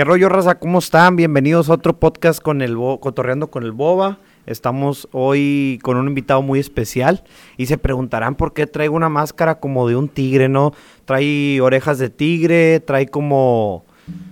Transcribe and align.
¿Qué 0.00 0.04
rollo, 0.04 0.30
raza? 0.30 0.54
¿Cómo 0.54 0.78
están? 0.78 1.14
Bienvenidos 1.14 1.68
a 1.68 1.74
otro 1.74 2.00
podcast 2.00 2.40
con 2.40 2.62
el 2.62 2.74
Cotorreando 2.74 3.50
con 3.50 3.64
el 3.64 3.72
Boba. 3.72 4.16
Estamos 4.46 5.06
hoy 5.12 5.78
con 5.82 5.98
un 5.98 6.08
invitado 6.08 6.40
muy 6.40 6.58
especial 6.58 7.22
y 7.58 7.66
se 7.66 7.76
preguntarán 7.76 8.34
por 8.34 8.54
qué 8.54 8.66
traigo 8.66 8.96
una 8.96 9.10
máscara 9.10 9.60
como 9.60 9.86
de 9.86 9.96
un 9.96 10.08
tigre, 10.08 10.48
¿no? 10.48 10.72
Trae 11.04 11.60
orejas 11.60 11.98
de 11.98 12.08
tigre, 12.08 12.80
trae 12.80 13.08
como 13.08 13.84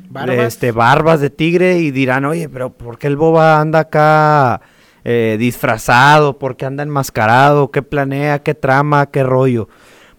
barbas, 0.08 0.38
este, 0.38 0.72
barbas 0.72 1.20
de 1.20 1.28
tigre 1.28 1.80
y 1.80 1.90
dirán, 1.90 2.24
oye, 2.24 2.48
pero 2.48 2.70
¿por 2.70 2.96
qué 2.96 3.06
el 3.06 3.18
Boba 3.18 3.60
anda 3.60 3.80
acá 3.80 4.62
eh, 5.04 5.36
disfrazado? 5.38 6.38
¿Por 6.38 6.56
qué 6.56 6.64
anda 6.64 6.82
enmascarado? 6.82 7.70
¿Qué 7.70 7.82
planea? 7.82 8.42
¿Qué 8.42 8.54
trama? 8.54 9.10
¿Qué 9.10 9.22
rollo? 9.22 9.68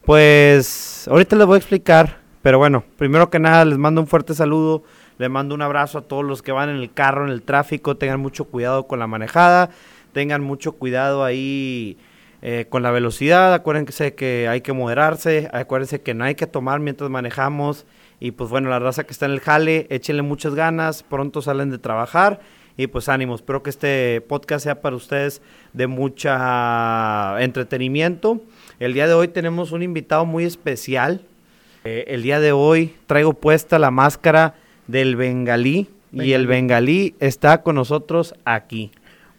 Pues 0.06 1.08
ahorita 1.10 1.36
les 1.36 1.48
voy 1.48 1.56
a 1.56 1.58
explicar, 1.58 2.20
pero 2.44 2.60
bueno, 2.60 2.84
primero 3.00 3.32
que 3.32 3.40
nada 3.40 3.66
les 3.66 3.80
mando 3.80 4.00
un 4.00 4.06
fuerte 4.06 4.36
saludo 4.36 4.84
le 5.20 5.28
mando 5.28 5.54
un 5.54 5.62
abrazo 5.62 5.98
a 5.98 6.02
todos 6.04 6.24
los 6.24 6.42
que 6.42 6.54
van 6.54 6.70
en 6.70 6.78
el 6.78 6.94
carro, 6.94 7.26
en 7.26 7.32
el 7.32 7.42
tráfico. 7.42 7.98
Tengan 7.98 8.22
mucho 8.22 8.46
cuidado 8.46 8.88
con 8.88 9.00
la 9.00 9.06
manejada. 9.06 9.70
Tengan 10.14 10.42
mucho 10.42 10.72
cuidado 10.72 11.26
ahí 11.26 11.98
eh, 12.42 12.68
con 12.70 12.84
la 12.84 12.92
velocidad. 12.92 13.54
Acuérdense 13.54 14.16
que 14.16 14.48
hay 14.48 14.62
que 14.62 14.72
moderarse. 14.72 15.50
Acuérdense 15.52 16.00
que 16.00 16.14
no 16.14 16.24
hay 16.24 16.36
que 16.36 16.48
tomar 16.48 16.80
mientras 16.80 17.10
manejamos. 17.10 17.86
Y 18.22 18.32
pues 18.32 18.50
bueno, 18.50 18.70
la 18.70 18.80
raza 18.80 19.04
que 19.04 19.12
está 19.12 19.26
en 19.26 19.34
el 19.34 19.42
jale, 19.42 19.88
échenle 19.90 20.22
muchas 20.22 20.56
ganas. 20.56 21.04
Pronto 21.04 21.42
salen 21.42 21.70
de 21.70 21.80
trabajar. 21.80 22.40
Y 22.78 22.88
pues 22.88 23.10
ánimo, 23.10 23.36
espero 23.36 23.62
que 23.62 23.72
este 23.72 24.22
podcast 24.22 24.64
sea 24.64 24.80
para 24.80 24.96
ustedes 24.96 25.42
de 25.74 25.88
mucha 25.88 27.36
entretenimiento. 27.42 28.42
El 28.80 28.94
día 28.94 29.06
de 29.06 29.16
hoy 29.16 29.28
tenemos 29.28 29.74
un 29.74 29.84
invitado 29.84 30.26
muy 30.26 30.46
especial. 30.46 31.26
Eh, 31.84 32.06
el 32.08 32.24
día 32.24 32.40
de 32.40 32.54
hoy 32.54 32.96
traigo 33.06 33.34
puesta 33.34 33.80
la 33.80 33.92
máscara 33.92 34.56
del 34.90 35.16
bengalí, 35.16 35.88
y 36.12 36.32
el 36.34 36.48
bengalí 36.48 37.16
está 37.20 37.62
con 37.62 37.76
nosotros 37.76 38.34
aquí. 38.44 38.92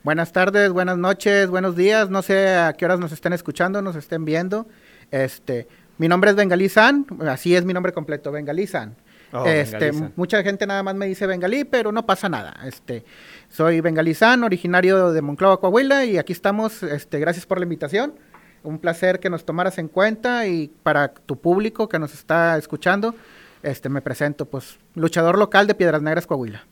Buenas 0.05 0.33
tardes, 0.33 0.71
buenas 0.71 0.97
noches, 0.97 1.51
buenos 1.51 1.75
días. 1.75 2.09
No 2.09 2.23
sé 2.23 2.55
a 2.55 2.73
qué 2.75 2.85
horas 2.85 3.01
nos 3.01 3.11
estén 3.11 3.33
escuchando, 3.33 3.83
nos 3.83 3.97
estén 3.97 4.25
viendo. 4.25 4.69
Este, 5.11 5.67
mi 5.99 6.07
nombre 6.07 6.31
es 6.31 6.37
Bengalí 6.37 6.69
San, 6.69 7.05
así 7.27 7.57
es 7.57 7.65
mi 7.65 7.75
nombre 7.75 7.93
completo, 7.93 8.31
Bengalí 8.31 8.69
San. 8.69 8.95
Oh, 9.33 9.45
este, 9.45 9.91
mucha 10.15 10.41
gente 10.45 10.69
nada 10.69 10.85
más 10.85 10.95
me 10.95 11.07
dice 11.07 11.27
Bengalí, 11.27 11.65
pero 11.65 11.91
no 11.91 12.07
pasa 12.07 12.29
nada. 12.29 12.55
Este, 12.65 13.05
soy 13.49 13.81
Bengalí 13.81 14.15
San, 14.15 14.45
originario 14.45 15.13
de 15.13 15.21
Monclova, 15.21 15.59
Coahuila, 15.59 16.05
y 16.05 16.17
aquí 16.17 16.33
estamos. 16.33 16.85
Este, 16.85 17.19
gracias 17.19 17.45
por 17.45 17.59
la 17.59 17.65
invitación. 17.65 18.15
Un 18.63 18.79
placer 18.79 19.19
que 19.19 19.31
nos 19.31 19.45
tomaras 19.45 19.79
en 19.79 19.89
cuenta 19.89 20.47
y 20.47 20.69
para 20.85 21.13
tu 21.13 21.41
público 21.41 21.89
que 21.89 21.99
nos 21.99 22.15
está 22.15 22.57
escuchando 22.57 23.17
este, 23.63 23.89
me 23.89 24.01
presento, 24.01 24.47
pues, 24.47 24.79
luchador 24.95 25.39
local 25.39 25.67
de 25.67 25.75
Piedras 25.75 26.03
Negras, 26.03 26.27
Coahuila. 26.27 26.65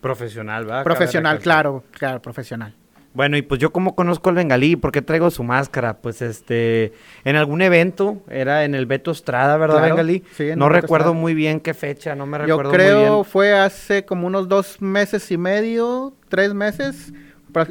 Profesional, 0.00 0.64
¿verdad? 0.64 0.84
Profesional, 0.84 1.38
claro, 1.38 1.84
claro, 1.92 2.20
profesional. 2.20 2.74
Bueno, 3.14 3.36
y 3.36 3.42
pues 3.42 3.60
yo 3.60 3.72
como 3.72 3.94
conozco 3.94 4.30
al 4.30 4.36
bengalí, 4.36 4.74
¿por 4.74 4.90
qué 4.90 5.02
traigo 5.02 5.30
su 5.30 5.44
máscara? 5.44 5.98
Pues 5.98 6.22
este, 6.22 6.94
en 7.24 7.36
algún 7.36 7.60
evento, 7.60 8.22
era 8.30 8.64
en 8.64 8.74
el 8.74 8.86
Beto 8.86 9.10
Estrada, 9.10 9.58
¿verdad, 9.58 9.82
bengalí? 9.82 10.24
Sí, 10.32 10.50
no 10.56 10.70
recuerdo 10.70 11.12
muy 11.12 11.34
bien 11.34 11.60
qué 11.60 11.74
fecha, 11.74 12.14
no 12.14 12.26
me 12.26 12.38
recuerdo 12.38 12.70
muy 12.70 12.78
bien. 12.78 12.90
Yo 12.90 12.96
creo 12.96 13.24
fue 13.24 13.52
hace 13.52 14.06
como 14.06 14.26
unos 14.26 14.48
dos 14.48 14.80
meses 14.80 15.30
y 15.30 15.36
medio, 15.36 16.14
tres 16.30 16.54
meses 16.54 17.12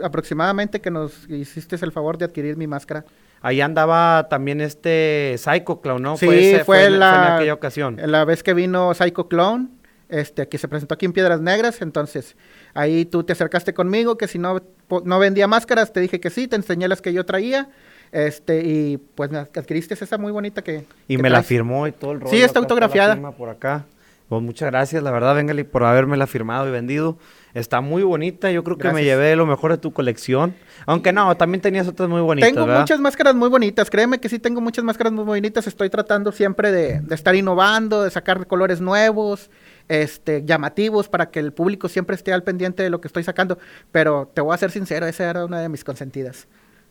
aproximadamente 0.04 0.80
que 0.80 0.92
nos 0.92 1.28
hiciste 1.28 1.76
el 1.82 1.92
favor 1.92 2.20
de 2.20 2.26
adquirir 2.26 2.56
mi 2.56 2.68
máscara. 2.68 3.04
Ahí 3.42 3.60
andaba 3.60 4.28
también 4.30 4.62
este 4.62 5.36
Psycho 5.38 5.82
Clown, 5.82 6.02
¿no? 6.02 6.18
Sí, 6.18 6.28
fue, 6.64 6.90
la, 6.90 7.28
en 7.28 7.34
aquella 7.34 7.54
ocasión. 7.54 7.98
La 8.04 8.24
vez 8.24 8.44
que 8.44 8.54
vino 8.54 8.94
Psycho 8.94 9.28
Clown, 9.28 9.72
este, 10.10 10.48
que 10.48 10.58
se 10.58 10.68
presentó 10.68 10.94
aquí 10.94 11.06
en 11.08 11.14
Piedras 11.14 11.42
Negras, 11.42 11.82
entonces 11.82 12.36
ahí 12.74 13.06
tú 13.06 13.24
te 13.24 13.34
acercaste 13.34 13.74
conmigo, 13.74 14.18
que 14.18 14.28
si 14.28 14.38
no, 14.38 14.62
no 15.06 15.20
vendía 15.20 15.48
máscaras, 15.48 15.92
te 15.92 16.02
dije 16.02 16.20
que 16.20 16.30
sí, 16.30 16.48
te 16.48 16.56
enseñé 16.56 16.88
las 16.88 17.02
que 17.02 17.14
yo 17.14 17.26
traía, 17.26 17.70
este, 18.12 18.62
y 18.64 18.98
pues 18.98 19.32
me 19.32 19.40
adquiriste 19.40 19.96
esa 19.96 20.18
muy 20.18 20.32
bonita 20.32 20.62
que... 20.62 20.86
Y 21.08 21.18
me 21.18 21.30
la 21.30 21.42
firmó 21.42 21.88
y 21.88 21.94
todo 21.94 22.12
el 22.12 22.20
rollo. 22.20 22.32
Sí, 22.32 22.44
está 22.44 22.60
autografiada. 22.60 23.16
por 23.32 23.50
acá. 23.50 23.86
Pues 24.32 24.42
muchas 24.42 24.72
gracias, 24.72 25.04
la 25.04 25.12
verdad, 25.12 25.36
Vengali, 25.36 25.66
por 25.66 25.84
haberme 25.84 26.16
la 26.16 26.26
firmado 26.26 26.66
y 26.66 26.72
vendido. 26.72 27.18
Está 27.54 27.82
muy 27.82 28.02
bonita, 28.02 28.50
yo 28.50 28.64
creo 28.64 28.78
que 28.78 28.90
me 28.94 29.04
llevé 29.04 29.36
lo 29.36 29.46
mejor 29.46 29.72
de 29.72 29.78
tu 29.78 29.92
colección. 29.92 30.56
Aunque 30.86 31.12
no, 31.12 31.36
también 31.36 31.60
tenías 31.60 31.86
otras 31.86 32.08
muy 32.08 32.22
bonitas. 32.22 32.50
Tengo 32.50 32.66
muchas 32.66 33.02
máscaras 33.02 33.36
muy 33.36 33.50
bonitas, 33.50 33.90
créeme 33.90 34.22
que 34.22 34.30
sí 34.30 34.40
tengo 34.40 34.62
muchas 34.62 34.86
máscaras 34.86 35.12
muy 35.12 35.26
bonitas. 35.26 35.68
Estoy 35.68 35.90
tratando 35.90 36.32
siempre 36.32 36.72
de, 36.72 37.02
estar 37.14 37.36
innovando, 37.36 38.04
de 38.04 38.10
sacar 38.10 38.48
colores 38.48 38.80
nuevos, 38.80 39.52
este, 39.90 40.46
llamativos, 40.46 41.10
para 41.10 41.30
que 41.30 41.40
el 41.40 41.52
público 41.52 41.90
siempre 41.90 42.16
esté 42.16 42.32
al 42.32 42.44
pendiente 42.44 42.84
de 42.84 42.90
lo 42.90 43.02
que 43.02 43.10
estoy 43.10 43.26
sacando. 43.26 43.60
Pero 43.92 44.32
te 44.34 44.40
voy 44.40 44.54
a 44.54 44.58
ser 44.58 44.72
sincero, 44.72 45.08
esa 45.08 45.30
era 45.30 45.44
una 45.44 45.60
de 45.60 45.68
mis 45.68 45.84
consentidas. 45.84 46.48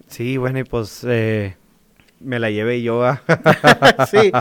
Sí, 0.09 0.37
bueno, 0.37 0.59
y 0.59 0.65
pues 0.65 1.07
eh, 1.09 1.57
me 2.21 2.39
la 2.39 2.51
llevé 2.51 2.83
yo. 2.83 3.03
sí, 4.11 4.33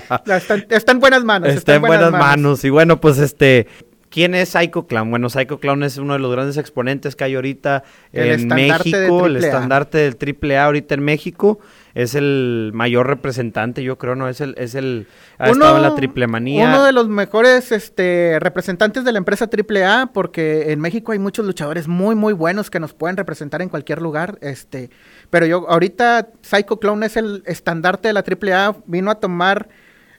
está, 0.70 0.92
en 0.92 1.00
buenas 1.00 1.24
manos. 1.24 1.50
Está, 1.50 1.76
en 1.76 1.82
buenas, 1.82 2.12
manos. 2.12 2.64
Y 2.64 2.70
bueno, 2.70 3.02
pues 3.02 3.18
este, 3.18 3.68
¿Quién 4.10 4.36
es 4.36 4.50
Psycho 4.50 4.88
Clown? 4.88 5.10
Bueno, 5.10 5.30
Psycho 5.30 5.60
Clown 5.60 5.84
es 5.84 5.98
uno 5.98 6.14
de 6.14 6.20
los 6.20 6.32
grandes 6.32 6.58
exponentes 6.58 7.16
que 7.16 7.24
hay 7.24 7.36
ahorita 7.36 7.84
en 8.12 8.48
México, 8.48 9.28
el 9.28 9.38
estandarte 9.38 10.00
del 10.00 10.18
triple 10.18 10.58
A 10.58 10.66
ahorita 10.66 10.96
en 10.96 11.04
México. 11.04 11.60
Es 11.96 12.16
el 12.16 12.72
mayor 12.74 13.08
representante, 13.08 13.84
yo 13.84 13.98
creo, 13.98 14.16
¿no? 14.16 14.30
Es 14.30 14.42
el, 14.42 14.56
es 14.58 14.76
el, 14.76 15.08
ha 15.38 15.50
estado 15.50 15.78
en 15.78 15.82
la 15.82 15.96
triple 15.96 16.28
manía. 16.28 16.68
Uno 16.68 16.84
de 16.84 16.92
los 16.92 17.08
mejores 17.08 17.72
este, 17.72 18.38
representantes 18.40 19.04
de 19.04 19.12
la 19.12 19.18
empresa 19.18 19.48
triple 19.48 19.86
A, 19.86 20.10
porque 20.14 20.72
en 20.72 20.80
México 20.80 21.12
hay 21.12 21.20
muchos 21.20 21.46
luchadores 21.46 21.88
muy, 21.88 22.16
muy 22.16 22.34
buenos 22.34 22.70
que 22.70 22.80
nos 22.80 22.94
pueden 22.94 23.18
representar 23.18 23.62
en 23.62 23.70
cualquier 23.70 24.02
lugar. 24.02 24.38
Este, 24.42 24.90
pero 25.30 25.46
yo, 25.46 25.70
ahorita 25.70 26.30
Psycho 26.42 26.80
Clown 26.80 27.04
es 27.04 27.18
el 27.18 27.44
estandarte 27.46 28.10
de 28.10 28.14
la 28.14 28.24
triple 28.24 28.54
A, 28.54 28.76
vino 28.86 29.12
a 29.12 29.16
tomar 29.16 29.70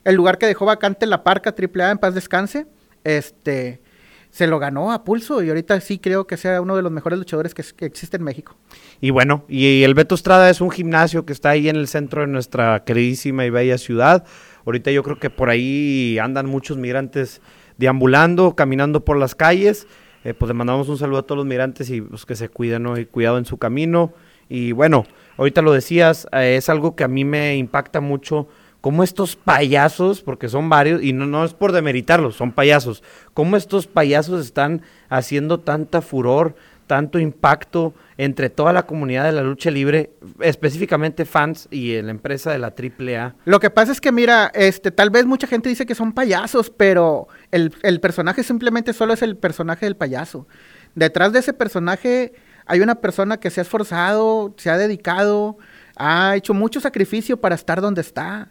el 0.04 0.14
lugar 0.14 0.38
que 0.38 0.47
dejó 0.47 0.64
vacante 0.64 1.06
la 1.06 1.22
parca 1.22 1.52
triple 1.52 1.84
A 1.84 1.91
en 1.91 1.98
paz 1.98 2.14
descanse 2.14 2.66
este, 3.04 3.81
se 4.30 4.46
lo 4.46 4.58
ganó 4.58 4.92
a 4.92 5.04
pulso 5.04 5.42
y 5.42 5.48
ahorita 5.48 5.80
sí 5.80 5.98
creo 5.98 6.26
que 6.26 6.36
sea 6.36 6.60
uno 6.60 6.76
de 6.76 6.82
los 6.82 6.92
mejores 6.92 7.18
luchadores 7.18 7.54
que, 7.54 7.64
existe 7.84 8.16
en 8.16 8.22
México. 8.22 8.56
Y 9.00 9.10
bueno, 9.10 9.44
y 9.48 9.82
el 9.82 9.94
Beto 9.94 10.14
Estrada 10.14 10.50
es 10.50 10.60
un 10.60 10.70
gimnasio 10.70 11.26
que 11.26 11.32
está 11.32 11.50
ahí 11.50 11.68
en 11.68 11.76
el 11.76 11.88
centro 11.88 12.22
de 12.22 12.28
nuestra 12.28 12.84
queridísima 12.84 13.44
y 13.44 13.50
bella 13.50 13.76
ciudad. 13.78 14.24
Ahorita 14.64 14.90
yo 14.90 15.02
creo 15.02 15.19
que 15.19 15.30
por 15.30 15.50
ahí 15.50 16.19
andan 16.19 16.46
muchos 16.46 16.76
migrantes 16.76 17.40
deambulando, 17.76 18.54
caminando 18.54 19.04
por 19.04 19.16
las 19.16 19.34
calles. 19.34 19.86
Eh, 20.22 20.34
pues 20.34 20.48
le 20.48 20.54
mandamos 20.54 20.88
un 20.88 20.98
saludo 20.98 21.20
a 21.20 21.22
todos 21.22 21.38
los 21.38 21.46
migrantes 21.46 21.88
y 21.90 22.02
pues, 22.02 22.26
que 22.26 22.36
se 22.36 22.48
cuiden 22.48 22.86
y 22.96 23.06
cuidado 23.06 23.38
en 23.38 23.46
su 23.46 23.56
camino. 23.58 24.12
Y 24.48 24.72
bueno, 24.72 25.06
ahorita 25.38 25.62
lo 25.62 25.72
decías, 25.72 26.28
eh, 26.32 26.56
es 26.56 26.69
algo 26.69 26.94
que 26.94 27.04
a 27.04 27.08
mí 27.08 27.24
me 27.24 27.56
impacta 27.56 28.00
mucho 28.00 28.48
cómo 28.80 29.02
estos 29.04 29.36
payasos, 29.36 30.22
porque 30.22 30.48
son 30.48 30.68
varios, 30.68 31.02
y 31.02 31.12
no, 31.12 31.44
es 31.44 31.54
por 31.54 31.72
demeritarlos, 31.72 32.36
son 32.36 32.52
payasos, 32.52 33.02
cómo 33.34 33.56
estos 33.56 33.86
payasos 33.86 34.44
están 34.44 34.82
haciendo 35.08 35.60
tanta 35.60 36.00
furor, 36.00 36.54
tanto 36.86 37.20
impacto 37.20 37.94
entre 38.16 38.50
toda 38.50 38.72
la 38.72 38.84
comunidad 38.84 39.24
de 39.24 39.32
la 39.32 39.42
lucha 39.42 39.70
libre, 39.70 40.10
específicamente 40.40 41.24
fans 41.24 41.69
y 41.70 42.00
la 42.02 42.10
empresa 42.10 42.50
de 42.50 42.58
la 42.58 42.74
AAA. 42.76 43.36
Lo 43.44 43.60
que 43.60 43.70
pasa 43.70 43.92
es 43.92 44.00
que, 44.00 44.10
mira, 44.10 44.50
este, 44.54 44.90
tal 44.90 45.10
vez 45.10 45.24
mucha 45.24 45.46
gente 45.46 45.69
dice 45.69 45.86
que 45.86 45.94
son 45.94 46.12
payasos, 46.12 46.69
pero 46.69 47.28
el 47.52 48.00
personaje 48.00 48.42
simplemente 48.42 48.92
solo 48.92 49.12
es 49.12 49.22
el 49.22 49.36
personaje 49.36 49.86
del 49.86 49.96
payaso. 49.96 50.48
Detrás 50.96 51.32
de 51.32 51.38
ese 51.38 51.52
personaje 51.52 52.32
hay 52.66 52.80
una 52.80 52.96
persona 52.96 53.38
que 53.38 53.50
se 53.50 53.60
ha 53.60 53.62
esforzado, 53.62 54.54
se 54.56 54.70
ha 54.70 54.76
dedicado, 54.76 55.58
ha 55.96 56.36
hecho 56.36 56.54
mucho 56.54 56.80
sacrificio 56.80 57.40
para 57.40 57.54
estar 57.54 57.80
donde 57.80 58.00
está. 58.00 58.48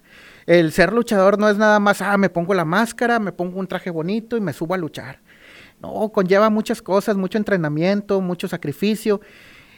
El 0.50 0.72
ser 0.72 0.92
luchador 0.94 1.38
no 1.38 1.48
es 1.48 1.58
nada 1.58 1.80
más, 1.80 2.02
ah, 2.02 2.18
me 2.18 2.28
pongo 2.28 2.56
la 2.56 2.66
máscara, 2.66 3.20
me 3.20 3.32
pongo 3.32 3.60
un 3.60 3.68
traje 3.68 3.92
bonito 3.92 4.36
y 4.36 4.42
me 4.42 4.52
subo 4.52 4.74
a 4.74 4.80
luchar. 4.80 5.20
No, 5.80 6.10
conlleva 6.10 6.50
muchas 6.50 6.82
cosas, 6.82 7.18
mucho 7.18 7.38
entrenamiento, 7.38 8.20
mucho 8.20 8.48
sacrificio. 8.48 9.22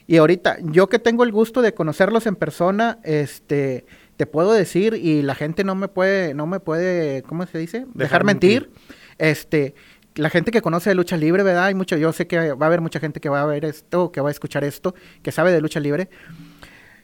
Y 0.08 0.16
ahorita, 0.16 0.60
yo 0.62 0.88
que 0.88 0.98
tengo 0.98 1.26
el 1.26 1.34
gusto 1.34 1.62
de 1.62 1.74
conocerlos 1.74 2.26
en 2.26 2.38
persona, 2.38 3.00
este, 3.04 3.86
te 4.16 4.26
puedo 4.26 4.54
decir, 4.54 4.94
y 4.94 5.22
la 5.24 5.36
gente 5.36 5.66
no 5.66 5.76
me 5.76 5.90
puede, 5.90 6.34
no 6.34 6.48
me 6.48 6.62
puede, 6.62 7.22
¿cómo 7.24 7.46
se 7.48 7.58
dice? 7.58 7.86
Dejar, 7.94 8.24
mentir. 8.24 8.72
Este, 9.18 9.76
la 10.16 10.30
gente 10.30 10.52
que 10.52 10.62
conoce 10.62 10.90
de 10.90 10.96
lucha 10.96 11.18
libre, 11.18 11.44
¿verdad? 11.44 11.66
Hay 11.66 11.76
mucho, 11.76 11.98
yo 11.98 12.14
sé 12.14 12.28
que 12.28 12.54
va 12.54 12.66
a 12.66 12.68
haber 12.68 12.80
mucha 12.80 13.02
gente 13.02 13.20
que 13.20 13.28
va 13.28 13.42
a 13.42 13.46
ver 13.46 13.66
esto, 13.66 14.14
que 14.14 14.22
va 14.22 14.30
a 14.30 14.32
escuchar 14.32 14.64
esto, 14.64 14.96
que 15.22 15.34
sabe 15.34 15.52
de 15.52 15.60
lucha 15.60 15.82
libre 15.82 16.10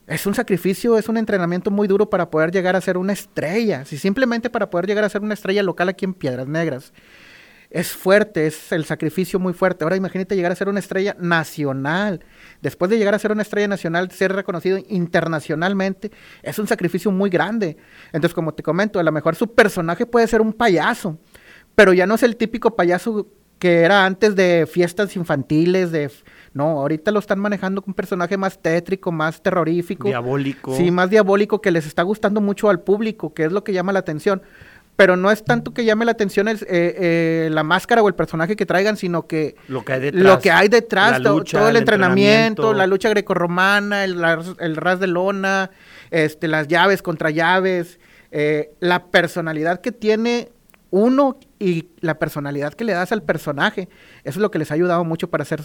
es 0.07 0.25
un 0.25 0.33
sacrificio, 0.33 0.97
es 0.97 1.09
un 1.09 1.17
entrenamiento 1.17 1.69
muy 1.69 1.87
duro 1.87 2.09
para 2.09 2.29
poder 2.29 2.51
llegar 2.51 2.77
a 2.77 2.81
ser 2.81 2.97
una 2.97 3.11
estrella. 3.11 3.83
Si 3.83 3.97
simplemente 3.97 4.49
para 4.49 4.69
poder 4.69 4.87
llegar 4.87 5.03
a 5.03 5.09
ser 5.09 5.21
una 5.21 5.33
estrella 5.33 5.61
local 5.63 5.89
aquí 5.89 6.05
en 6.05 6.13
Piedras 6.13 6.47
Negras. 6.47 6.93
Es 7.69 7.89
fuerte, 7.89 8.47
es 8.47 8.71
el 8.71 8.85
sacrificio 8.85 9.37
muy 9.39 9.51
fuerte. 9.51 9.83
Ahora 9.83 9.97
imagínate 9.97 10.37
llegar 10.37 10.53
a 10.53 10.55
ser 10.55 10.69
una 10.69 10.79
estrella 10.79 11.17
nacional. 11.19 12.23
Después 12.61 12.89
de 12.89 12.97
llegar 12.97 13.13
a 13.13 13.19
ser 13.19 13.33
una 13.33 13.41
estrella 13.41 13.67
nacional, 13.67 14.09
ser 14.11 14.31
reconocido 14.31 14.79
internacionalmente, 14.87 16.11
es 16.41 16.57
un 16.59 16.67
sacrificio 16.67 17.11
muy 17.11 17.29
grande. 17.29 17.75
Entonces, 18.13 18.33
como 18.33 18.53
te 18.53 18.63
comento, 18.63 18.99
a 18.99 19.03
lo 19.03 19.11
mejor 19.11 19.35
su 19.35 19.53
personaje 19.53 20.05
puede 20.05 20.27
ser 20.27 20.39
un 20.39 20.53
payaso, 20.53 21.19
pero 21.75 21.91
ya 21.91 22.07
no 22.07 22.15
es 22.15 22.23
el 22.23 22.37
típico 22.37 22.77
payaso 22.77 23.27
que 23.59 23.81
era 23.81 24.05
antes 24.05 24.37
de 24.37 24.67
fiestas 24.71 25.17
infantiles, 25.17 25.91
de... 25.91 26.09
No, 26.57 26.79
ahorita 26.81 27.11
lo 27.11 27.19
están 27.19 27.39
manejando 27.39 27.81
con 27.81 27.91
un 27.91 27.95
personaje 27.95 28.35
más 28.37 28.59
tétrico, 28.59 29.11
más 29.11 29.41
terrorífico. 29.41 30.07
Diabólico. 30.07 30.75
Sí, 30.75 30.89
más 30.91 31.09
diabólico 31.09 31.61
que 31.61 31.71
les 31.71 31.85
está 31.85 32.01
gustando 32.03 32.41
mucho 32.41 32.69
al 32.69 32.79
público, 32.81 33.33
que 33.33 33.45
es 33.45 33.51
lo 33.51 33.63
que 33.63 33.73
llama 33.73 33.93
la 33.93 33.99
atención. 33.99 34.41
Pero 34.95 35.15
no 35.15 35.29
es 35.29 35.45
tanto 35.45 35.75
que 35.75 35.85
llame 35.85 36.05
la 36.05 36.11
atención 36.13 36.47
el, 36.47 36.57
eh, 36.61 36.65
eh, 36.71 37.49
la 37.51 37.61
máscara 37.61 38.01
o 38.01 38.07
el 38.07 38.15
personaje 38.15 38.55
que 38.55 38.65
traigan, 38.65 38.97
sino 38.97 39.27
que 39.27 39.55
lo 39.67 39.85
que 39.85 39.93
hay 39.93 39.99
detrás, 40.01 40.23
lo 40.23 40.39
que 40.39 40.49
hay 40.49 40.67
detrás 40.69 41.19
lucha, 41.21 41.59
todo 41.59 41.69
el, 41.69 41.75
el 41.75 41.81
entrenamiento, 41.83 42.27
entrenamiento. 42.63 42.73
la 42.73 42.87
lucha 42.87 43.09
grecorromana, 43.09 44.03
el, 44.03 44.19
ras- 44.19 44.55
el 44.59 44.75
ras 44.75 44.99
de 44.99 45.05
lona, 45.05 45.69
este, 46.09 46.47
las 46.47 46.67
llaves 46.67 47.03
contra 47.03 47.29
llaves, 47.29 47.99
eh, 48.31 48.71
la 48.79 49.05
personalidad 49.05 49.81
que 49.81 49.91
tiene 49.91 50.49
uno 50.89 51.37
y 51.59 51.89
la 51.99 52.17
personalidad 52.17 52.73
que 52.73 52.83
le 52.85 52.93
das 52.93 53.11
al 53.11 53.21
personaje. 53.21 53.89
Eso 54.23 54.39
es 54.39 54.41
lo 54.41 54.49
que 54.49 54.57
les 54.57 54.71
ha 54.71 54.73
ayudado 54.73 55.03
mucho 55.03 55.29
para 55.29 55.43
hacer 55.43 55.61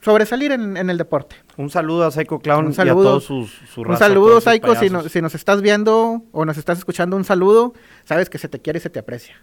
sobresalir 0.00 0.52
en, 0.52 0.76
en 0.76 0.88
el 0.90 0.98
deporte. 0.98 1.36
Un 1.56 1.70
saludo 1.70 2.04
a 2.06 2.10
Psycho 2.10 2.38
Clown 2.38 2.66
Un 2.66 2.70
y 2.70 2.72
a 2.72 2.76
saludo. 2.76 3.02
todos 3.04 3.24
sus, 3.24 3.50
su 3.72 3.82
Un 3.82 3.88
raza, 3.88 4.06
saludo, 4.06 4.26
todos 4.28 4.34
sus 4.36 4.44
Saiko, 4.44 4.74
si, 4.76 4.90
no- 4.90 5.08
si 5.08 5.20
nos 5.22 5.34
estás 5.34 5.60
viendo 5.62 6.22
o 6.32 6.44
nos 6.44 6.56
estás 6.58 6.78
escuchando, 6.78 7.16
un 7.16 7.24
saludo. 7.24 7.74
Sabes 8.04 8.30
que 8.30 8.38
se 8.38 8.48
te 8.48 8.60
quiere 8.60 8.78
y 8.78 8.82
se 8.82 8.90
te 8.90 8.98
aprecia. 8.98 9.36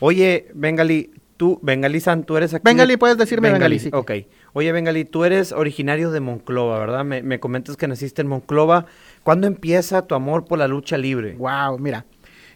Oye, 0.00 0.48
Bengali, 0.54 1.10
tú, 1.36 1.58
Bengali 1.62 2.00
San, 2.00 2.24
tú 2.24 2.36
eres 2.36 2.52
aquí. 2.54 2.62
Bengali, 2.64 2.92
de- 2.94 2.98
puedes 2.98 3.16
decirme 3.16 3.50
Bengali, 3.50 3.78
sí. 3.78 3.90
Ok. 3.92 4.12
Oye, 4.52 4.72
Bengali, 4.72 5.04
tú 5.04 5.24
eres 5.24 5.52
originario 5.52 6.10
de 6.10 6.20
Monclova, 6.20 6.78
¿verdad? 6.78 7.04
Me, 7.04 7.22
me 7.22 7.40
comentas 7.40 7.76
que 7.76 7.88
naciste 7.88 8.22
en 8.22 8.28
Monclova. 8.28 8.86
¿Cuándo 9.22 9.46
empieza 9.46 10.06
tu 10.06 10.14
amor 10.14 10.44
por 10.44 10.58
la 10.58 10.68
lucha 10.68 10.98
libre? 10.98 11.34
Wow, 11.36 11.78
mira. 11.78 12.04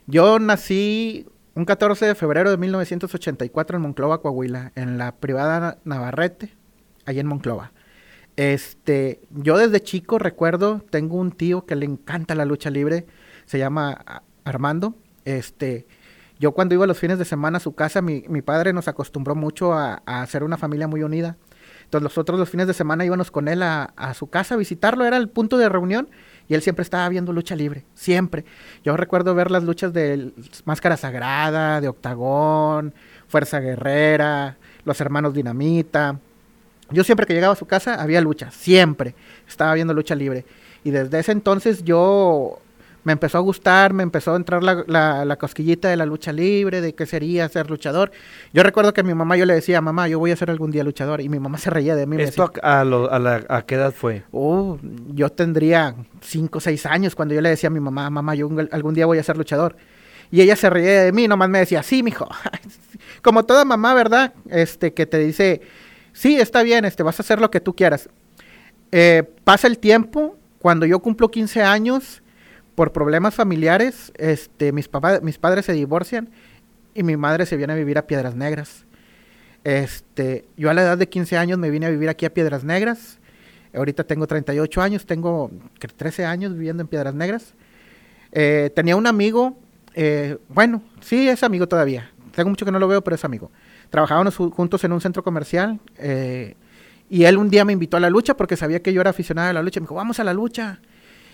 Yo 0.07 0.39
nací 0.39 1.27
un 1.55 1.65
14 1.65 2.07
de 2.07 2.15
febrero 2.15 2.51
de 2.51 2.57
1984 2.57 3.77
en 3.77 3.83
Monclova, 3.83 4.21
Coahuila, 4.21 4.73
en 4.75 4.99
la 4.99 5.13
privada 5.17 5.79
Navarrete, 5.85 6.55
allá 7.11 7.21
en 7.21 7.27
Monclova. 7.27 7.73
Este, 8.37 9.21
yo 9.31 9.59
desde 9.59 9.83
chico 9.83 10.19
recuerdo, 10.19 10.83
tengo 10.91 11.17
un 11.17 11.33
tío 11.33 11.67
que 11.67 11.77
le 11.77 11.85
encanta 11.87 12.35
la 12.35 12.45
lucha 12.45 12.71
libre, 12.71 13.07
se 13.45 13.59
llama 13.59 14.03
A- 14.07 14.23
Armando. 14.45 14.95
Este, 15.25 15.87
yo 16.39 16.53
cuando 16.53 16.75
iba 16.75 16.87
los 16.87 16.99
fines 16.99 17.19
de 17.19 17.25
semana 17.25 17.59
a 17.59 17.61
su 17.61 17.75
casa, 17.75 18.01
mi, 18.01 18.25
mi 18.29 18.41
padre 18.41 18.73
nos 18.73 18.89
acostumbró 18.89 19.35
mucho 19.35 19.75
a, 19.75 20.03
a 20.07 20.25
ser 20.27 20.43
una 20.43 20.57
familia 20.57 20.89
muy 20.89 21.03
unida. 21.03 21.37
Entonces 21.85 22.05
nosotros 22.05 22.39
los 22.39 22.49
fines 22.49 22.67
de 22.69 22.73
semana 22.73 23.05
íbamos 23.05 23.31
con 23.31 23.49
él 23.49 23.63
a, 23.63 23.93
a 23.97 24.15
su 24.15 24.29
casa 24.31 24.55
a 24.55 24.59
visitarlo, 24.59 25.05
era 25.05 25.17
el 25.17 25.29
punto 25.29 25.59
de 25.59 25.69
reunión 25.69 26.09
y 26.49 26.55
él 26.55 26.63
siempre 26.63 26.83
estaba 26.85 27.09
viendo 27.09 27.33
lucha 27.33 27.57
libre, 27.57 27.85
siempre. 27.95 28.45
Yo 28.85 28.97
recuerdo 28.97 29.35
ver 29.35 29.51
las 29.51 29.65
luchas 29.65 29.93
de 29.93 30.33
Máscara 30.65 30.97
Sagrada, 30.97 31.81
de 31.81 31.89
Octagón, 31.89 32.95
Fuerza 33.27 33.59
Guerrera, 33.61 34.57
Los 34.85 35.01
Hermanos 35.01 35.35
Dinamita. 35.35 36.19
Yo 36.93 37.05
siempre 37.05 37.27
que 37.27 37.35
llegaba 37.35 37.53
a 37.53 37.57
su 37.57 37.67
casa 37.67 37.95
había 38.01 38.21
lucha, 38.21 38.51
siempre 38.51 39.15
estaba 39.49 39.75
viendo 39.75 39.95
lucha 39.95 40.15
libre. 40.15 40.45
Y 40.85 40.91
desde 40.91 41.19
ese 41.19 41.33
entonces 41.33 41.85
yo 41.85 42.59
me 43.03 43.13
empezó 43.13 43.39
a 43.39 43.41
gustar, 43.41 43.95
me 43.95 44.03
empezó 44.03 44.35
a 44.35 44.37
entrar 44.37 44.63
la, 44.63 44.85
la- 44.87 45.25
la 45.25 45.37
cosquillita 45.37 45.89
de 45.89 45.97
la 45.97 46.05
lucha 46.05 46.33
libre, 46.33 46.83
de 46.83 46.95
qué 46.95 47.07
sería 47.07 47.49
ser 47.49 47.71
luchador. 47.71 48.13
Yo 48.53 48.63
recuerdo 48.63 48.93
que 48.93 49.01
a 49.01 49.05
mi 49.05 49.15
mamá 49.15 49.37
yo 49.39 49.47
le 49.47 49.55
decía, 49.55 49.81
mamá, 49.81 50.07
yo 50.09 50.19
voy 50.19 50.33
a 50.33 50.37
ser 50.37 50.51
algún 50.51 50.71
día 50.71 50.85
luchador. 50.85 51.21
Y 51.23 51.29
mi 51.31 51.39
mamá 51.41 51.57
se 51.57 51.71
reía 51.71 51.95
de 51.97 52.07
mí. 52.07 52.17
me 52.17 52.25
¿Esto 52.25 52.49
decía, 52.49 52.81
a, 52.81 52.85
lo- 52.85 53.11
a 53.11 53.19
la- 53.19 53.45
a 53.49 53.63
qué 53.63 53.77
edad 53.77 53.93
fue? 53.93 54.25
Uh, 54.33 54.77
yo 55.15 55.31
tendría 55.31 55.95
5 56.21 56.59
o 56.59 56.61
6 56.61 56.85
años 56.87 57.15
cuando 57.15 57.35
yo 57.35 57.41
le 57.41 57.49
decía 57.49 57.69
a 57.69 57.71
mi 57.71 57.81
mamá, 57.81 58.11
mamá, 58.11 58.35
yo 58.35 58.47
un- 58.49 58.69
algún 58.71 58.93
día 58.95 59.07
voy 59.07 59.17
a 59.19 59.23
ser 59.23 59.37
luchador. 59.39 59.77
Y 60.31 60.43
ella 60.43 60.55
se 60.55 60.69
reía 60.69 61.03
de 61.05 61.13
mí, 61.13 61.27
nomás 61.27 61.49
me 61.49 61.59
decía, 61.59 61.83
sí, 61.83 62.03
mijo. 62.03 62.29
Como 63.23 63.45
toda 63.45 63.65
mamá, 63.65 63.95
¿verdad? 63.95 64.35
Este, 64.49 64.93
que 64.95 65.07
te 65.07 65.19
dice, 65.19 65.61
sí, 66.13 66.37
está 66.37 66.63
bien, 66.63 66.85
este, 66.85 67.03
vas 67.03 67.19
a 67.21 67.23
hacer 67.23 67.41
lo 67.41 67.51
que 67.51 67.61
tú 67.61 67.75
quieras. 67.75 68.09
Eh, 68.93 69.23
pasa 69.45 69.67
el 69.67 69.79
tiempo, 69.79 70.37
cuando 70.59 70.87
yo 70.87 71.01
cumplo 71.01 71.31
15 71.31 71.63
años, 71.63 72.23
por 72.75 72.93
problemas 72.93 73.35
familiares, 73.35 74.11
este, 74.17 74.73
mis, 74.73 74.89
papás, 74.89 75.23
mis 75.23 75.37
padres 75.37 75.67
se 75.67 75.75
divorcian 75.75 76.31
y 76.95 77.03
mi 77.03 77.17
madre 77.17 77.45
se 77.45 77.57
viene 77.57 77.75
a 77.75 77.77
vivir 77.77 77.99
a 77.99 78.07
Piedras 78.07 78.35
Negras. 78.35 78.87
Este, 79.65 80.47
yo 80.57 80.71
a 80.71 80.75
la 80.75 80.83
edad 80.83 80.97
de 80.99 81.07
15 81.07 81.37
años 81.37 81.59
me 81.59 81.69
vine 81.69 81.87
a 81.87 81.91
vivir 81.91 82.09
aquí 82.09 82.25
a 82.25 82.33
Piedras 82.33 82.65
Negras. 82.65 83.19
Ahorita 83.75 84.05
tengo 84.05 84.27
38 84.27 84.81
años, 84.81 85.07
tengo 85.07 85.51
que 85.79 85.89
13 85.89 86.25
años 86.25 86.55
viviendo 86.55 86.81
en 86.81 86.89
Piedras 86.89 87.15
Negras. 87.15 87.55
Eh, 88.33 88.71
tenía 88.75 88.97
un 88.97 89.07
amigo, 89.07 89.59
eh, 89.95 90.39
bueno, 90.49 90.83
sí 91.01 91.29
es 91.29 91.43
amigo 91.43 91.69
todavía. 91.69 92.11
Tengo 92.35 92.49
mucho 92.49 92.65
que 92.65 92.73
no 92.73 92.79
lo 92.79 92.89
veo, 92.89 93.03
pero 93.05 93.17
es 93.17 93.25
amigo. 93.25 93.51
Trabajábamos 93.91 94.39
ju- 94.39 94.53
juntos 94.53 94.83
en 94.85 94.93
un 94.93 95.01
centro 95.01 95.23
comercial 95.23 95.81
eh, 95.99 96.55
y 97.09 97.25
él 97.25 97.37
un 97.39 97.51
día 97.51 97.65
me 97.65 97.73
invitó 97.73 97.97
a 97.97 98.01
la 98.01 98.09
lucha 98.11 98.37
porque 98.37 98.57
sabía 98.57 98.81
que 98.83 98.93
yo 98.93 99.01
era 99.01 99.11
aficionado 99.11 99.51
a 99.51 99.53
la 99.53 99.63
lucha. 99.63 99.81
Me 99.81 99.85
dijo, 99.85 99.95
vamos 99.97 100.21
a 100.21 100.25
la 100.25 100.33
lucha. 100.33 100.81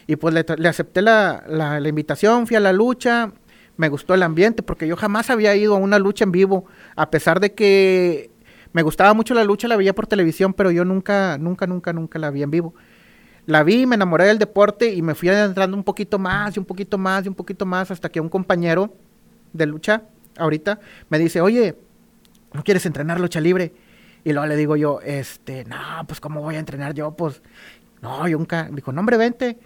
Y 0.06 0.16
pues 0.16 0.34
le 0.34 0.68
acepté 0.68 1.02
la, 1.02 1.44
la- 1.48 1.80
la 1.80 1.88
invitación, 1.88 2.46
fui 2.46 2.56
a 2.56 2.60
la 2.60 2.72
lucha. 2.72 3.32
Me 3.76 3.88
gustó 3.90 4.14
el 4.14 4.22
ambiente 4.22 4.62
porque 4.62 4.86
yo 4.88 4.96
jamás 4.96 5.28
había 5.28 5.54
ido 5.54 5.74
a 5.74 5.78
una 5.78 5.98
lucha 5.98 6.24
en 6.24 6.32
vivo, 6.32 6.64
a 6.94 7.10
pesar 7.10 7.40
de 7.40 7.52
que 7.52 8.30
me 8.72 8.82
gustaba 8.82 9.12
mucho 9.12 9.34
la 9.34 9.44
lucha, 9.44 9.68
la 9.68 9.76
veía 9.76 9.94
por 9.94 10.06
televisión, 10.06 10.54
pero 10.54 10.70
yo 10.70 10.84
nunca, 10.86 11.36
nunca, 11.38 11.66
nunca, 11.66 11.92
nunca 11.92 12.18
la 12.18 12.30
vi 12.30 12.42
en 12.42 12.50
vivo. 12.50 12.74
La 13.44 13.62
vi, 13.64 13.84
me 13.86 13.96
enamoré 13.96 14.24
del 14.24 14.38
deporte 14.38 14.94
y 14.94 15.02
me 15.02 15.14
fui 15.14 15.28
adentrando 15.28 15.76
un 15.76 15.84
poquito 15.84 16.18
más 16.18 16.56
y 16.56 16.58
un 16.58 16.64
poquito 16.64 16.96
más 16.96 17.26
y 17.26 17.28
un 17.28 17.34
poquito 17.34 17.66
más 17.66 17.90
hasta 17.90 18.08
que 18.08 18.18
un 18.20 18.28
compañero 18.30 18.94
de 19.52 19.66
lucha 19.66 20.02
ahorita 20.38 20.80
me 21.10 21.18
dice, 21.18 21.40
oye, 21.42 21.76
¿no 22.56 22.64
quieres 22.64 22.86
entrenar 22.86 23.20
lucha 23.20 23.40
libre? 23.40 23.72
Y 24.24 24.32
luego 24.32 24.46
le 24.48 24.56
digo 24.56 24.76
yo, 24.76 25.00
este, 25.04 25.64
no, 25.66 25.76
pues 26.08 26.18
¿cómo 26.18 26.40
voy 26.42 26.56
a 26.56 26.58
entrenar 26.58 26.94
yo? 26.94 27.12
Pues, 27.12 27.42
no, 28.02 28.26
yo 28.26 28.38
nunca, 28.38 28.68
dijo, 28.72 28.90
no, 28.90 29.00
hombre, 29.00 29.16
vente. 29.16 29.58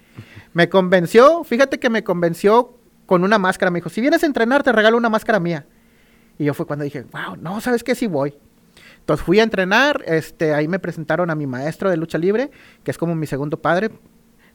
Me 0.53 0.69
convenció, 0.69 1.45
fíjate 1.45 1.79
que 1.79 1.89
me 1.89 2.05
convenció 2.05 2.77
con 3.07 3.25
una 3.25 3.39
máscara, 3.39 3.71
me 3.71 3.79
dijo, 3.79 3.89
si 3.89 4.01
vienes 4.01 4.23
a 4.23 4.27
entrenar 4.27 4.63
te 4.63 4.73
regalo 4.73 4.99
una 4.99 5.09
máscara 5.09 5.41
mía. 5.41 5.67
Y 6.39 6.45
yo 6.45 6.55
fue 6.55 6.67
cuando 6.67 6.85
dije, 6.85 7.07
wow, 7.11 7.37
no, 7.41 7.61
¿sabes 7.61 7.83
qué? 7.83 7.95
Sí 7.95 8.07
voy. 8.07 8.35
Entonces 8.99 9.25
fui 9.25 9.41
a 9.41 9.45
entrenar, 9.45 10.03
este, 10.07 10.53
ahí 10.53 10.69
me 10.69 10.79
presentaron 10.79 11.31
a 11.31 11.35
mi 11.35 11.47
maestro 11.47 11.91
de 11.91 11.97
lucha 11.97 12.19
libre, 12.19 12.51
que 12.85 12.91
es 12.91 12.99
como 12.99 13.15
mi 13.15 13.27
segundo 13.27 13.61
padre, 13.63 13.91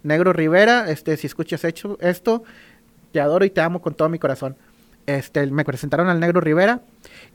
Negro 0.04 0.34
Rivera, 0.34 0.90
este, 0.90 1.18
si 1.18 1.26
escuchas 1.26 1.64
hecho 1.64 1.98
esto, 2.00 2.44
te 3.12 3.20
adoro 3.20 3.44
y 3.44 3.50
te 3.50 3.62
amo 3.62 3.82
con 3.82 3.96
todo 3.96 4.08
mi 4.08 4.20
corazón. 4.20 4.56
Este, 5.08 5.48
me 5.48 5.66
presentaron 5.66 6.10
al 6.10 6.20
Negro 6.20 6.42
Rivera 6.42 6.82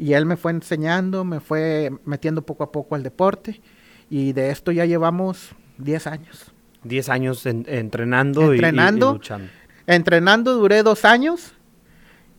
y 0.01 0.15
él 0.15 0.25
me 0.27 0.37
fue 0.37 0.51
enseñando, 0.53 1.25
me 1.25 1.39
fue 1.41 1.91
metiendo 2.05 2.43
poco 2.43 2.65
a 2.65 2.73
poco 2.73 2.95
al 2.95 3.03
deporte 3.03 3.61
y 4.09 4.33
de 4.33 4.51
esto 4.51 4.73
ya 4.73 4.87
llevamos 4.87 5.51
10 5.79 6.07
años. 6.07 6.53
10 6.85 7.09
años 7.11 7.45
en- 7.47 7.67
entrenando, 7.69 8.41
y- 8.41 8.45
y- 8.47 8.51
Entrenando. 8.55 9.11
y 9.11 9.13
luchando. 9.15 9.49
Entrenando 9.87 10.55
duré 10.55 10.83
dos 10.83 11.05
años. 11.05 11.53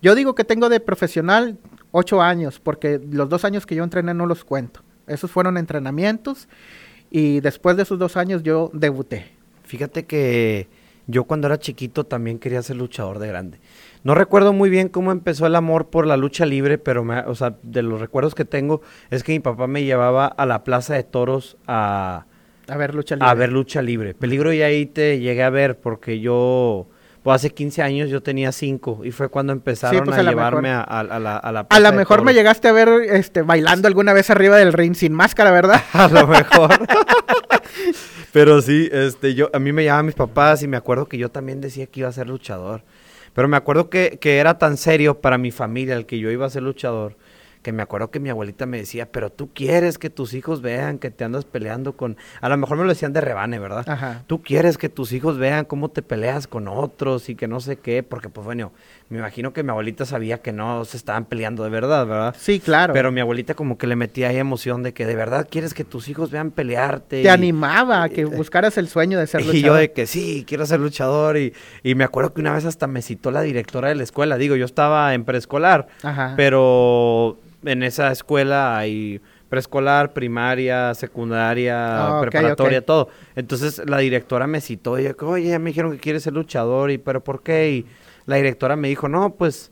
Yo 0.01 0.15
digo 0.15 0.33
que 0.33 0.43
tengo 0.43 0.67
de 0.69 0.79
profesional 0.79 1.59
ocho 1.91 2.21
años, 2.21 2.59
porque 2.59 2.99
los 3.11 3.29
dos 3.29 3.45
años 3.45 3.65
que 3.67 3.75
yo 3.75 3.83
entrené 3.83 4.13
no 4.15 4.25
los 4.25 4.43
cuento. 4.43 4.81
Esos 5.07 5.29
fueron 5.29 5.57
entrenamientos 5.57 6.47
y 7.11 7.39
después 7.41 7.77
de 7.77 7.83
esos 7.83 7.99
dos 7.99 8.17
años 8.17 8.41
yo 8.43 8.71
debuté. 8.73 9.33
Fíjate 9.63 10.05
que 10.05 10.67
yo 11.07 11.25
cuando 11.25 11.47
era 11.47 11.59
chiquito 11.59 12.05
también 12.05 12.39
quería 12.39 12.61
ser 12.63 12.77
luchador 12.77 13.19
de 13.19 13.27
grande. 13.27 13.59
No 14.03 14.15
recuerdo 14.15 14.51
muy 14.53 14.69
bien 14.69 14.89
cómo 14.89 15.11
empezó 15.11 15.45
el 15.45 15.55
amor 15.55 15.89
por 15.89 16.07
la 16.07 16.17
lucha 16.17 16.45
libre, 16.45 16.77
pero 16.79 17.03
me, 17.03 17.19
o 17.19 17.35
sea, 17.35 17.55
de 17.61 17.83
los 17.83 17.99
recuerdos 18.01 18.33
que 18.33 18.45
tengo 18.45 18.81
es 19.11 19.23
que 19.23 19.31
mi 19.33 19.39
papá 19.39 19.67
me 19.67 19.83
llevaba 19.83 20.25
a 20.25 20.45
la 20.47 20.63
plaza 20.63 20.95
de 20.95 21.03
toros 21.03 21.57
a, 21.67 22.25
A 22.67 22.77
ver, 22.77 22.95
lucha 22.95 23.15
libre. 23.15 23.29
a 23.29 23.33
ver 23.35 23.51
lucha 23.51 23.81
libre. 23.83 24.13
Peligro 24.15 24.51
y 24.53 24.61
ahí 24.63 24.87
te 24.87 25.19
llegué 25.19 25.43
a 25.43 25.51
ver 25.51 25.77
porque 25.77 26.19
yo, 26.19 26.87
pues 27.21 27.35
hace 27.35 27.51
15 27.51 27.83
años 27.83 28.09
yo 28.09 28.23
tenía 28.23 28.51
5 28.51 29.01
y 29.03 29.11
fue 29.11 29.29
cuando 29.29 29.53
empezaron 29.53 30.03
pues, 30.03 30.17
a, 30.17 30.23
llevarme 30.23 30.69
a, 30.71 30.81
a- 30.81 30.99
a 31.01 31.19
la, 31.19 31.37
a 31.37 31.51
la 31.51 31.67
A 31.69 31.79
lo 31.79 31.93
mejor 31.93 32.23
me 32.23 32.33
llegaste 32.33 32.67
a 32.69 32.71
ver 32.71 32.89
este, 33.11 33.43
bailando 33.43 33.87
alguna 33.87 34.13
vez 34.13 34.31
arriba 34.31 34.57
del 34.57 34.73
ring 34.73 34.95
sin 34.95 35.13
máscara, 35.13 35.51
¿verdad? 35.51 35.79
A 35.93 36.07
lo 36.07 36.25
mejor. 36.25 36.71
Pero 38.33 38.61
sí, 38.61 38.89
este, 38.91 39.35
yo, 39.35 39.49
a 39.53 39.59
mí 39.59 39.71
me 39.73 39.83
llamaban 39.83 40.05
mis 40.05 40.15
papás 40.15 40.63
y 40.63 40.67
me 40.67 40.77
acuerdo 40.77 41.05
que 41.07 41.17
yo 41.17 41.29
también 41.29 41.59
decía 41.61 41.85
que 41.87 41.99
iba 42.01 42.09
a 42.09 42.13
ser 42.13 42.27
luchador. 42.27 42.81
Pero 43.33 43.47
me 43.47 43.57
acuerdo 43.57 43.89
que, 43.89 44.17
que 44.19 44.37
era 44.37 44.57
tan 44.57 44.77
serio 44.77 45.21
para 45.21 45.37
mi 45.37 45.51
familia 45.51 45.95
el 45.95 46.05
que 46.05 46.19
yo 46.19 46.31
iba 46.31 46.45
a 46.45 46.49
ser 46.49 46.63
luchador, 46.63 47.15
que 47.61 47.71
me 47.71 47.83
acuerdo 47.83 48.09
que 48.09 48.19
mi 48.19 48.29
abuelita 48.29 48.65
me 48.65 48.77
decía, 48.77 49.11
pero 49.11 49.31
tú 49.31 49.49
quieres 49.53 49.97
que 49.97 50.09
tus 50.09 50.33
hijos 50.33 50.61
vean 50.61 50.97
que 50.97 51.11
te 51.11 51.23
andas 51.23 51.45
peleando 51.45 51.93
con... 51.93 52.17
A 52.41 52.49
lo 52.49 52.57
mejor 52.57 52.77
me 52.77 52.83
lo 52.83 52.89
decían 52.89 53.13
de 53.13 53.21
rebane, 53.21 53.59
¿verdad? 53.59 53.87
Ajá. 53.87 54.23
Tú 54.27 54.41
quieres 54.41 54.77
que 54.77 54.89
tus 54.89 55.13
hijos 55.13 55.37
vean 55.37 55.65
cómo 55.65 55.89
te 55.89 56.01
peleas 56.01 56.47
con 56.47 56.67
otros 56.67 57.29
y 57.29 57.35
que 57.35 57.47
no 57.47 57.59
sé 57.59 57.77
qué, 57.77 58.03
porque 58.03 58.29
pues 58.29 58.45
bueno, 58.45 58.71
me 59.11 59.19
imagino 59.19 59.53
que 59.53 59.61
mi 59.61 59.69
abuelita 59.69 60.05
sabía 60.05 60.39
que 60.39 60.51
no 60.51 60.83
se 60.85 60.97
estaban 60.97 61.25
peleando 61.25 61.63
de 61.63 61.69
verdad, 61.69 62.07
¿verdad? 62.07 62.35
Sí, 62.39 62.59
claro. 62.59 62.93
Pero 62.93 63.11
mi 63.11 63.19
abuelita 63.21 63.53
como 63.53 63.77
que 63.77 63.85
le 63.85 63.95
metía 63.95 64.29
ahí 64.29 64.37
emoción 64.37 64.81
de 64.83 64.93
que 64.93 65.05
de 65.05 65.15
verdad 65.15 65.47
quieres 65.51 65.73
que 65.73 65.83
tus 65.83 66.07
hijos 66.09 66.31
vean 66.31 66.49
pelearte. 66.51 67.21
Te 67.21 67.23
y- 67.23 67.27
animaba 67.27 68.03
a 68.03 68.09
que 68.09 68.25
buscaras 68.25 68.77
el 68.77 68.87
sueño 68.87 69.19
de 69.19 69.27
ser 69.27 69.41
Y 69.43 69.45
yo 69.45 69.51
luchador. 69.53 69.79
de 69.79 69.91
que 69.91 70.07
sí, 70.07 70.45
quiero 70.47 70.65
ser 70.65 70.79
luchador. 70.79 71.37
Y, 71.37 71.53
y 71.83 71.93
me 71.95 72.03
acuerdo 72.05 72.33
que 72.33 72.41
una 72.41 72.53
vez 72.53 72.65
hasta 72.65 72.87
me 72.87 73.01
citó 73.01 73.31
la 73.31 73.41
directora 73.41 73.89
de 73.89 73.95
la 73.95 74.03
escuela. 74.03 74.37
Digo, 74.37 74.55
yo 74.55 74.65
estaba 74.65 75.13
en 75.13 75.25
preescolar, 75.25 75.87
Ajá. 76.03 76.33
pero 76.37 77.37
en 77.65 77.83
esa 77.83 78.11
escuela 78.11 78.77
hay 78.77 79.21
preescolar, 79.49 80.13
primaria, 80.13 80.93
secundaria, 80.93 82.17
Ah, 82.17 82.21
preparatoria, 82.21 82.85
todo. 82.85 83.09
Entonces 83.35 83.81
la 83.85 83.97
directora 83.97 84.47
me 84.47 84.61
citó 84.61 84.97
y 84.97 85.03
yo, 85.03 85.11
oye, 85.27 85.49
ya 85.49 85.59
me 85.59 85.71
dijeron 85.71 85.91
que 85.91 85.97
quieres 85.99 86.23
ser 86.23 86.31
luchador, 86.33 86.89
y 86.91 86.97
pero 86.97 87.21
¿por 87.21 87.43
qué? 87.43 87.69
Y 87.71 87.85
la 88.25 88.35
directora 88.37 88.75
me 88.75 88.87
dijo, 88.89 89.07
no, 89.09 89.35
pues, 89.35 89.71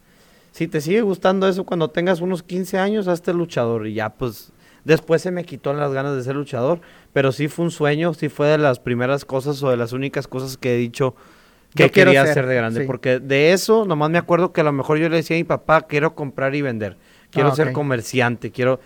si 0.51 0.67
te 0.67 0.81
sigue 0.81 1.01
gustando 1.01 1.47
eso 1.47 1.63
cuando 1.65 1.89
tengas 1.89 2.21
unos 2.21 2.43
15 2.43 2.77
años, 2.79 3.07
hazte 3.07 3.33
luchador. 3.33 3.87
Y 3.87 3.93
ya, 3.93 4.09
pues, 4.09 4.51
después 4.83 5.21
se 5.21 5.31
me 5.31 5.43
quitó 5.45 5.73
las 5.73 5.91
ganas 5.93 6.15
de 6.15 6.23
ser 6.23 6.35
luchador, 6.35 6.79
pero 7.13 7.31
sí 7.31 7.47
fue 7.47 7.65
un 7.65 7.71
sueño, 7.71 8.13
sí 8.13 8.29
fue 8.29 8.47
de 8.47 8.57
las 8.57 8.79
primeras 8.79 9.25
cosas 9.25 9.61
o 9.63 9.69
de 9.69 9.77
las 9.77 9.93
únicas 9.93 10.27
cosas 10.27 10.57
que 10.57 10.73
he 10.75 10.77
dicho 10.77 11.15
que 11.75 11.83
Yo 11.83 11.91
quería 11.91 12.25
ser, 12.25 12.33
ser 12.33 12.45
de 12.47 12.55
grande, 12.55 12.81
sí. 12.81 12.87
porque 12.87 13.19
de 13.19 13.53
eso 13.53 13.85
nomás 13.85 14.09
me 14.09 14.17
acuerdo 14.17 14.51
que 14.51 14.61
a 14.61 14.63
lo 14.63 14.71
mejor 14.71 14.97
yo 14.97 15.07
le 15.07 15.17
decía 15.17 15.35
a 15.37 15.39
mi 15.39 15.43
papá, 15.43 15.81
quiero 15.83 16.15
comprar 16.15 16.55
y 16.55 16.63
vender, 16.63 16.97
quiero 17.29 17.49
Ah, 17.49 17.55
ser 17.55 17.71
comerciante, 17.73 18.49
quiero... 18.51 18.79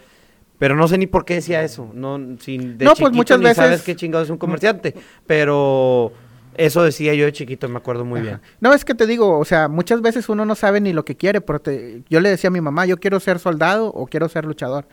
Pero 0.59 0.75
no 0.75 0.87
sé 0.87 0.97
ni 0.97 1.07
por 1.07 1.25
qué 1.25 1.35
decía 1.35 1.63
eso, 1.63 1.89
no, 1.93 2.19
sin, 2.39 2.77
de 2.77 2.85
No, 2.85 2.93
pues, 2.93 3.11
muchas 3.13 3.39
ni 3.39 3.45
sabes 3.53 3.71
veces- 3.71 3.85
qué 3.85 3.95
chingado 3.95 4.23
es 4.23 4.29
un 4.29 4.37
comerciante, 4.37 4.93
pero 5.25 6.11
eso 6.57 6.83
decía 6.83 7.13
yo 7.13 7.25
de 7.25 7.31
chiquito, 7.33 7.67
me 7.69 7.77
acuerdo 7.77 8.05
muy 8.05 8.21
bien. 8.21 8.39
No, 8.59 8.73
es 8.73 8.85
que 8.85 8.93
te 8.95 9.05
digo, 9.07 9.37
o 9.39 9.45
sea, 9.45 9.67
muchas 9.67 10.01
veces 10.01 10.29
uno 10.29 10.45
no 10.45 10.55
sabe 10.55 10.81
ni 10.81 10.93
lo 10.93 11.05
que 11.05 11.15
quiere, 11.15 11.41
porque 11.41 12.01
yo 12.09 12.19
le 12.21 12.29
decía 12.29 12.47
a 12.49 12.51
mi 12.51 12.61
mamá, 12.61 12.85
yo 12.85 12.97
quiero 12.99 13.19
ser 13.19 13.39
soldado 13.39 13.87
o 13.87 14.07
quiero 14.07 14.29
ser 14.29 14.45
luchador. 14.45 14.85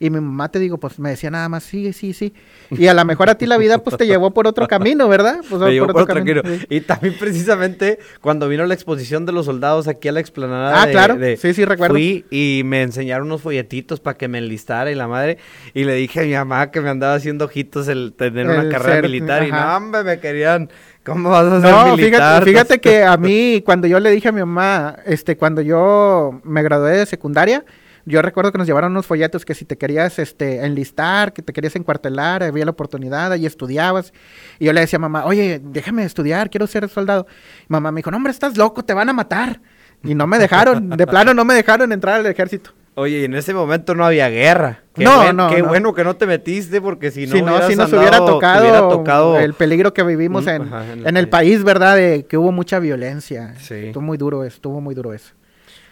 Y 0.00 0.10
mi 0.10 0.18
mamá, 0.20 0.48
te 0.50 0.58
digo, 0.58 0.78
pues 0.78 0.98
me 0.98 1.10
decía 1.10 1.30
nada 1.30 1.48
más, 1.48 1.62
sí, 1.62 1.92
sí, 1.92 2.12
sí. 2.12 2.34
Y 2.72 2.88
a 2.88 2.94
lo 2.94 3.04
mejor 3.04 3.30
a 3.30 3.36
ti 3.36 3.46
la 3.46 3.56
vida, 3.56 3.78
pues 3.78 3.96
te 3.96 4.04
llevó 4.04 4.32
por 4.32 4.48
otro 4.48 4.66
camino, 4.66 5.06
¿verdad? 5.08 5.36
Pues, 5.48 5.62
Me 5.62 5.70
llevó 5.72 5.86
por 5.88 6.02
otro 6.02 6.14
camino. 6.16 6.42
Y 6.68 6.80
también 6.80 7.14
precisamente 7.20 8.00
cuando 8.20 8.48
vino 8.48 8.66
la 8.66 8.74
exposición 8.74 9.26
de 9.26 9.32
los 9.32 9.46
soldados 9.46 9.86
aquí 9.86 10.08
a 10.08 10.12
la 10.12 10.18
explanada 10.18 10.82
Ah, 10.82 10.86
de- 10.86 10.92
claro. 10.92 11.16
de- 11.16 11.36
Sí, 11.36 11.54
sí, 11.54 11.64
recuerdo. 11.64 11.94
Fui 11.94 12.24
y 12.30 12.62
me 12.64 12.82
enseñaron 12.82 13.28
unos 13.28 13.42
folletitos 13.42 14.00
para 14.00 14.16
que 14.18 14.26
me 14.26 14.38
enlistara 14.38 14.90
y 14.90 14.96
la 14.96 15.06
madre. 15.06 15.38
Y 15.72 15.84
le 15.84 15.94
dije 15.94 16.18
a 16.20 16.22
mi 16.24 16.32
mamá 16.32 16.72
que 16.72 16.80
me 16.80 16.88
andaba 16.88 17.14
haciendo 17.14 17.44
ojitos 17.44 17.86
el 17.86 18.12
tener 18.16 18.46
una 18.46 18.68
carrera 18.70 18.94
ser- 18.94 19.02
militar. 19.04 19.46
Y 19.46 19.52
no, 19.52 19.76
hombre, 19.76 20.02
me 20.02 20.18
querían. 20.18 20.68
¿Cómo 21.04 21.30
vas 21.30 21.44
a 21.46 21.60
ser 21.60 21.70
No, 21.70 21.96
militar? 21.96 22.44
fíjate, 22.44 22.50
fíjate 22.50 22.80
que 22.80 23.04
a 23.04 23.16
mí, 23.16 23.62
cuando 23.64 23.86
yo 23.88 23.98
le 23.98 24.10
dije 24.10 24.28
a 24.28 24.32
mi 24.32 24.40
mamá, 24.40 24.96
este, 25.04 25.36
cuando 25.36 25.60
yo 25.60 26.40
me 26.44 26.62
gradué 26.62 26.92
de 26.92 27.06
secundaria, 27.06 27.64
yo 28.04 28.20
recuerdo 28.22 28.50
que 28.50 28.58
nos 28.58 28.66
llevaron 28.66 28.92
unos 28.92 29.06
folletos 29.06 29.44
que 29.44 29.54
si 29.54 29.64
te 29.64 29.76
querías 29.78 30.18
este, 30.18 30.64
enlistar, 30.64 31.32
que 31.32 31.42
te 31.42 31.52
querías 31.52 31.76
encuartelar, 31.76 32.42
había 32.42 32.64
la 32.64 32.72
oportunidad, 32.72 33.32
ahí 33.32 33.46
estudiabas. 33.46 34.12
Y 34.58 34.66
yo 34.66 34.72
le 34.72 34.80
decía 34.80 34.96
a 34.96 35.00
mamá, 35.00 35.24
oye, 35.24 35.60
déjame 35.62 36.04
estudiar, 36.04 36.50
quiero 36.50 36.66
ser 36.66 36.88
soldado. 36.88 37.26
Y 37.62 37.66
mamá 37.68 37.92
me 37.92 37.98
dijo, 37.98 38.10
no, 38.10 38.16
hombre, 38.16 38.32
estás 38.32 38.56
loco, 38.56 38.84
te 38.84 38.94
van 38.94 39.08
a 39.08 39.12
matar. 39.12 39.60
Y 40.04 40.14
no 40.14 40.26
me 40.26 40.38
dejaron, 40.38 40.90
de 40.90 41.06
plano 41.06 41.32
no 41.32 41.44
me 41.44 41.54
dejaron 41.54 41.92
entrar 41.92 42.16
al 42.16 42.26
ejército. 42.26 42.72
Oye, 42.94 43.20
y 43.20 43.24
en 43.24 43.34
ese 43.34 43.54
momento 43.54 43.94
no 43.94 44.04
había 44.04 44.28
guerra. 44.28 44.82
Qué 44.94 45.04
No, 45.04 45.16
buen- 45.22 45.36
no, 45.36 45.48
Qué 45.48 45.62
no. 45.62 45.68
bueno 45.68 45.94
que 45.94 46.04
no 46.04 46.14
te 46.16 46.26
metiste 46.26 46.80
porque 46.82 47.10
si 47.10 47.26
no, 47.26 47.32
si 47.36 47.40
no, 47.42 47.56
si 47.66 47.74
nos 47.74 47.86
andado- 47.86 47.98
hubiera 48.02 48.18
tocado, 48.18 48.60
hubiera 48.62 48.80
tocado 48.80 49.38
el 49.38 49.54
peligro 49.54 49.94
que 49.94 50.02
vivimos 50.02 50.46
en, 50.46 50.62
ajá, 50.62 50.84
en 50.92 51.16
el 51.16 51.28
país, 51.30 51.64
¿verdad? 51.64 51.96
De 51.96 52.26
que 52.26 52.36
hubo 52.36 52.52
mucha 52.52 52.78
violencia. 52.80 53.54
Sí. 53.58 53.74
Estuvo 53.86 54.02
muy 54.02 54.18
duro 54.18 54.44
eso, 54.44 54.56
estuvo 54.56 54.80
muy 54.82 54.94
duro 54.94 55.14
eso. 55.14 55.32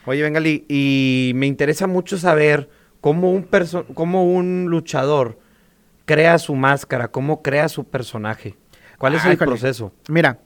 Oye, 0.05 0.21
Bengali, 0.21 0.65
y 0.69 1.31
me 1.35 1.47
interesa 1.47 1.87
mucho 1.87 2.17
saber 2.19 2.69
cómo 3.01 3.31
un, 3.31 3.45
perso- 3.49 3.85
cómo 3.95 4.23
un 4.31 4.67
luchador 4.69 5.39
crea 6.05 6.37
su 6.37 6.53
máscara, 6.55 7.07
cómo 7.07 7.41
crea 7.41 7.67
su 7.67 7.83
personaje. 7.85 8.55
¿Cuál 8.99 9.15
es 9.15 9.25
el 9.25 9.37
proceso? 9.37 9.91
Mira, 10.07 10.37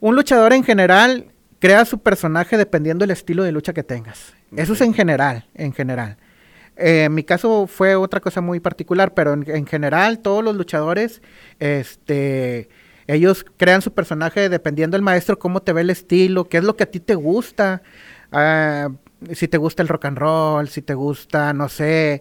un 0.00 0.16
luchador 0.16 0.52
en 0.52 0.64
general 0.64 1.26
crea 1.64 1.86
su 1.86 1.98
personaje 1.98 2.58
dependiendo 2.58 3.04
del 3.04 3.12
estilo 3.12 3.42
de 3.42 3.50
lucha 3.50 3.72
que 3.72 3.82
tengas. 3.82 4.34
Eso 4.54 4.74
es 4.74 4.82
en 4.82 4.92
general, 4.92 5.46
en 5.54 5.72
general. 5.72 6.18
Eh, 6.76 7.04
en 7.04 7.14
mi 7.14 7.24
caso 7.24 7.66
fue 7.66 7.96
otra 7.96 8.20
cosa 8.20 8.42
muy 8.42 8.60
particular, 8.60 9.14
pero 9.14 9.32
en, 9.32 9.48
en 9.48 9.66
general 9.66 10.18
todos 10.18 10.44
los 10.44 10.56
luchadores, 10.56 11.22
este, 11.60 12.68
ellos 13.06 13.46
crean 13.56 13.80
su 13.80 13.94
personaje 13.94 14.50
dependiendo 14.50 14.94
del 14.94 15.00
maestro, 15.00 15.38
cómo 15.38 15.62
te 15.62 15.72
ve 15.72 15.80
el 15.80 15.88
estilo, 15.88 16.50
qué 16.50 16.58
es 16.58 16.64
lo 16.64 16.76
que 16.76 16.82
a 16.82 16.90
ti 16.90 17.00
te 17.00 17.14
gusta. 17.14 17.80
Ah, 18.30 18.90
si 19.32 19.48
te 19.48 19.56
gusta 19.56 19.80
el 19.80 19.88
rock 19.88 20.04
and 20.04 20.18
roll, 20.18 20.68
si 20.68 20.82
te 20.82 20.92
gusta, 20.92 21.54
no 21.54 21.70
sé, 21.70 22.20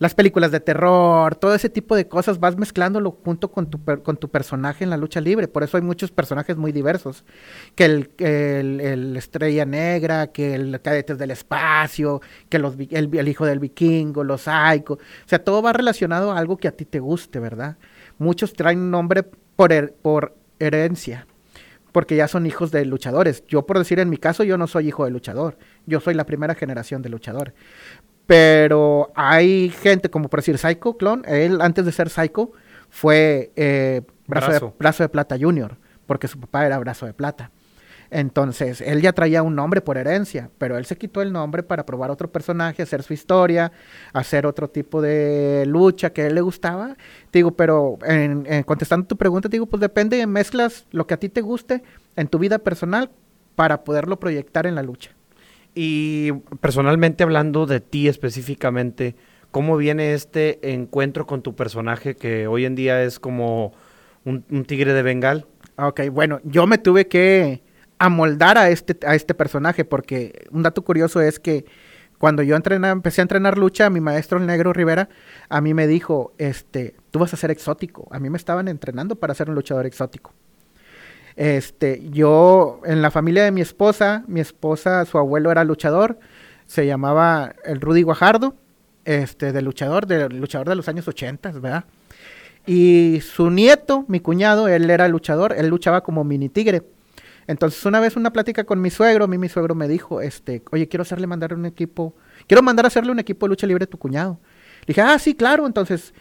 las 0.00 0.14
películas 0.14 0.50
de 0.50 0.60
terror, 0.60 1.36
todo 1.36 1.54
ese 1.54 1.68
tipo 1.68 1.94
de 1.94 2.08
cosas, 2.08 2.40
vas 2.40 2.56
mezclándolo 2.56 3.18
junto 3.22 3.52
con 3.52 3.68
tu, 3.70 3.78
per- 3.78 4.02
con 4.02 4.16
tu 4.16 4.30
personaje 4.30 4.82
en 4.82 4.88
la 4.88 4.96
lucha 4.96 5.20
libre. 5.20 5.46
Por 5.46 5.62
eso 5.62 5.76
hay 5.76 5.82
muchos 5.82 6.10
personajes 6.10 6.56
muy 6.56 6.72
diversos. 6.72 7.24
Que 7.74 7.84
el, 7.84 8.10
el, 8.18 8.80
el 8.80 9.16
Estrella 9.18 9.66
Negra, 9.66 10.28
que 10.28 10.54
el 10.54 10.80
Cadetes 10.80 11.18
del 11.18 11.30
Espacio, 11.30 12.22
que 12.48 12.56
el, 12.56 13.28
Hijo 13.28 13.44
del 13.44 13.58
Vikingo, 13.58 14.24
los 14.24 14.40
Psycho. 14.40 14.94
O 14.94 14.98
sea, 15.28 15.44
todo 15.44 15.60
va 15.60 15.74
relacionado 15.74 16.32
a 16.32 16.38
algo 16.38 16.56
que 16.56 16.66
a 16.68 16.72
ti 16.72 16.86
te 16.86 16.98
guste, 16.98 17.38
¿verdad? 17.38 17.76
Muchos 18.18 18.54
traen 18.54 18.90
nombre 18.90 19.22
por 19.22 20.34
herencia. 20.58 21.26
Porque 21.92 22.14
ya 22.14 22.28
son 22.28 22.46
hijos 22.46 22.70
de 22.70 22.84
luchadores. 22.84 23.42
Yo, 23.48 23.66
por 23.66 23.76
decir 23.76 23.98
en 23.98 24.08
mi 24.08 24.16
caso, 24.16 24.44
yo 24.44 24.56
no 24.56 24.68
soy 24.68 24.86
hijo 24.86 25.04
de 25.04 25.10
luchador. 25.10 25.58
Yo 25.86 25.98
soy 25.98 26.14
la 26.14 26.24
primera 26.24 26.54
generación 26.54 27.02
de 27.02 27.08
luchador. 27.08 27.52
Pero 28.30 29.10
hay 29.16 29.70
gente, 29.70 30.08
como 30.08 30.28
por 30.28 30.38
decir 30.38 30.56
Psycho 30.56 30.96
Clone, 30.96 31.24
él 31.26 31.60
antes 31.60 31.84
de 31.84 31.90
ser 31.90 32.10
Psycho 32.10 32.52
fue 32.88 33.50
eh, 33.56 34.02
brazo, 34.28 34.46
Brazo. 34.46 34.66
De, 34.66 34.72
brazo 34.78 35.02
de 35.02 35.08
Plata 35.08 35.36
Junior, 35.36 35.76
porque 36.06 36.28
su 36.28 36.38
papá 36.38 36.64
era 36.64 36.78
Brazo 36.78 37.06
de 37.06 37.12
Plata. 37.12 37.50
Entonces, 38.08 38.82
él 38.82 39.02
ya 39.02 39.12
traía 39.14 39.42
un 39.42 39.56
nombre 39.56 39.80
por 39.80 39.98
herencia, 39.98 40.48
pero 40.58 40.78
él 40.78 40.84
se 40.84 40.96
quitó 40.96 41.22
el 41.22 41.32
nombre 41.32 41.64
para 41.64 41.84
probar 41.84 42.12
otro 42.12 42.30
personaje, 42.30 42.84
hacer 42.84 43.02
su 43.02 43.14
historia, 43.14 43.72
hacer 44.12 44.46
otro 44.46 44.70
tipo 44.70 45.02
de 45.02 45.64
lucha 45.66 46.10
que 46.10 46.22
a 46.22 46.26
él 46.28 46.36
le 46.36 46.40
gustaba. 46.40 46.94
Te 47.32 47.40
digo, 47.40 47.50
pero 47.50 47.98
en, 48.04 48.46
en 48.46 48.62
contestando 48.62 49.08
tu 49.08 49.16
pregunta, 49.16 49.48
te 49.48 49.56
digo, 49.56 49.66
pues 49.66 49.80
depende, 49.80 50.24
mezclas 50.28 50.86
lo 50.92 51.04
que 51.04 51.14
a 51.14 51.16
ti 51.16 51.30
te 51.30 51.40
guste 51.40 51.82
en 52.14 52.28
tu 52.28 52.38
vida 52.38 52.60
personal 52.60 53.10
para 53.56 53.82
poderlo 53.82 54.20
proyectar 54.20 54.68
en 54.68 54.76
la 54.76 54.84
lucha. 54.84 55.10
Y 55.74 56.32
personalmente 56.60 57.22
hablando 57.22 57.66
de 57.66 57.80
ti 57.80 58.08
específicamente, 58.08 59.14
¿cómo 59.50 59.76
viene 59.76 60.14
este 60.14 60.72
encuentro 60.72 61.26
con 61.26 61.42
tu 61.42 61.54
personaje 61.54 62.16
que 62.16 62.46
hoy 62.46 62.64
en 62.64 62.74
día 62.74 63.02
es 63.02 63.18
como 63.18 63.72
un, 64.24 64.64
tigre 64.64 64.92
de 64.92 65.02
Bengal? 65.02 65.46
Ok, 65.76 66.02
bueno, 66.10 66.40
yo 66.44 66.66
me 66.66 66.78
tuve 66.78 67.08
que 67.08 67.62
amoldar 67.98 68.58
a 68.58 68.70
este, 68.70 68.96
a 69.06 69.14
este 69.14 69.34
personaje 69.34 69.84
porque 69.84 70.46
un 70.50 70.62
dato 70.62 70.82
curioso 70.82 71.20
es 71.20 71.38
que 71.38 71.64
cuando 72.18 72.42
yo 72.42 72.54
empecé 72.54 73.20
a 73.20 73.22
entrenar 73.22 73.56
lucha, 73.56 73.88
mi 73.88 74.00
maestro 74.00 74.38
el 74.38 74.46
negro 74.46 74.74
Rivera 74.74 75.08
a 75.48 75.62
mí 75.62 75.72
me 75.72 75.86
dijo, 75.86 76.34
este, 76.36 76.94
tú 77.10 77.18
vas 77.18 77.32
a 77.32 77.38
ser 77.38 77.50
exótico. 77.50 78.08
A 78.10 78.18
mí 78.18 78.28
me 78.28 78.36
estaban 78.36 78.68
entrenando 78.68 79.16
para 79.16 79.34
ser 79.34 79.48
un 79.48 79.54
luchador 79.54 79.86
exótico. 79.86 80.34
Este, 81.36 82.08
yo, 82.10 82.80
en 82.84 83.02
la 83.02 83.10
familia 83.10 83.44
de 83.44 83.50
mi 83.50 83.60
esposa, 83.60 84.24
mi 84.26 84.40
esposa, 84.40 85.04
su 85.04 85.18
abuelo 85.18 85.50
era 85.50 85.64
luchador, 85.64 86.18
se 86.66 86.86
llamaba 86.86 87.54
el 87.64 87.80
Rudy 87.80 88.02
Guajardo, 88.02 88.54
este, 89.04 89.52
de 89.52 89.62
luchador, 89.62 90.06
de 90.06 90.28
luchador 90.28 90.68
de 90.68 90.76
los 90.76 90.88
años 90.88 91.08
80, 91.08 91.52
¿verdad? 91.52 91.84
Y 92.66 93.20
su 93.22 93.50
nieto, 93.50 94.04
mi 94.08 94.20
cuñado, 94.20 94.68
él 94.68 94.90
era 94.90 95.08
luchador, 95.08 95.54
él 95.56 95.68
luchaba 95.68 96.02
como 96.02 96.24
mini 96.24 96.48
tigre. 96.48 96.82
Entonces, 97.46 97.84
una 97.84 97.98
vez 97.98 98.16
una 98.16 98.32
plática 98.32 98.64
con 98.64 98.80
mi 98.80 98.90
suegro, 98.90 99.24
a 99.24 99.26
mí 99.26 99.38
mi 99.38 99.48
suegro 99.48 99.74
me 99.74 99.88
dijo, 99.88 100.20
este, 100.20 100.62
oye, 100.70 100.86
quiero 100.86 101.02
hacerle 101.02 101.26
mandar 101.26 101.54
un 101.54 101.66
equipo, 101.66 102.14
quiero 102.46 102.62
mandar 102.62 102.84
a 102.84 102.88
hacerle 102.88 103.10
un 103.10 103.18
equipo 103.18 103.46
de 103.46 103.48
lucha 103.48 103.66
libre 103.66 103.84
a 103.84 103.86
tu 103.88 103.98
cuñado. 103.98 104.38
Le 104.82 104.86
dije, 104.88 105.00
ah, 105.00 105.18
sí, 105.18 105.34
claro. 105.34 105.66
Entonces, 105.66 106.14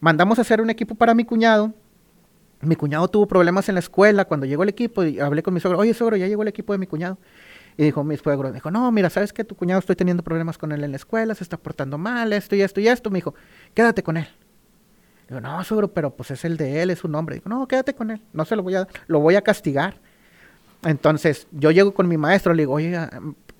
mandamos 0.00 0.38
a 0.38 0.42
hacer 0.42 0.60
un 0.60 0.70
equipo 0.70 0.94
para 0.94 1.14
mi 1.14 1.24
cuñado. 1.24 1.72
Mi 2.60 2.74
cuñado 2.74 3.06
tuvo 3.08 3.26
problemas 3.26 3.68
en 3.68 3.76
la 3.76 3.80
escuela 3.80 4.24
cuando 4.24 4.46
llegó 4.46 4.64
el 4.64 4.68
equipo 4.68 5.04
y 5.04 5.20
hablé 5.20 5.42
con 5.42 5.54
mi 5.54 5.60
suegro, 5.60 5.78
oye, 5.78 5.94
suegro, 5.94 6.16
ya 6.16 6.26
llegó 6.26 6.42
el 6.42 6.48
equipo 6.48 6.72
de 6.72 6.78
mi 6.78 6.86
cuñado. 6.86 7.18
Y 7.76 7.84
dijo 7.84 8.02
mi 8.02 8.16
suegro, 8.16 8.50
dijo, 8.50 8.70
no, 8.72 8.90
mira, 8.90 9.08
¿sabes 9.08 9.32
que 9.32 9.44
Tu 9.44 9.54
cuñado 9.54 9.78
estoy 9.78 9.94
teniendo 9.94 10.24
problemas 10.24 10.58
con 10.58 10.72
él 10.72 10.82
en 10.82 10.90
la 10.90 10.96
escuela, 10.96 11.34
se 11.36 11.44
está 11.44 11.56
portando 11.56 11.96
mal, 11.96 12.32
esto 12.32 12.56
y 12.56 12.62
esto 12.62 12.80
y 12.80 12.88
esto. 12.88 13.10
Me 13.10 13.18
dijo, 13.18 13.34
quédate 13.74 14.02
con 14.02 14.16
él. 14.16 14.26
Digo, 15.28 15.40
no, 15.40 15.62
suegro, 15.62 15.92
pero 15.92 16.10
pues 16.10 16.32
es 16.32 16.44
el 16.44 16.56
de 16.56 16.82
él, 16.82 16.90
es 16.90 16.98
su 16.98 17.08
nombre. 17.08 17.36
Digo, 17.36 17.48
no, 17.48 17.68
quédate 17.68 17.94
con 17.94 18.10
él, 18.10 18.20
no 18.32 18.44
se 18.44 18.56
lo 18.56 18.64
voy 18.64 18.74
a, 18.74 18.88
lo 19.06 19.20
voy 19.20 19.36
a 19.36 19.42
castigar. 19.42 20.00
Entonces, 20.82 21.46
yo 21.52 21.70
llego 21.70 21.94
con 21.94 22.08
mi 22.08 22.16
maestro, 22.16 22.54
le 22.54 22.62
digo, 22.62 22.74
oye, 22.74 22.98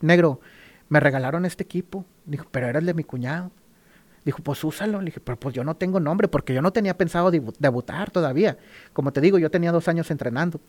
negro, 0.00 0.40
me 0.88 0.98
regalaron 0.98 1.44
este 1.44 1.62
equipo. 1.62 2.04
Dijo, 2.24 2.46
pero 2.50 2.66
era 2.66 2.78
el 2.78 2.86
de 2.86 2.94
mi 2.94 3.04
cuñado. 3.04 3.50
Dijo, 4.28 4.42
pues 4.42 4.62
úsalo. 4.62 4.98
Le 5.00 5.06
dije, 5.06 5.20
pero 5.20 5.38
pues 5.40 5.54
yo 5.54 5.64
no 5.64 5.74
tengo 5.74 6.00
nombre 6.00 6.28
porque 6.28 6.52
yo 6.52 6.60
no 6.60 6.70
tenía 6.70 6.92
pensado 6.98 7.32
debu- 7.32 7.54
debutar 7.58 8.10
todavía. 8.10 8.58
Como 8.92 9.10
te 9.10 9.22
digo, 9.22 9.38
yo 9.38 9.50
tenía 9.50 9.72
dos 9.72 9.88
años 9.88 10.10
entrenando. 10.10 10.60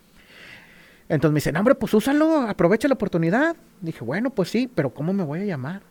Entonces 1.10 1.34
me 1.34 1.38
dice, 1.40 1.52
no, 1.52 1.60
hombre, 1.60 1.76
pues 1.76 1.94
úsalo, 1.94 2.42
aprovecha 2.44 2.88
la 2.88 2.94
oportunidad. 2.94 3.58
Dije, 3.82 4.02
bueno, 4.06 4.30
pues 4.30 4.50
sí, 4.50 4.70
pero 4.74 4.92
¿cómo 4.92 5.12
me 5.12 5.24
voy 5.24 5.42
a 5.42 5.44
llamar? 5.44 5.82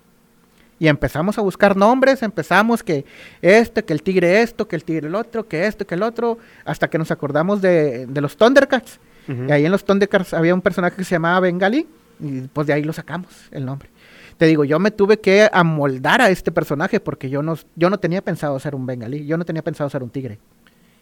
Y 0.78 0.88
empezamos 0.88 1.37
a 1.37 1.42
buscar 1.42 1.76
nombres, 1.76 2.22
empezamos 2.22 2.82
que 2.82 3.04
este, 3.42 3.84
que 3.84 3.92
el 3.92 4.02
tigre 4.02 4.40
esto, 4.40 4.66
que 4.66 4.76
el 4.76 4.84
tigre 4.84 5.08
el 5.08 5.14
otro, 5.14 5.46
que 5.46 5.66
esto, 5.66 5.87
que 5.87 5.94
el 5.94 6.02
otro, 6.02 6.38
hasta 6.64 6.88
que 6.88 6.96
nos 6.96 7.10
acordamos 7.10 7.60
de, 7.60 8.06
de 8.06 8.20
los 8.22 8.34
Thundercats. 8.38 8.98
Y 9.26 9.52
ahí 9.52 9.66
en 9.66 9.72
los 9.72 9.84
Thundercats 9.84 10.32
había 10.32 10.54
un 10.54 10.62
personaje 10.62 10.96
que 10.96 11.04
se 11.04 11.16
llamaba 11.16 11.40
Bengali, 11.40 11.87
y 12.18 12.40
pues 12.42 12.66
de 12.66 12.72
ahí 12.72 12.82
lo 12.82 12.94
sacamos 12.94 13.28
el 13.50 13.66
nombre. 13.66 13.90
Te 14.38 14.47
digo, 14.47 14.64
yo 14.64 14.78
me 14.78 14.92
tuve 14.92 15.18
que 15.18 15.50
amoldar 15.52 16.23
a 16.23 16.30
este 16.30 16.52
personaje 16.52 17.00
porque 17.00 17.28
yo 17.28 17.42
no, 17.42 17.57
yo 17.75 17.90
no 17.90 17.99
tenía 17.99 18.23
pensado 18.23 18.59
ser 18.61 18.75
un 18.75 18.87
bengalí, 18.87 19.26
yo 19.26 19.37
no 19.37 19.45
tenía 19.45 19.62
pensado 19.62 19.90
ser 19.90 20.02
un 20.02 20.11
tigre. 20.11 20.38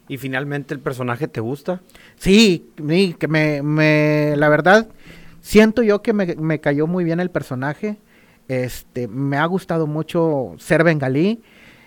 ¿Y 0.09 0.17
finalmente 0.17 0.73
el 0.73 0.81
personaje 0.81 1.29
te 1.29 1.41
gusta? 1.41 1.83
Sí, 2.17 2.71
sí 2.89 3.15
que 3.19 3.29
me, 3.29 3.63
me, 3.63 4.35
la 4.37 4.49
verdad, 4.49 4.89
siento 5.43 5.83
yo 5.83 6.01
que 6.01 6.15
me, 6.15 6.35
me 6.37 6.61
cayó 6.61 6.87
muy 6.87 7.05
bien 7.05 7.21
el 7.21 7.31
personaje. 7.31 7.99
Este, 8.49 9.07
me 9.09 9.37
ha 9.37 9.45
gustado 9.45 9.87
mucho 9.87 10.55
ser 10.59 10.83
bengalí. 10.83 11.43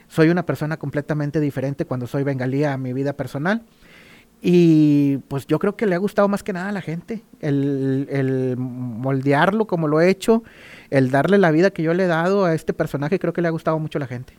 Soy 0.08 0.30
una 0.30 0.46
persona 0.46 0.78
completamente 0.78 1.40
diferente 1.40 1.86
cuando 1.86 2.06
soy 2.06 2.24
bengalí 2.24 2.64
a 2.64 2.78
mi 2.78 2.94
vida 2.94 3.14
personal. 3.14 3.64
Y 4.42 5.18
pues 5.28 5.48
yo 5.48 5.60
creo 5.60 5.76
que 5.76 5.86
le 5.86 5.96
ha 5.96 5.98
gustado 5.98 6.28
más 6.30 6.44
que 6.44 6.54
nada 6.54 6.70
a 6.70 6.72
la 6.72 6.82
gente 6.82 7.24
el, 7.42 8.08
el, 8.10 8.56
moldearlo 8.58 9.66
como 9.66 9.88
lo 9.88 10.00
he 10.00 10.10
hecho, 10.10 10.44
el 10.90 11.12
darle 11.12 11.38
la 11.38 11.52
vida 11.52 11.72
que 11.72 11.84
yo 11.84 11.94
le 11.94 12.06
he 12.06 12.08
dado 12.08 12.46
a 12.46 12.54
este 12.54 12.74
personaje, 12.74 13.20
creo 13.20 13.34
que 13.34 13.42
le 13.42 13.50
ha 13.50 13.52
gustado 13.52 13.80
mucho 13.80 13.98
a 13.98 14.02
la 14.02 14.08
gente. 14.08 14.34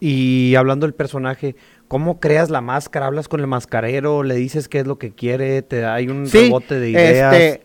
Y 0.00 0.54
hablando 0.56 0.84
del 0.84 0.94
personaje, 0.94 1.54
¿cómo 1.88 2.18
creas 2.18 2.50
la 2.50 2.60
máscara? 2.60 3.06
¿Hablas 3.06 3.28
con 3.28 3.40
el 3.40 3.46
mascarero? 3.46 4.22
¿Le 4.22 4.34
dices 4.34 4.68
qué 4.68 4.80
es 4.80 4.86
lo 4.86 4.98
que 4.98 5.12
quiere? 5.12 5.62
¿Te 5.62 5.84
hay 5.84 6.08
un 6.08 6.28
rebote 6.28 6.80
de 6.80 6.90
ideas? 6.90 7.34
Este, 7.34 7.62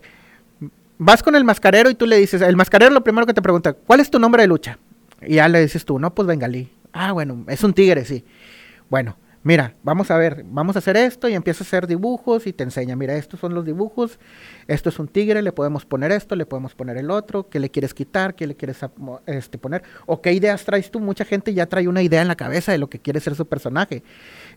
vas 0.98 1.22
con 1.22 1.34
el 1.34 1.44
mascarero 1.44 1.90
y 1.90 1.94
tú 1.94 2.06
le 2.06 2.16
dices, 2.16 2.40
el 2.40 2.56
mascarero 2.56 2.92
lo 2.92 3.02
primero 3.02 3.26
que 3.26 3.34
te 3.34 3.42
pregunta, 3.42 3.72
¿cuál 3.72 4.00
es 4.00 4.10
tu 4.10 4.18
nombre 4.18 4.42
de 4.42 4.48
lucha? 4.48 4.78
Y 5.20 5.34
ya 5.34 5.48
le 5.48 5.60
dices 5.60 5.84
tú, 5.84 5.98
no, 5.98 6.14
pues 6.14 6.28
bengalí. 6.28 6.70
Ah, 6.92 7.12
bueno, 7.12 7.44
es 7.48 7.62
un 7.64 7.72
tigre, 7.74 8.04
sí. 8.04 8.24
Bueno, 8.88 9.16
mira, 9.48 9.74
vamos 9.82 10.10
a 10.10 10.18
ver, 10.18 10.44
vamos 10.44 10.76
a 10.76 10.80
hacer 10.80 10.98
esto 10.98 11.26
y 11.26 11.32
empieza 11.32 11.64
a 11.64 11.66
hacer 11.66 11.86
dibujos 11.86 12.46
y 12.46 12.52
te 12.52 12.64
enseña, 12.64 12.96
mira, 12.96 13.14
estos 13.14 13.40
son 13.40 13.54
los 13.54 13.64
dibujos, 13.64 14.20
esto 14.66 14.90
es 14.90 14.98
un 14.98 15.08
tigre, 15.08 15.40
le 15.40 15.52
podemos 15.52 15.86
poner 15.86 16.12
esto, 16.12 16.36
le 16.36 16.44
podemos 16.44 16.74
poner 16.74 16.98
el 16.98 17.10
otro, 17.10 17.48
qué 17.48 17.58
le 17.58 17.70
quieres 17.70 17.94
quitar, 17.94 18.34
qué 18.34 18.46
le 18.46 18.56
quieres 18.56 18.78
este, 19.24 19.56
poner, 19.56 19.84
o 20.04 20.20
qué 20.20 20.34
ideas 20.34 20.66
traes 20.66 20.90
tú, 20.90 21.00
mucha 21.00 21.24
gente 21.24 21.54
ya 21.54 21.64
trae 21.64 21.88
una 21.88 22.02
idea 22.02 22.20
en 22.20 22.28
la 22.28 22.36
cabeza 22.36 22.72
de 22.72 22.76
lo 22.76 22.90
que 22.90 22.98
quiere 22.98 23.20
ser 23.20 23.34
su 23.36 23.48
personaje. 23.48 24.02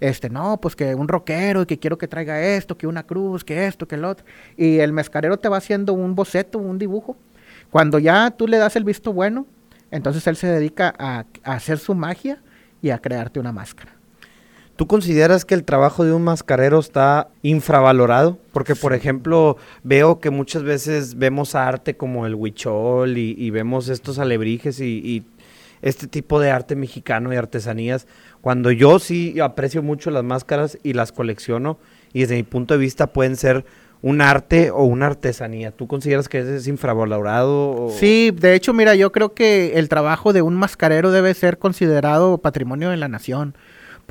Este, 0.02 0.30
no, 0.30 0.60
pues 0.60 0.76
que 0.76 0.94
un 0.94 1.08
rockero 1.08 1.62
y 1.62 1.68
que 1.68 1.80
quiero 1.80 1.98
que 1.98 2.10
traiga 2.10 2.42
esto, 2.42 2.78
que 2.78 2.86
una 2.86 3.04
cruz, 3.04 3.46
que 3.46 3.68
esto, 3.68 3.88
que 3.88 3.96
el 3.96 4.04
otro. 4.04 4.26
Y 4.58 4.80
el 4.80 4.92
mezcarero 4.92 5.40
te 5.40 5.48
va 5.48 5.56
haciendo 5.56 5.94
un 5.94 6.16
boceto, 6.16 6.60
un 6.60 6.78
dibujo. 6.78 7.16
Cuando 7.70 7.98
ya 7.98 8.30
tú 8.32 8.46
le 8.46 8.58
das 8.58 8.76
el 8.76 8.84
visto 8.84 9.14
bueno, 9.14 9.48
entonces 9.90 10.28
él 10.28 10.36
se 10.36 10.48
dedica 10.48 10.94
a 11.00 11.24
hacer 11.46 11.80
su 11.80 11.96
magia 11.96 12.42
y 12.82 12.90
a 12.90 13.00
crearte 13.00 13.40
una 13.40 13.54
máscara. 13.54 14.01
¿Tú 14.76 14.88
consideras 14.88 15.46
que 15.46 15.54
el 15.54 15.64
trabajo 15.64 16.04
de 16.04 16.14
un 16.14 16.24
mascarero 16.24 16.80
está 16.80 17.28
infravalorado? 17.44 18.40
Porque, 18.52 18.76
por 18.76 18.94
ejemplo, 18.94 19.58
veo 19.84 20.20
que 20.20 20.30
muchas 20.30 20.64
veces 20.64 21.18
vemos 21.18 21.56
arte 21.56 21.96
como 21.96 22.26
el 22.26 22.36
huichol 22.36 23.18
y, 23.18 23.50
vemos 23.52 23.90
estos 23.90 24.18
alebrijes 24.18 24.80
y, 24.80 25.24
este 25.82 26.06
tipo 26.06 26.40
de 26.40 26.52
arte 26.52 26.76
mexicano 26.76 27.34
y 27.34 27.38
artesanías, 27.38 28.06
cuando 28.42 28.70
yo 28.70 29.00
sí 29.00 29.40
aprecio 29.40 29.82
mucho 29.82 30.12
las 30.12 30.24
máscaras 30.24 30.78
y 30.84 30.94
las 30.94 31.12
colecciono 31.12 31.80
y 32.14 32.22
desde 32.22 32.36
mi 32.36 32.44
punto 32.44 32.76
de 32.76 32.80
vista 32.80 33.08
pueden 33.08 33.36
ser 33.36 33.66
un 34.04 34.22
arte 34.22 34.72
o 34.72 34.84
una 34.84 35.08
artesanía. 35.08 35.72
¿Tú 35.72 35.88
consideras 35.88 36.28
que 36.28 36.40
ese 36.40 36.56
es 36.56 36.68
infravalorado? 36.68 37.90
Sí, 37.98 38.32
de 38.32 38.56
hecho, 38.56 38.74
mira, 38.74 38.96
yo 38.96 39.12
creo 39.12 39.34
que 39.34 39.74
el 39.80 39.90
trabajo 39.90 40.34
de 40.34 40.42
un 40.42 40.56
mascarero 40.56 41.12
debe 41.12 41.34
ser 41.34 41.58
considerado 41.58 42.40
patrimonio 42.40 42.90
de 42.90 42.98
la 42.98 43.08
nación. 43.08 43.56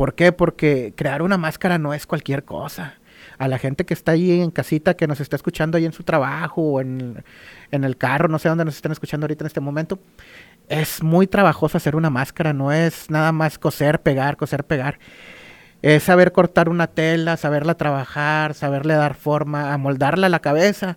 ¿Por 0.00 0.14
qué? 0.14 0.32
Porque 0.32 0.94
crear 0.96 1.20
una 1.20 1.36
máscara 1.36 1.76
no 1.76 1.92
es 1.92 2.06
cualquier 2.06 2.46
cosa. 2.46 2.94
A 3.36 3.48
la 3.48 3.58
gente 3.58 3.84
que 3.84 3.92
está 3.92 4.12
ahí 4.12 4.40
en 4.40 4.50
casita, 4.50 4.94
que 4.94 5.06
nos 5.06 5.20
está 5.20 5.36
escuchando 5.36 5.76
ahí 5.76 5.84
en 5.84 5.92
su 5.92 6.04
trabajo 6.04 6.62
o 6.62 6.80
en, 6.80 7.22
el 7.70 7.96
carro, 7.98 8.26
no 8.26 8.38
sé 8.38 8.48
dónde 8.48 8.64
nos 8.64 8.76
están 8.76 8.92
escuchando 8.92 9.26
ahorita 9.26 9.44
en 9.44 9.48
este 9.48 9.60
momento, 9.60 9.98
es 10.70 11.02
muy 11.02 11.26
trabajoso 11.26 11.76
hacer 11.76 11.96
una 11.96 12.08
máscara, 12.08 12.54
no 12.54 12.72
es 12.72 13.10
nada 13.10 13.30
más 13.32 13.58
coser, 13.58 14.00
pegar, 14.00 14.38
coser, 14.38 14.64
pegar. 14.64 14.98
Es 15.82 16.04
saber 16.04 16.32
cortar 16.32 16.70
una 16.70 16.86
tela, 16.86 17.36
saberla 17.36 17.74
trabajar, 17.74 18.54
saberle 18.54 18.94
dar 18.94 19.12
forma, 19.12 19.74
amoldarla 19.74 20.28
a 20.28 20.30
la 20.30 20.40
cabeza, 20.40 20.96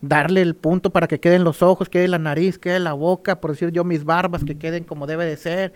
darle 0.00 0.42
el 0.42 0.54
punto 0.54 0.90
para 0.90 1.08
que 1.08 1.20
queden 1.20 1.44
los 1.44 1.62
ojos, 1.62 1.88
quede 1.88 2.08
la 2.08 2.18
nariz, 2.18 2.58
quede 2.58 2.78
la 2.78 2.92
boca, 2.92 3.40
por 3.40 3.50
decir 3.50 3.70
yo 3.70 3.84
mis 3.84 4.04
barbas, 4.04 4.44
que 4.44 4.56
queden 4.56 4.84
como 4.84 5.06
debe 5.06 5.24
de 5.24 5.36
ser. 5.36 5.72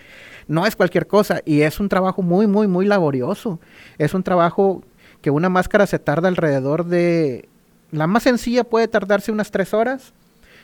No 0.49 0.67
es 0.67 0.77
cualquier 0.77 1.07
cosa 1.07 1.41
y 1.45 1.63
es 1.63 1.81
un 1.81 1.89
trabajo 1.89 2.23
muy, 2.23 2.47
muy, 2.47 2.69
muy 2.69 2.87
laborioso. 2.87 3.61
Es 3.99 4.15
un 4.15 4.23
trabajo 4.23 4.83
que 5.21 5.31
una 5.31 5.49
máscara 5.49 5.87
se 5.87 5.99
tarda 5.99 6.29
alrededor 6.29 6.87
de... 6.87 7.49
La 7.91 8.07
más 8.07 8.23
sencilla 8.23 8.65
puede 8.65 8.89
tardarse 8.89 9.33
unas 9.33 9.51
tres 9.51 9.75
horas, 9.75 10.15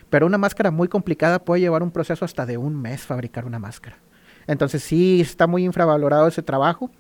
pero 0.09 0.27
una 0.27 0.39
máscara 0.39 0.71
muy 0.71 0.89
complicada 0.89 1.39
puede 1.39 1.61
llevar 1.61 1.83
un 1.83 1.91
proceso 1.91 2.25
hasta 2.25 2.47
de 2.47 2.57
un 2.57 2.81
mes 2.81 3.03
fabricar 3.03 3.45
una 3.45 3.59
máscara. 3.59 3.99
Entonces 4.47 4.83
sí 4.83 5.21
está 5.21 5.47
muy 5.47 5.65
infravalorado 5.65 6.27
ese 6.27 6.43
trabajo 6.43 6.91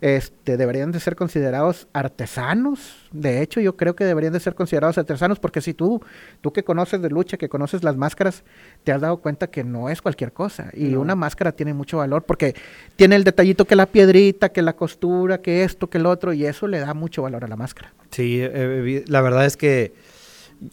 este, 0.00 0.56
deberían 0.56 0.92
de 0.92 1.00
ser 1.00 1.16
considerados 1.16 1.88
artesanos. 1.92 3.08
De 3.12 3.42
hecho, 3.42 3.60
yo 3.60 3.76
creo 3.76 3.96
que 3.96 4.04
deberían 4.04 4.32
de 4.32 4.40
ser 4.40 4.54
considerados 4.54 4.98
artesanos 4.98 5.38
porque 5.38 5.60
si 5.60 5.74
tú, 5.74 6.02
tú 6.40 6.52
que 6.52 6.64
conoces 6.64 7.00
de 7.00 7.10
lucha, 7.10 7.36
que 7.36 7.48
conoces 7.48 7.82
las 7.82 7.96
máscaras, 7.96 8.44
te 8.84 8.92
has 8.92 9.00
dado 9.00 9.18
cuenta 9.18 9.48
que 9.48 9.64
no 9.64 9.88
es 9.88 10.02
cualquier 10.02 10.32
cosa. 10.32 10.70
Y 10.74 10.94
una 10.94 11.14
máscara 11.14 11.52
tiene 11.52 11.74
mucho 11.74 11.98
valor 11.98 12.24
porque 12.24 12.54
tiene 12.96 13.16
el 13.16 13.24
detallito 13.24 13.64
que 13.64 13.76
la 13.76 13.86
piedrita, 13.86 14.50
que 14.50 14.62
la 14.62 14.74
costura, 14.74 15.40
que 15.40 15.64
esto, 15.64 15.88
que 15.88 15.98
el 15.98 16.06
otro, 16.06 16.32
y 16.32 16.46
eso 16.46 16.66
le 16.66 16.78
da 16.80 16.94
mucho 16.94 17.22
valor 17.22 17.44
a 17.44 17.48
la 17.48 17.56
máscara. 17.56 17.92
Sí, 18.10 18.40
eh, 18.40 18.50
eh, 18.52 19.04
la 19.08 19.20
verdad 19.20 19.46
es 19.46 19.56
que 19.56 19.94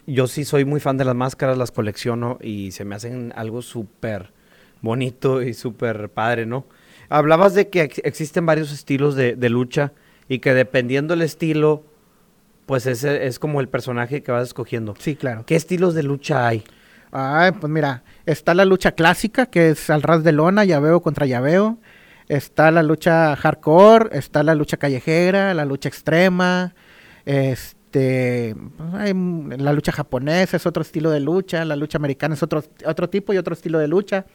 yo 0.08 0.28
sí 0.28 0.46
soy 0.46 0.66
muy 0.66 0.80
fan 0.80 0.98
de 0.98 1.06
las 1.06 1.16
máscaras, 1.16 1.58
las 1.58 1.72
colecciono 1.72 2.38
y 2.42 2.72
se 2.72 2.86
me 2.86 2.96
hacen 2.96 3.34
algo 3.36 3.62
súper 3.62 4.32
bonito 4.82 5.42
y 5.42 5.54
súper 5.54 6.10
padre, 6.10 6.46
¿no? 6.46 6.66
Hablabas 7.13 7.54
de 7.54 7.69
que 7.69 7.91
existen 8.04 8.43
varios 8.47 8.71
estilos 8.71 9.13
de, 9.13 9.36
lucha 9.47 9.91
y 10.28 10.39
que 10.39 10.56
dependiendo 10.56 11.13
del 11.13 11.21
estilo, 11.21 11.84
pues 12.65 12.88
ese 12.88 13.28
es 13.28 13.38
como 13.38 13.62
el 13.62 13.69
personaje 13.69 14.23
que 14.23 14.32
vas 14.32 14.47
escogiendo. 14.47 14.95
Sí, 14.97 15.15
claro. 15.15 15.45
¿Qué 15.45 15.56
estilos 15.56 15.93
de 15.93 16.02
lucha 16.02 16.47
hay? 16.47 16.63
Ay, 17.12 17.52
pues 17.52 17.71
mira, 17.71 18.04
está 18.26 18.56
la 18.56 18.65
lucha 18.65 18.93
clásica, 18.93 19.45
que 19.45 19.69
es 19.69 19.91
al 19.91 20.02
ras 20.02 20.23
de 20.23 20.32
lona, 20.32 20.65
llaveo 20.65 21.04
contra 21.04 21.28
llaveo. 21.28 21.78
Está 22.30 22.71
la 22.71 22.82
lucha 22.82 23.36
hardcore, 23.36 24.17
está 24.17 24.41
la 24.41 24.56
lucha 24.56 24.78
callejera, 24.78 25.54
la 25.54 25.65
lucha 25.65 25.89
extrema, 25.89 26.73
este, 27.26 28.56
la 28.89 29.71
lucha 29.71 29.91
japonesa 29.91 30.58
es 30.58 30.65
otro 30.65 30.82
estilo 30.82 31.12
de 31.12 31.19
lucha, 31.19 31.63
la 31.63 31.76
lucha 31.76 31.99
americana 31.99 32.34
es 32.34 32.41
otro, 32.41 32.63
otro 32.88 33.08
tipo 33.08 33.34
y 33.34 33.38
otro 33.38 33.54
estilo 33.54 33.78
de 33.78 33.88
lucha. 33.88 34.26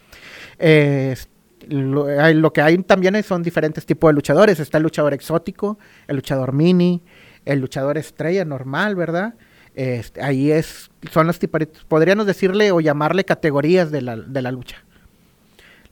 Este, 0.61 1.38
lo, 1.69 2.53
que 2.53 2.63
hay 2.63 2.79
también 2.79 3.23
son 3.23 3.43
diferentes 3.43 3.85
tipos 3.87 4.11
de 4.11 4.15
luchadores. 4.15 4.61
Está 4.61 4.79
el 4.79 4.85
luchador 4.85 5.15
exótico, 5.15 5.79
el 6.07 6.17
luchador 6.17 6.53
mini, 6.53 7.03
el 7.45 7.61
luchador 7.61 7.99
estrella 7.99 8.45
normal, 8.45 8.95
¿verdad? 8.95 9.35
Este, 9.75 10.23
ahí 10.23 10.51
es, 10.51 10.91
son 11.11 11.27
los 11.27 11.39
podríamos 11.87 12.27
decirle 12.27 12.73
o 12.73 12.81
llamarle 12.81 13.25
categorías 13.25 13.91
de 13.91 14.03
la, 14.03 14.17
de 14.17 14.43
la 14.43 14.51
lucha. 14.51 14.85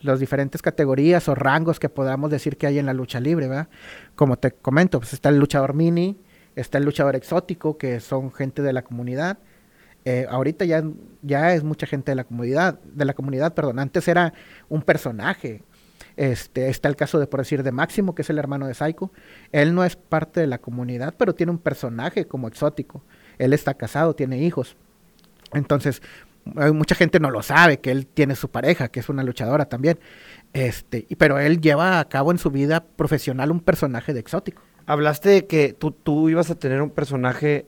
Las 0.03 0.21
diferentes 0.21 0.61
categorías 0.61 1.29
o 1.29 1.35
rangos 1.35 1.81
que 1.81 1.89
podamos 1.89 2.31
decir 2.31 2.57
que 2.57 2.67
hay 2.67 2.79
en 2.79 2.87
la 2.87 2.93
lucha 2.93 3.21
libre, 3.21 3.49
¿verdad? 3.49 3.69
Como 4.15 4.37
te 4.37 4.53
comento, 4.53 4.99
pues 4.99 5.13
está 5.13 5.29
el 5.29 5.39
luchador 5.39 5.75
mini, 5.75 6.19
está 6.55 6.79
el 6.79 6.85
luchador 6.85 7.17
exótico, 7.17 7.79
que 7.79 8.01
son 8.01 8.33
gente 8.33 8.63
de 8.63 8.73
la 8.73 8.83
comunidad, 8.83 9.39
eh, 10.09 10.25
ahorita 10.31 10.64
ya, 10.64 10.85
ya 11.23 11.53
es 11.53 11.64
mucha 11.64 11.85
gente 11.85 12.12
de 12.12 12.14
la 12.14 12.23
comunidad, 12.23 12.79
de 12.85 13.05
la 13.05 13.12
comunidad, 13.12 13.55
perdón. 13.55 13.81
Antes 13.81 14.07
era 14.07 14.33
un 14.69 14.83
personaje. 14.83 15.64
Este, 16.16 16.69
está 16.69 16.88
el 16.88 16.95
caso 16.95 17.19
de, 17.19 17.27
por 17.27 17.40
decir, 17.40 17.64
de 17.64 17.73
Máximo, 17.73 18.14
que 18.14 18.23
es 18.23 18.31
el 18.31 18.38
hermano 18.38 18.69
de 18.69 18.75
Saiko. 18.75 19.11
Él 19.51 19.75
no 19.75 19.85
es 19.85 19.97
parte 19.97 20.40
de 20.40 20.47
la 20.47 20.59
comunidad, 20.59 21.12
pero 21.19 21.35
tiene 21.35 21.51
un 21.51 21.59
personaje 21.59 22.25
como 22.25 22.47
exótico. 22.47 23.03
Él 23.38 23.53
está 23.53 23.75
casado, 23.75 24.14
tiene 24.14 24.38
hijos. 24.38 24.77
Entonces, 25.53 26.01
mucha 26.45 26.95
gente 26.95 27.19
no 27.19 27.33
lo 27.33 27.42
sabe, 27.42 27.81
que 27.81 27.90
él 27.90 28.07
tiene 28.07 28.37
su 28.37 28.49
pareja, 28.49 28.87
que 28.87 29.01
es 29.01 29.09
una 29.09 29.25
luchadora 29.25 29.64
también. 29.64 29.99
Este, 30.53 31.05
pero 31.19 31.40
él 31.40 31.61
lleva 31.61 31.99
a 31.99 32.09
cabo 32.09 32.31
en 32.31 32.38
su 32.38 32.53
vida 32.53 32.85
profesional 32.85 33.51
un 33.51 33.59
personaje 33.59 34.14
de 34.14 34.21
exótico. 34.21 34.62
Hablaste 34.87 35.31
de 35.31 35.47
que 35.47 35.73
tú, 35.73 35.90
tú 35.90 36.29
ibas 36.29 36.49
a 36.49 36.55
tener 36.55 36.81
un 36.81 36.90
personaje 36.90 37.66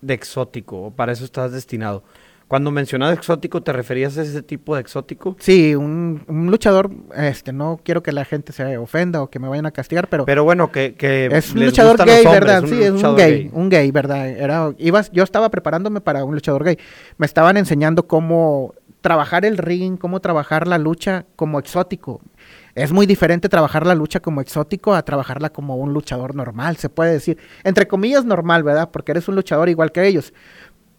de 0.00 0.14
exótico, 0.14 0.82
o 0.84 0.90
para 0.90 1.12
eso 1.12 1.24
estás 1.24 1.52
destinado. 1.52 2.02
Cuando 2.48 2.70
mencionas 2.70 3.12
exótico, 3.12 3.60
¿te 3.60 3.72
referías 3.72 4.16
a 4.18 4.22
ese 4.22 4.40
tipo 4.40 4.76
de 4.76 4.80
exótico? 4.80 5.36
Sí, 5.40 5.74
un, 5.74 6.22
luchador, 6.48 6.92
este, 7.16 7.52
no 7.52 7.80
quiero 7.82 8.04
que 8.04 8.12
la 8.12 8.24
gente 8.24 8.52
se 8.52 8.78
ofenda 8.78 9.20
o 9.20 9.28
que 9.28 9.40
me 9.40 9.48
vayan 9.48 9.66
a 9.66 9.72
castigar, 9.72 10.08
pero... 10.08 10.26
Pero 10.26 10.44
bueno, 10.44 10.70
que... 10.70 10.94
es 11.32 11.52
un 11.52 11.64
luchador 11.64 12.04
gay, 12.04 12.24
¿verdad? 12.24 12.64
sí, 12.64 12.80
es 12.80 13.02
un 13.02 13.16
gay, 13.16 13.50
un 13.52 13.68
gay, 13.68 13.90
¿verdad? 13.90 14.28
Era, 14.28 14.72
ibas, 14.78 15.10
yo 15.10 15.24
estaba 15.24 15.50
preparándome 15.50 16.00
para 16.00 16.24
un 16.24 16.34
luchador 16.34 16.62
gay. 16.62 16.78
Me 17.18 17.26
estaban 17.26 17.56
enseñando 17.56 18.06
cómo 18.06 18.74
trabajar 19.06 19.44
el 19.44 19.56
ring, 19.56 19.96
cómo 19.98 20.18
trabajar 20.18 20.66
la 20.66 20.78
lucha 20.78 21.26
como 21.36 21.60
exótico. 21.60 22.20
Es 22.74 22.90
muy 22.90 23.06
diferente 23.06 23.48
trabajar 23.48 23.86
la 23.86 23.94
lucha 23.94 24.18
como 24.18 24.40
exótico 24.40 24.94
a 24.94 25.04
trabajarla 25.04 25.50
como 25.50 25.76
un 25.76 25.92
luchador 25.92 26.34
normal, 26.34 26.76
se 26.76 26.88
puede 26.88 27.12
decir. 27.12 27.38
Entre 27.62 27.86
comillas 27.86 28.24
normal, 28.24 28.64
¿verdad? 28.64 28.90
Porque 28.90 29.12
eres 29.12 29.28
un 29.28 29.36
luchador 29.36 29.68
igual 29.68 29.92
que 29.92 30.04
ellos. 30.08 30.32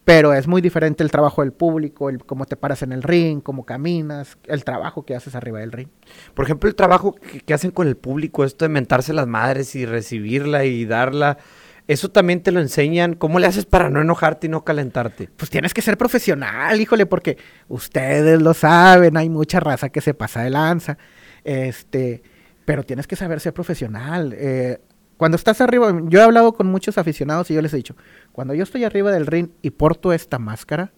pero 0.05 0.33
es 0.33 0.47
muy 0.47 0.61
diferente 0.61 1.03
el 1.03 1.11
trabajo 1.11 1.41
del 1.41 1.51
público, 1.51 2.09
el 2.09 2.23
cómo 2.23 2.45
te 2.45 2.55
paras 2.55 2.81
en 2.81 2.93
el 2.93 3.03
ring, 3.03 3.41
cómo 3.41 3.65
caminas, 3.65 4.37
el 4.45 4.63
trabajo 4.63 5.03
que 5.03 5.13
haces 5.13 5.35
arriba 5.35 5.59
del 5.59 5.73
ring. 5.73 5.89
Por 6.33 6.45
ejemplo, 6.45 6.69
el 6.69 6.75
trabajo 6.75 7.13
que, 7.13 7.41
que 7.41 7.53
hacen 7.53 7.71
con 7.71 7.89
el 7.89 7.97
público, 7.97 8.45
esto 8.45 8.63
de 8.63 8.69
mentarse 8.69 9.11
las 9.11 9.27
madres 9.27 9.75
y 9.75 9.85
recibirla 9.85 10.63
y 10.63 10.85
darla, 10.85 11.39
eso 11.88 12.10
también 12.10 12.41
te 12.41 12.52
lo 12.52 12.60
enseñan. 12.60 13.13
¿Cómo 13.15 13.39
le 13.39 13.47
haces 13.47 13.65
para 13.65 13.89
no 13.89 14.02
enojarte 14.02 14.47
y 14.47 14.50
no 14.50 14.63
calentarte? 14.63 15.30
Pues 15.36 15.50
tienes 15.50 15.73
que 15.73 15.82
ser 15.82 15.97
profesional, 15.97 16.80
híjole, 16.80 17.06
porque 17.06 17.38
ustedes 17.69 18.41
lo 18.41 18.54
saben, 18.54 19.15
hay 19.17 19.30
mucha 19.30 19.60
raza 19.60 19.89
que 19.89 20.02
se 20.02 20.13
pasa 20.13 20.41
de 20.41 20.50
lanza. 20.50 20.97
Este, 21.43 22.21
pero 22.65 22.84
tienes 22.84 23.08
que 23.08 23.15
saber 23.15 23.39
ser 23.39 23.54
profesional. 23.54 24.34
Eh, 24.36 24.80
cuando 25.15 25.36
estás 25.38 25.62
arriba, 25.62 25.97
yo 26.06 26.19
he 26.19 26.23
hablado 26.23 26.54
con 26.54 26.67
muchos 26.67 26.97
aficionados 26.97 27.50
y 27.50 27.54
yo 27.54 27.62
les 27.62 27.73
he 27.73 27.78
dicho, 27.78 27.95
cuando 28.34 28.54
yo 28.54 28.63
estoy 28.63 28.84
arriba 28.84 29.12
del 29.12 29.26
ring 29.26 29.50
y 29.62 29.71
porto 29.71 30.12
esta 30.13 30.38
máscara, 30.38 30.91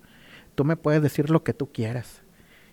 tú 0.56 0.66
me 0.66 0.76
puedes 0.76 1.02
decir 1.02 1.30
lo 1.30 1.44
que 1.44 1.54
tú 1.54 1.72
quieras. 1.72 2.24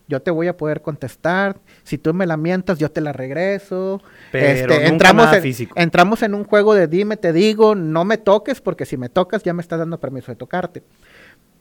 Yo 0.08 0.22
te 0.22 0.30
voy 0.30 0.46
a 0.46 0.56
poder 0.56 0.82
contestar. 0.82 1.58
Si 1.82 1.98
tú 1.98 2.14
me 2.14 2.26
la 2.26 2.36
mientas, 2.36 2.78
yo 2.78 2.90
te 2.90 3.00
la 3.00 3.12
regreso. 3.12 4.00
Pero 4.30 4.74
nunca 4.74 4.86
entramos, 4.86 5.24
nada 5.24 5.36
en, 5.38 5.42
físico. 5.42 5.74
entramos 5.76 6.22
en 6.22 6.34
un 6.34 6.44
juego 6.44 6.74
de 6.74 6.86
dime, 6.86 7.16
te 7.16 7.32
digo, 7.32 7.74
no 7.74 8.04
me 8.04 8.16
toques, 8.16 8.60
porque 8.60 8.86
si 8.86 8.96
me 8.96 9.08
tocas 9.08 9.42
ya 9.42 9.52
me 9.52 9.62
estás 9.62 9.78
dando 9.78 9.98
permiso 9.98 10.30
de 10.30 10.36
tocarte. 10.36 10.84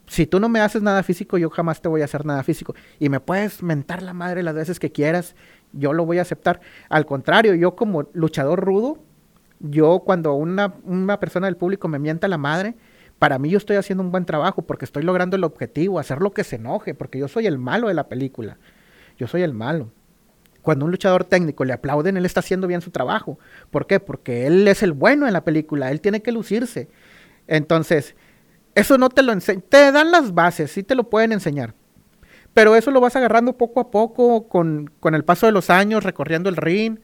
Si 0.06 0.26
tú 0.26 0.38
no 0.38 0.48
me 0.48 0.60
haces 0.60 0.82
nada 0.82 1.02
físico, 1.02 1.36
yo 1.36 1.50
jamás 1.50 1.80
te 1.80 1.88
voy 1.88 2.02
a 2.02 2.04
hacer 2.04 2.24
nada 2.24 2.42
físico. 2.44 2.74
Y 3.00 3.08
me 3.08 3.18
puedes 3.18 3.62
mentar 3.62 4.02
la 4.02 4.12
madre 4.12 4.42
las 4.44 4.54
veces 4.54 4.78
que 4.78 4.92
quieras, 4.92 5.34
yo 5.72 5.92
lo 5.92 6.06
voy 6.06 6.18
a 6.18 6.22
aceptar. 6.22 6.60
Al 6.88 7.06
contrario, 7.06 7.54
yo 7.54 7.74
como 7.74 8.08
luchador 8.12 8.64
rudo, 8.64 8.98
yo 9.58 10.02
cuando 10.04 10.34
una, 10.34 10.74
una 10.84 11.18
persona 11.18 11.46
del 11.46 11.56
público 11.56 11.88
me 11.88 11.98
mienta 11.98 12.28
la 12.28 12.38
madre, 12.38 12.76
para 13.18 13.38
mí 13.38 13.48
yo 13.48 13.58
estoy 13.58 13.76
haciendo 13.76 14.02
un 14.04 14.10
buen 14.10 14.24
trabajo 14.26 14.62
porque 14.62 14.84
estoy 14.84 15.02
logrando 15.02 15.36
el 15.36 15.44
objetivo, 15.44 15.98
hacer 15.98 16.20
lo 16.20 16.32
que 16.32 16.44
se 16.44 16.56
enoje, 16.56 16.94
porque 16.94 17.18
yo 17.18 17.28
soy 17.28 17.46
el 17.46 17.58
malo 17.58 17.88
de 17.88 17.94
la 17.94 18.08
película. 18.08 18.58
Yo 19.18 19.26
soy 19.26 19.42
el 19.42 19.54
malo. 19.54 19.90
Cuando 20.60 20.84
un 20.84 20.90
luchador 20.90 21.24
técnico 21.24 21.64
le 21.64 21.72
aplauden, 21.72 22.16
él 22.16 22.26
está 22.26 22.40
haciendo 22.40 22.66
bien 22.66 22.80
su 22.80 22.90
trabajo. 22.90 23.38
¿Por 23.70 23.86
qué? 23.86 24.00
Porque 24.00 24.46
él 24.46 24.66
es 24.68 24.82
el 24.82 24.92
bueno 24.92 25.26
en 25.26 25.32
la 25.32 25.44
película, 25.44 25.90
él 25.90 26.00
tiene 26.00 26.22
que 26.22 26.32
lucirse. 26.32 26.88
Entonces, 27.46 28.16
eso 28.74 28.98
no 28.98 29.08
te 29.08 29.22
lo 29.22 29.32
enseñan, 29.32 29.62
te 29.68 29.92
dan 29.92 30.10
las 30.10 30.34
bases, 30.34 30.70
sí 30.72 30.82
te 30.82 30.94
lo 30.94 31.08
pueden 31.08 31.32
enseñar. 31.32 31.74
Pero 32.52 32.74
eso 32.74 32.90
lo 32.90 33.00
vas 33.00 33.16
agarrando 33.16 33.56
poco 33.56 33.80
a 33.80 33.90
poco 33.90 34.48
con, 34.48 34.90
con 35.00 35.14
el 35.14 35.24
paso 35.24 35.46
de 35.46 35.52
los 35.52 35.70
años, 35.70 36.04
recorriendo 36.04 36.48
el 36.48 36.56
ring, 36.56 36.98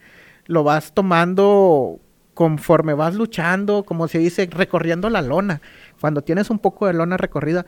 lo 0.45 0.63
vas 0.63 0.93
tomando 0.93 1.99
conforme 2.33 2.93
vas 2.93 3.15
luchando, 3.15 3.83
como 3.83 4.07
se 4.07 4.17
dice, 4.17 4.47
recorriendo 4.51 5.09
la 5.09 5.21
lona. 5.21 5.61
Cuando 6.03 6.21
tienes 6.21 6.49
un 6.49 6.59
poco 6.59 6.85
de 6.85 6.91
lona 6.91 7.15
recorrida, 7.15 7.65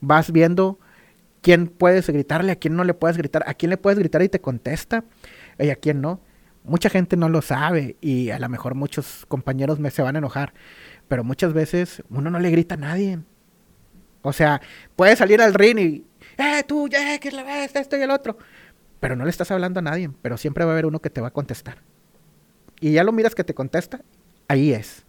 vas 0.00 0.32
viendo 0.32 0.78
quién 1.42 1.66
puedes 1.66 2.08
gritarle, 2.08 2.52
a 2.52 2.56
quién 2.56 2.76
no 2.76 2.82
le 2.82 2.94
puedes 2.94 3.18
gritar, 3.18 3.44
a 3.46 3.52
quién 3.52 3.68
le 3.68 3.76
puedes 3.76 3.98
gritar 3.98 4.22
y 4.22 4.30
te 4.30 4.40
contesta, 4.40 5.04
y 5.58 5.68
a 5.68 5.76
quién 5.76 6.00
no. 6.00 6.22
Mucha 6.62 6.88
gente 6.88 7.18
no 7.18 7.28
lo 7.28 7.42
sabe 7.42 7.98
y 8.00 8.30
a 8.30 8.38
lo 8.38 8.48
mejor 8.48 8.74
muchos 8.74 9.26
compañeros 9.28 9.80
me 9.80 9.90
se 9.90 10.00
van 10.00 10.16
a 10.16 10.20
enojar, 10.20 10.54
pero 11.08 11.24
muchas 11.24 11.52
veces 11.52 12.02
uno 12.08 12.30
no 12.30 12.40
le 12.40 12.50
grita 12.50 12.76
a 12.76 12.78
nadie. 12.78 13.18
O 14.22 14.32
sea, 14.32 14.62
puede 14.96 15.14
salir 15.14 15.42
al 15.42 15.52
ring 15.52 15.78
y, 15.78 16.06
eh, 16.38 16.62
tú, 16.66 16.88
ya, 16.88 17.18
que 17.18 17.32
la 17.32 17.42
ves, 17.42 17.76
esto 17.76 17.98
y 17.98 18.00
el 18.00 18.10
otro. 18.10 18.38
Pero 18.98 19.14
no 19.14 19.24
le 19.24 19.30
estás 19.30 19.50
hablando 19.50 19.80
a 19.80 19.82
nadie, 19.82 20.10
pero 20.22 20.38
siempre 20.38 20.64
va 20.64 20.70
a 20.70 20.72
haber 20.72 20.86
uno 20.86 21.00
que 21.00 21.10
te 21.10 21.20
va 21.20 21.28
a 21.28 21.32
contestar. 21.34 21.82
Y 22.80 22.92
ya 22.92 23.04
lo 23.04 23.12
miras 23.12 23.34
que 23.34 23.44
te 23.44 23.52
contesta, 23.52 24.00
ahí 24.48 24.72
es. 24.72 25.04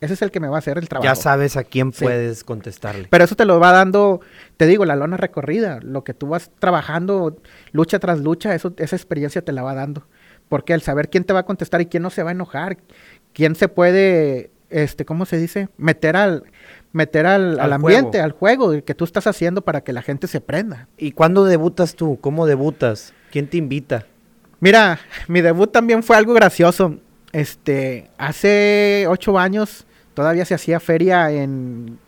Ese 0.00 0.14
es 0.14 0.22
el 0.22 0.30
que 0.30 0.40
me 0.40 0.48
va 0.48 0.56
a 0.56 0.58
hacer 0.58 0.76
el 0.76 0.88
trabajo. 0.88 1.04
Ya 1.04 1.14
sabes 1.14 1.56
a 1.56 1.64
quién 1.64 1.92
Sí. 1.92 2.04
puedes 2.04 2.44
contestarle. 2.44 3.06
Pero 3.10 3.24
eso 3.24 3.36
te 3.36 3.44
lo 3.44 3.58
va 3.60 3.72
dando, 3.72 4.20
te 4.56 4.66
digo, 4.66 4.84
la 4.84 4.96
lona 4.96 5.16
recorrida, 5.16 5.78
lo 5.82 6.04
que 6.04 6.12
tú 6.14 6.28
vas 6.28 6.50
trabajando 6.58 7.36
lucha 7.72 7.98
tras 7.98 8.20
lucha, 8.20 8.54
eso, 8.54 8.74
esa 8.76 8.96
experiencia 8.96 9.42
te 9.42 9.52
la 9.52 9.62
va 9.62 9.74
dando. 9.74 10.06
Porque 10.48 10.74
el 10.74 10.82
saber 10.82 11.08
quién 11.08 11.24
te 11.24 11.32
va 11.32 11.40
a 11.40 11.46
contestar 11.46 11.80
y 11.80 11.86
quién 11.86 12.02
no 12.02 12.10
se 12.10 12.22
va 12.22 12.30
a 12.30 12.32
enojar, 12.32 12.76
quién 13.32 13.54
se 13.54 13.68
puede, 13.68 14.50
este, 14.68 15.04
¿cómo 15.06 15.24
se 15.24 15.38
dice? 15.38 15.68
Meter 15.78 16.16
al, 16.16 16.44
meter 16.92 17.24
al, 17.26 17.52
Al 17.52 17.60
al 17.60 17.72
ambiente, 17.72 18.18
juego. 18.18 18.24
al 18.24 18.32
juego 18.32 18.72
el 18.74 18.84
que 18.84 18.94
tú 18.94 19.04
estás 19.04 19.26
haciendo 19.26 19.62
para 19.62 19.82
que 19.82 19.92
la 19.94 20.02
gente 20.02 20.26
se 20.26 20.40
prenda. 20.42 20.88
¿Y 20.98 21.12
cuándo 21.12 21.44
debutas 21.46 21.94
tú? 21.94 22.18
¿Cómo 22.20 22.46
debutas? 22.46 23.14
¿Quién 23.32 23.48
te 23.48 23.56
invita? 23.56 24.06
Mira, 24.60 24.98
mi 25.28 25.40
debut 25.40 25.72
también 25.72 26.02
fue 26.02 26.16
algo 26.16 26.34
gracioso. 26.34 26.96
Este, 27.34 28.10
hace 28.16 29.06
ocho 29.08 29.38
años 29.40 29.86
todavía 30.14 30.44
se 30.44 30.54
hacía 30.54 30.78
feria 30.78 31.32
en 31.32 31.98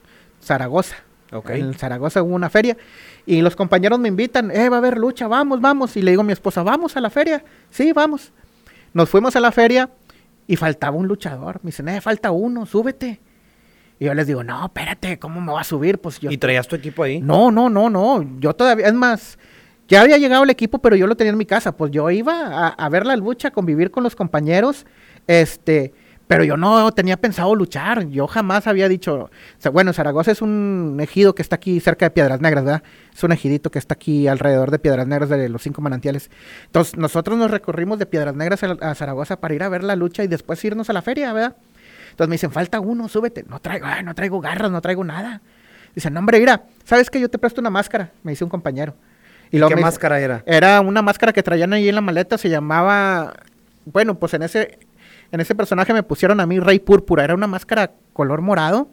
Zaragoza. 0.40 0.94
Ok. 1.32 1.50
En 1.50 1.74
Zaragoza 1.74 2.22
hubo 2.22 2.32
una 2.32 2.48
feria 2.48 2.76
y 3.26 3.42
los 3.42 3.56
compañeros 3.56 3.98
me 3.98 4.06
invitan, 4.06 4.52
eh, 4.52 4.68
va 4.68 4.76
a 4.76 4.78
haber 4.78 4.96
lucha, 4.96 5.26
vamos, 5.26 5.60
vamos. 5.60 5.96
Y 5.96 6.02
le 6.02 6.12
digo 6.12 6.20
a 6.20 6.24
mi 6.24 6.32
esposa, 6.32 6.62
vamos 6.62 6.96
a 6.96 7.00
la 7.00 7.10
feria. 7.10 7.44
Sí, 7.70 7.92
vamos. 7.92 8.32
Nos 8.94 9.08
fuimos 9.08 9.34
a 9.34 9.40
la 9.40 9.50
feria 9.50 9.90
y 10.46 10.54
faltaba 10.54 10.96
un 10.96 11.08
luchador. 11.08 11.58
Me 11.64 11.70
dicen, 11.70 11.88
eh, 11.88 12.00
falta 12.00 12.30
uno, 12.30 12.64
súbete. 12.64 13.20
Y 13.98 14.04
yo 14.04 14.14
les 14.14 14.28
digo, 14.28 14.44
no, 14.44 14.64
espérate, 14.66 15.18
¿cómo 15.18 15.40
me 15.40 15.52
va 15.52 15.62
a 15.62 15.64
subir? 15.64 15.98
Pues 15.98 16.20
yo 16.20 16.30
¿Y 16.30 16.38
traías 16.38 16.68
tu 16.68 16.76
equipo 16.76 17.02
ahí? 17.02 17.20
no, 17.20 17.50
no, 17.50 17.68
no, 17.68 17.90
no. 17.90 18.24
Yo 18.38 18.54
todavía, 18.54 18.86
es 18.86 18.94
más, 18.94 19.38
ya 19.88 20.02
había 20.02 20.18
llegado 20.18 20.44
el 20.44 20.50
equipo, 20.50 20.78
pero 20.78 20.94
yo 20.94 21.08
lo 21.08 21.16
tenía 21.16 21.32
en 21.32 21.38
mi 21.38 21.46
casa. 21.46 21.72
Pues 21.76 21.90
yo 21.90 22.08
iba 22.12 22.46
a, 22.46 22.68
a 22.68 22.88
ver 22.90 23.06
la 23.06 23.16
lucha, 23.16 23.48
a 23.48 23.50
convivir 23.50 23.90
con 23.90 24.04
los 24.04 24.14
compañeros, 24.14 24.86
este, 25.26 25.92
pero 26.26 26.42
yo 26.42 26.56
no 26.56 26.90
tenía 26.92 27.16
pensado 27.16 27.54
luchar. 27.54 28.08
Yo 28.08 28.26
jamás 28.26 28.66
había 28.66 28.88
dicho, 28.88 29.30
bueno, 29.72 29.92
Zaragoza 29.92 30.32
es 30.32 30.42
un 30.42 30.98
ejido 31.00 31.34
que 31.34 31.42
está 31.42 31.56
aquí 31.56 31.78
cerca 31.78 32.06
de 32.06 32.10
Piedras 32.10 32.40
Negras, 32.40 32.64
¿verdad? 32.64 32.82
Es 33.14 33.22
un 33.22 33.32
ejidito 33.32 33.70
que 33.70 33.78
está 33.78 33.94
aquí 33.94 34.26
alrededor 34.26 34.70
de 34.70 34.78
Piedras 34.80 35.06
Negras 35.06 35.28
de 35.28 35.48
los 35.48 35.62
cinco 35.62 35.82
manantiales. 35.82 36.30
Entonces, 36.66 36.96
nosotros 36.96 37.38
nos 37.38 37.50
recorrimos 37.50 37.98
de 37.98 38.06
Piedras 38.06 38.34
Negras 38.34 38.62
a, 38.64 38.94
Zaragoza 38.94 39.38
para 39.40 39.54
ir 39.54 39.62
a 39.62 39.68
ver 39.68 39.84
la 39.84 39.94
lucha 39.94 40.24
y 40.24 40.26
después 40.26 40.64
irnos 40.64 40.90
a 40.90 40.92
la 40.92 41.02
feria, 41.02 41.32
¿verdad? 41.32 41.56
Entonces 42.10 42.28
me 42.28 42.34
dicen, 42.34 42.50
falta 42.50 42.80
uno, 42.80 43.08
súbete. 43.08 43.44
No 43.48 43.60
traigo, 43.60 43.86
ay, 43.86 44.02
no 44.02 44.14
traigo 44.14 44.40
garras, 44.40 44.70
no 44.70 44.80
traigo 44.80 45.04
nada. 45.04 45.42
Dicen, 45.94 46.12
no, 46.12 46.20
hombre, 46.20 46.40
mira, 46.40 46.64
¿sabes 46.84 47.08
que 47.08 47.20
Yo 47.20 47.28
te 47.28 47.38
presto 47.38 47.60
una 47.60 47.70
máscara, 47.70 48.10
me 48.22 48.32
dice 48.32 48.42
un 48.42 48.50
compañero. 48.50 48.94
Y 49.52 49.58
luego 49.58 49.68
¿Qué 49.68 49.74
me 49.76 49.80
dice- 49.80 49.86
máscara 49.86 50.18
era? 50.18 50.42
Era 50.44 50.80
una 50.80 51.02
máscara 51.02 51.32
que 51.32 51.42
traían 51.42 51.72
ahí 51.72 51.88
en 51.88 51.94
la 51.94 52.00
maleta, 52.00 52.36
se 52.36 52.48
llamaba, 52.48 53.34
bueno, 53.84 54.18
pues 54.18 54.34
en 54.34 54.42
ese, 54.42 54.78
en 55.32 55.40
ese 55.40 55.54
personaje 55.54 55.92
me 55.92 56.02
pusieron 56.02 56.40
a 56.40 56.46
mí 56.46 56.58
Rey 56.60 56.78
Púrpura, 56.78 57.24
era 57.24 57.34
una 57.34 57.46
máscara 57.46 57.92
color 58.12 58.40
morado, 58.42 58.88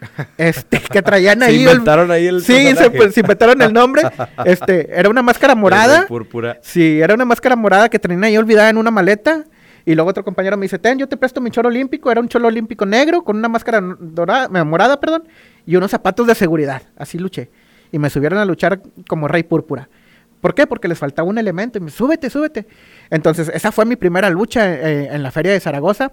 este, 0.38 0.80
que 0.80 1.00
traían 1.02 1.38
Se 1.40 1.44
ahí. 1.46 1.54
el- 1.56 1.70
inventaron 1.70 2.10
ahí 2.10 2.26
el 2.26 2.42
Sí, 2.42 2.74
se, 2.76 2.90
pues, 2.90 3.14
se 3.14 3.20
inventaron 3.20 3.60
el 3.62 3.72
nombre, 3.72 4.02
este, 4.44 4.98
era 4.98 5.08
una 5.08 5.22
máscara 5.22 5.54
morada. 5.54 6.00
El 6.02 6.06
Púrpura. 6.06 6.58
Sí, 6.62 7.00
era 7.00 7.14
una 7.14 7.24
máscara 7.24 7.56
morada 7.56 7.88
que 7.88 7.98
tenían 7.98 8.24
ahí 8.24 8.36
olvidada 8.36 8.68
en 8.70 8.76
una 8.78 8.90
maleta. 8.90 9.44
Y 9.88 9.94
luego 9.94 10.10
otro 10.10 10.24
compañero 10.24 10.56
me 10.56 10.64
dice, 10.64 10.80
ten, 10.80 10.98
yo 10.98 11.08
te 11.08 11.16
presto 11.16 11.40
mi 11.40 11.50
cholo 11.52 11.68
olímpico. 11.68 12.10
Era 12.10 12.20
un 12.20 12.26
cholo 12.28 12.48
olímpico 12.48 12.84
negro 12.84 13.22
con 13.22 13.36
una 13.36 13.48
máscara 13.48 13.80
dorada, 14.00 14.48
eh, 14.52 14.64
morada, 14.64 14.98
perdón, 14.98 15.28
y 15.64 15.76
unos 15.76 15.92
zapatos 15.92 16.26
de 16.26 16.34
seguridad. 16.34 16.82
Así 16.96 17.20
luché. 17.20 17.50
Y 17.92 18.00
me 18.00 18.10
subieron 18.10 18.40
a 18.40 18.44
luchar 18.44 18.80
como 19.08 19.28
rey 19.28 19.44
púrpura. 19.44 19.88
¿Por 20.40 20.56
qué? 20.56 20.66
Porque 20.66 20.88
les 20.88 20.98
faltaba 20.98 21.28
un 21.28 21.38
elemento. 21.38 21.78
Y 21.78 21.82
me 21.82 21.90
súbete, 21.92 22.30
súbete. 22.30 22.66
Entonces, 23.10 23.50
esa 23.54 23.72
fue 23.72 23.84
mi 23.84 23.96
primera 23.96 24.30
lucha 24.30 24.72
eh, 24.72 25.14
en 25.14 25.22
la 25.22 25.30
feria 25.30 25.52
de 25.52 25.60
Zaragoza. 25.60 26.12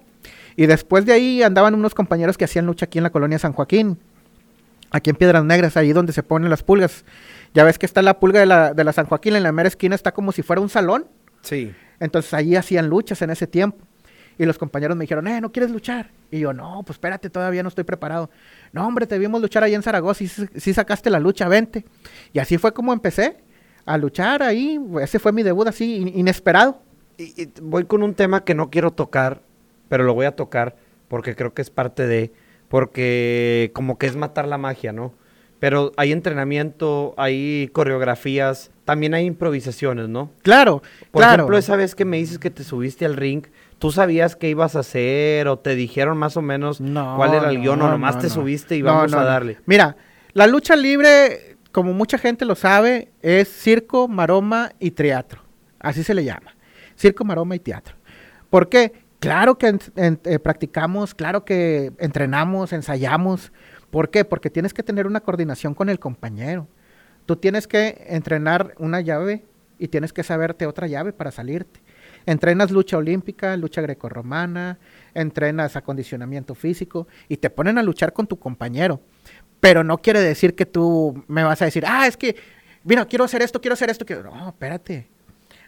Y 0.55 0.67
después 0.67 1.05
de 1.05 1.13
ahí 1.13 1.43
andaban 1.43 1.73
unos 1.73 1.95
compañeros 1.95 2.37
que 2.37 2.45
hacían 2.45 2.65
lucha 2.65 2.85
aquí 2.85 2.99
en 2.99 3.03
la 3.03 3.09
colonia 3.09 3.39
San 3.39 3.53
Joaquín. 3.53 3.99
Aquí 4.91 5.09
en 5.09 5.15
Piedras 5.15 5.43
Negras, 5.43 5.75
ahí 5.75 5.91
donde 5.91 6.13
se 6.13 6.21
ponen 6.21 6.49
las 6.49 6.61
pulgas. 6.61 7.03
Ya 7.53 7.63
ves 7.63 7.79
que 7.79 7.85
está 7.85 8.01
la 8.03 8.19
pulga 8.19 8.39
de 8.39 8.45
la, 8.45 8.73
de 8.73 8.83
la 8.83 8.93
San 8.93 9.07
Joaquín, 9.07 9.35
en 9.35 9.43
la 9.43 9.51
mera 9.51 9.67
esquina 9.67 9.95
está 9.95 10.11
como 10.11 10.31
si 10.31 10.43
fuera 10.43 10.61
un 10.61 10.69
salón. 10.69 11.07
Sí. 11.41 11.73
Entonces 11.99 12.33
ahí 12.33 12.55
hacían 12.55 12.89
luchas 12.89 13.21
en 13.23 13.31
ese 13.31 13.47
tiempo. 13.47 13.79
Y 14.37 14.45
los 14.45 14.57
compañeros 14.57 14.97
me 14.97 15.03
dijeron, 15.03 15.27
eh, 15.27 15.41
¿no 15.41 15.51
quieres 15.51 15.71
luchar? 15.71 16.11
Y 16.31 16.39
yo, 16.39 16.53
no, 16.53 16.81
pues 16.85 16.95
espérate, 16.95 17.29
todavía 17.29 17.61
no 17.63 17.69
estoy 17.69 17.83
preparado. 17.83 18.29
No, 18.71 18.87
hombre, 18.87 19.05
te 19.05 19.17
vimos 19.19 19.41
luchar 19.41 19.63
ahí 19.63 19.75
en 19.75 19.83
Zaragoza 19.83 20.23
y 20.23 20.27
sí, 20.27 20.45
sí 20.55 20.73
sacaste 20.73 21.09
la 21.09 21.19
lucha, 21.19 21.47
vente. 21.47 21.85
Y 22.31 22.39
así 22.39 22.57
fue 22.57 22.73
como 22.73 22.93
empecé 22.93 23.37
a 23.85 23.97
luchar 23.97 24.43
ahí. 24.43 24.79
Ese 25.01 25.19
fue 25.19 25.31
mi 25.31 25.43
debut 25.43 25.67
así, 25.67 25.95
in- 25.97 26.19
inesperado. 26.19 26.81
Y, 27.17 27.43
y 27.43 27.49
voy 27.61 27.85
con 27.85 28.03
un 28.03 28.13
tema 28.13 28.43
que 28.43 28.55
no 28.55 28.69
quiero 28.69 28.91
tocar, 28.91 29.41
pero 29.89 30.03
lo 30.03 30.13
voy 30.13 30.25
a 30.25 30.35
tocar 30.35 30.75
porque 31.07 31.35
creo 31.35 31.53
que 31.53 31.61
es 31.61 31.69
parte 31.69 32.07
de, 32.07 32.31
porque 32.69 33.71
como 33.73 33.97
que 33.97 34.07
es 34.07 34.15
matar 34.15 34.47
la 34.47 34.57
magia, 34.57 34.91
¿no? 34.93 35.13
Pero 35.59 35.93
hay 35.95 36.11
entrenamiento, 36.11 37.13
hay 37.15 37.69
coreografías, 37.71 38.71
también 38.83 39.13
hay 39.13 39.25
improvisaciones, 39.25 40.09
¿no? 40.09 40.29
Claro, 40.41 40.81
Por 41.11 41.21
claro. 41.21 41.35
ejemplo, 41.43 41.57
esa 41.57 41.75
vez 41.77 41.95
que 41.95 42.03
me 42.03 42.17
dices 42.17 42.37
que 42.39 42.49
te 42.49 42.63
subiste 42.65 43.05
al 43.05 43.15
ring, 43.15 43.45
¿tú 43.79 43.91
sabías 43.91 44.35
qué 44.35 44.49
ibas 44.49 44.75
a 44.75 44.79
hacer 44.79 45.47
o 45.47 45.59
te 45.59 45.75
dijeron 45.75 46.17
más 46.17 46.35
o 46.35 46.41
menos 46.41 46.81
No, 46.81 47.13
cuál 47.15 47.33
era 47.33 47.49
el 47.49 47.61
guion 47.61 47.81
o 47.81 47.85
no, 47.85 47.91
nomás 47.91 48.15
no, 48.15 48.21
te 48.21 48.29
subiste 48.29 48.75
y 48.75 48.81
vamos 48.81 49.13
a 49.13 49.23
darle? 49.23 49.59
Mira, 49.65 49.95
la 50.33 50.47
lucha 50.47 50.75
libre, 50.75 51.52
como 51.73 51.91
mucha 51.91 52.17
gente 52.17 52.45
lo 52.45 52.55
sabe, 52.55 53.11
es 53.21 53.49
circo, 53.49 54.07
maroma 54.07 54.71
y 54.79 54.91
teatro. 54.91 55.41
Así 55.79 56.03
se 56.05 56.13
le 56.13 56.23
llama. 56.23 56.55
Circo, 56.95 57.25
maroma 57.25 57.55
y 57.55 57.59
teatro. 57.59 57.95
¿Por 58.49 58.69
qué? 58.69 58.93
Claro 59.19 59.57
que 59.57 59.77
eh, 59.95 60.39
practicamos, 60.39 61.13
claro 61.13 61.43
que 61.43 61.91
entrenamos, 61.97 62.71
ensayamos, 62.73 63.51
¿Por 63.93 64.09
qué? 64.09 64.25
Porque 64.25 64.49
tienes 64.49 64.73
que 64.73 64.81
tener 64.81 65.05
una 65.05 65.19
coordinación 65.19 65.75
con 65.75 65.87
el 65.87 65.99
compañero. 65.99 66.67
Tú 67.27 67.35
tienes 67.35 67.67
que 67.67 68.03
entrenar 68.07 68.73
una 68.79 69.01
llave 69.01 69.45
y 69.77 69.89
tienes 69.89 70.11
que 70.11 70.23
saberte 70.23 70.65
otra 70.65 70.87
llave 70.87 71.13
para 71.13 71.29
salirte. 71.29 71.79
Entrenas 72.25 72.71
lucha 72.71 72.97
olímpica, 72.97 73.55
lucha 73.55 73.81
grecorromana, 73.83 74.79
entrenas 75.13 75.75
acondicionamiento 75.75 76.55
físico 76.55 77.07
y 77.29 77.37
te 77.37 77.51
ponen 77.51 77.77
a 77.77 77.83
luchar 77.83 78.13
con 78.13 78.25
tu 78.25 78.39
compañero. 78.39 78.99
Pero 79.63 79.81
no 79.85 79.99
quiere 79.99 80.19
decir 80.19 80.55
que 80.55 80.65
tú 80.65 81.23
me 81.29 81.41
vas 81.41 81.61
a 81.61 81.65
decir, 81.65 81.85
ah, 81.87 82.05
es 82.05 82.17
que, 82.17 82.35
mira, 82.83 83.05
quiero 83.05 83.23
hacer 83.23 83.41
esto, 83.41 83.61
quiero 83.61 83.75
hacer 83.75 83.89
esto. 83.89 84.05
Quiero... 84.05 84.23
No, 84.23 84.49
espérate. 84.49 85.07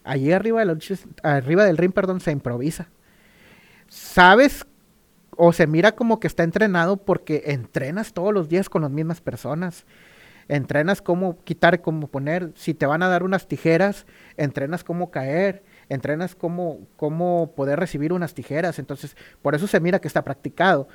Allí 0.04 0.34
arriba, 0.34 0.66
de 0.66 0.78
arriba 1.24 1.64
del 1.64 1.78
ring, 1.78 1.94
perdón, 1.94 2.20
se 2.20 2.32
improvisa. 2.32 2.90
Sabes 3.88 4.66
o 5.38 5.54
se 5.54 5.66
mira 5.66 5.94
como 5.94 6.20
que 6.20 6.28
está 6.28 6.44
entrenado 6.44 6.98
porque 6.98 7.44
entrenas 7.46 8.12
todos 8.12 8.34
los 8.34 8.50
días 8.50 8.68
con 8.68 8.82
las 8.82 8.92
mismas 8.92 9.22
personas. 9.22 9.86
Entrenas 10.50 11.02
cómo 11.02 11.42
quitar, 11.46 11.82
cómo 11.82 12.08
poner. 12.08 12.52
Si 12.56 12.74
te 12.74 12.86
van 12.86 13.02
a 13.02 13.08
dar 13.08 13.24
unas 13.24 13.48
tijeras, 13.48 14.06
entrenas 14.36 14.84
cómo 14.84 15.10
caer. 15.10 15.64
Entrenas 15.88 16.36
cómo, 16.36 16.80
cómo 16.98 17.54
poder 17.56 17.80
recibir 17.80 18.12
unas 18.12 18.34
tijeras. 18.34 18.78
Entonces, 18.78 19.16
por 19.42 19.56
eso 19.56 19.68
se 19.68 19.80
mira 19.80 20.02
que 20.02 20.10
está 20.10 20.22
practicado. 20.22 20.90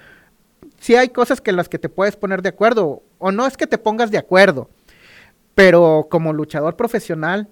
Si 0.78 0.96
hay 0.96 1.10
cosas 1.10 1.40
que 1.40 1.52
las 1.52 1.68
que 1.68 1.78
te 1.78 1.88
puedes 1.88 2.16
poner 2.16 2.42
de 2.42 2.50
acuerdo. 2.50 3.02
O 3.18 3.32
no 3.32 3.46
es 3.46 3.56
que 3.56 3.66
te 3.66 3.78
pongas 3.78 4.10
de 4.10 4.18
acuerdo. 4.18 4.70
Pero 5.54 6.08
como 6.10 6.32
luchador 6.32 6.76
profesional, 6.76 7.48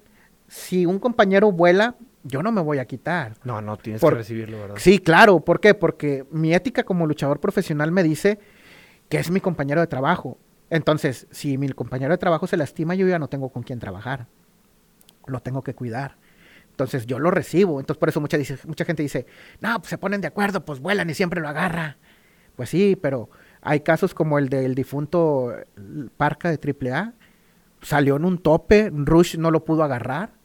si 0.47 0.87
un 0.87 0.99
compañero 0.99 1.53
vuela, 1.53 1.97
yo 2.23 2.43
no 2.43 2.53
me 2.53 2.61
voy 2.61 2.79
a 2.79 2.87
quitar. 2.87 3.35
No, 3.45 3.61
no, 3.61 3.77
tienes 3.77 4.01
que 4.01 4.11
recibirlo, 4.11 4.59
¿verdad? 4.59 4.77
Sí, 4.79 4.99
claro. 4.99 5.41
¿Por 5.41 5.61
qué? 5.61 5.75
Porque 5.75 6.25
mi 6.31 6.55
ética 6.55 6.85
como 6.85 7.07
luchador 7.07 7.41
profesional 7.41 7.93
me 7.93 8.03
dice 8.03 8.39
que 9.09 9.19
es 9.19 9.31
mi 9.31 9.41
compañero 9.41 9.81
de 9.81 9.87
trabajo. 9.87 10.39
Entonces, 10.71 11.27
si 11.31 11.59
mi 11.59 11.69
compañero 11.71 12.13
de 12.13 12.19
trabajo 12.19 12.47
se 12.47 12.57
lastima, 12.57 12.95
yo 12.95 13.07
ya 13.07 13.19
no 13.19 13.29
tengo 13.29 13.51
con 13.51 13.63
quién 13.63 13.79
trabajar. 13.79 14.27
Lo 15.27 15.41
tengo 15.41 15.63
que 15.63 15.75
cuidar. 15.75 16.17
Entonces, 16.71 17.07
yo 17.07 17.19
lo 17.19 17.31
recibo. 17.31 17.81
Entonces, 17.81 17.99
por 17.99 18.09
eso 18.09 18.21
mucha, 18.21 18.37
dice, 18.37 18.59
mucha 18.67 18.85
gente 18.85 19.03
dice, 19.03 19.27
no, 19.61 19.79
pues 19.79 19.91
se 19.91 19.99
ponen 19.99 20.21
de 20.21 20.29
acuerdo, 20.29 20.65
pues 20.65 20.81
vuelan 20.81 21.09
y 21.11 21.15
siempre 21.15 21.41
lo 21.41 21.49
agarra. 21.49 21.97
Pues 22.59 22.69
sí, 22.69 22.99
pero 23.01 23.31
hay 23.63 23.81
casos 23.81 24.13
como 24.13 24.39
el 24.39 24.51
del 24.51 24.75
difunto 24.75 25.55
Parca 26.19 26.51
de 26.51 26.59
AAA. 26.59 27.15
Salió 27.81 28.17
en 28.17 28.27
un 28.27 28.39
tope, 28.39 28.91
Rush 28.93 29.39
no 29.39 29.51
lo 29.51 29.65
pudo 29.65 29.83
agarrar 29.83 30.39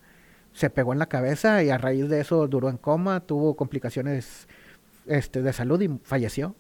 se 0.54 0.70
pegó 0.70 0.94
en 0.94 1.00
la 1.00 1.08
cabeza 1.08 1.64
y 1.64 1.70
a 1.70 1.78
raíz 1.78 2.08
de 2.10 2.22
eso 2.22 2.48
duró 2.48 2.70
en 2.70 2.78
coma, 2.78 3.22
tuvo 3.22 3.56
complicaciones 3.56 4.48
este, 5.08 5.42
de 5.42 5.52
salud 5.52 5.82
y 5.82 5.90
falleció. 6.04 6.56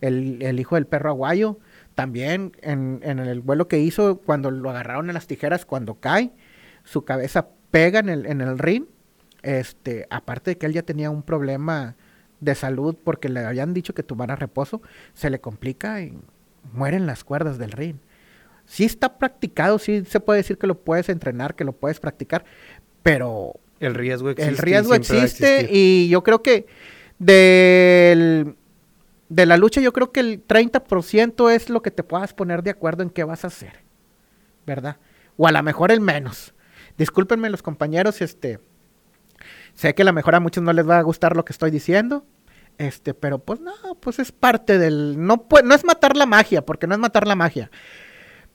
El, 0.00 0.60
hijo 0.60 0.76
del 0.76 0.86
perro 0.86 1.10
aguayo 1.10 1.58
también 1.96 2.52
en, 2.62 3.00
el 3.02 3.40
vuelo 3.40 3.66
que 3.66 3.80
hizo, 3.80 4.18
cuando 4.20 4.52
lo 4.52 4.70
agarraron 4.70 5.10
en 5.10 5.14
las 5.14 5.26
tijeras, 5.26 5.64
cuando 5.64 5.96
cae, 5.96 6.32
su 6.84 7.04
cabeza 7.04 7.48
pega 7.72 7.98
en 7.98 8.08
el, 8.08 8.26
en 8.26 8.40
el 8.40 8.58
ring. 8.58 8.84
Este, 9.42 10.06
aparte 10.10 10.52
de 10.52 10.58
que 10.58 10.66
él 10.66 10.72
ya 10.72 10.82
tenía 10.82 11.10
un 11.10 11.22
problema 11.22 11.96
de 12.40 12.54
salud 12.54 12.96
porque 13.02 13.28
le 13.28 13.40
habían 13.40 13.74
dicho 13.74 13.94
que 13.94 14.02
tomara 14.02 14.36
reposo, 14.36 14.80
se 15.14 15.30
le 15.30 15.40
complica 15.40 16.00
y 16.00 16.16
mueren 16.72 17.06
las 17.06 17.24
cuerdas 17.24 17.58
del 17.58 17.72
ring. 17.72 17.96
Sí 18.66 18.84
está 18.84 19.18
practicado, 19.18 19.78
sí 19.78 20.04
se 20.04 20.20
puede 20.20 20.38
decir 20.38 20.58
que 20.58 20.66
lo 20.66 20.78
puedes 20.78 21.08
entrenar, 21.08 21.54
que 21.54 21.64
lo 21.64 21.72
puedes 21.72 22.00
practicar, 22.00 22.44
pero 23.02 23.54
el 23.80 23.94
riesgo 23.94 24.30
existe. 24.30 24.50
El 24.50 24.58
riesgo 24.58 24.94
existe 24.94 25.68
y 25.70 26.08
yo 26.08 26.22
creo 26.22 26.42
que 26.42 26.66
del, 27.18 28.56
de 29.28 29.46
la 29.46 29.56
lucha 29.56 29.80
yo 29.80 29.92
creo 29.92 30.12
que 30.12 30.20
el 30.20 30.46
30% 30.46 31.50
es 31.50 31.70
lo 31.70 31.82
que 31.82 31.90
te 31.90 32.02
puedas 32.02 32.34
poner 32.34 32.62
de 32.62 32.70
acuerdo 32.70 33.02
en 33.02 33.10
qué 33.10 33.24
vas 33.24 33.44
a 33.44 33.48
hacer, 33.48 33.72
¿verdad? 34.66 34.98
O 35.36 35.46
a 35.46 35.52
lo 35.52 35.62
mejor 35.62 35.90
el 35.90 36.00
menos. 36.00 36.54
Discúlpenme 36.98 37.48
los 37.48 37.62
compañeros, 37.62 38.20
este, 38.20 38.58
sé 39.78 39.94
que 39.94 40.02
a 40.02 40.04
lo 40.04 40.12
mejor 40.12 40.34
a 40.34 40.40
muchos 40.40 40.62
no 40.62 40.72
les 40.72 40.88
va 40.88 40.98
a 40.98 41.02
gustar 41.02 41.36
lo 41.36 41.44
que 41.44 41.52
estoy 41.52 41.70
diciendo, 41.70 42.26
este, 42.78 43.14
pero 43.14 43.38
pues 43.38 43.60
no, 43.60 43.72
pues 44.00 44.18
es 44.18 44.32
parte 44.32 44.76
del, 44.76 45.24
no, 45.24 45.46
no 45.64 45.74
es 45.74 45.84
matar 45.84 46.16
la 46.16 46.26
magia, 46.26 46.66
porque 46.66 46.88
no 46.88 46.94
es 46.94 47.00
matar 47.00 47.28
la 47.28 47.36
magia, 47.36 47.70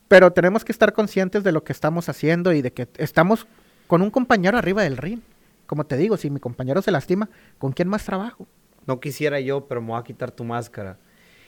pero 0.09 0.33
tenemos 0.33 0.65
que 0.65 0.73
estar 0.73 0.91
conscientes 0.91 1.45
de 1.45 1.53
lo 1.53 1.63
que 1.63 1.71
estamos 1.71 2.09
haciendo 2.09 2.51
y 2.51 2.61
de 2.61 2.73
que 2.73 2.89
estamos 2.97 3.47
con 3.87 4.01
un 4.01 4.11
compañero 4.11 4.57
arriba 4.57 4.83
del 4.83 4.97
ring. 4.97 5.21
Como 5.65 5.85
te 5.85 5.95
digo, 5.95 6.17
si 6.17 6.29
mi 6.29 6.41
compañero 6.41 6.81
se 6.81 6.91
lastima, 6.91 7.29
¿con 7.57 7.71
quién 7.71 7.87
más 7.87 8.03
trabajo? 8.03 8.45
No 8.85 8.99
quisiera 8.99 9.39
yo, 9.39 9.65
pero 9.65 9.81
me 9.81 9.87
voy 9.87 10.01
a 10.01 10.03
quitar 10.03 10.29
tu 10.29 10.43
máscara. 10.43 10.97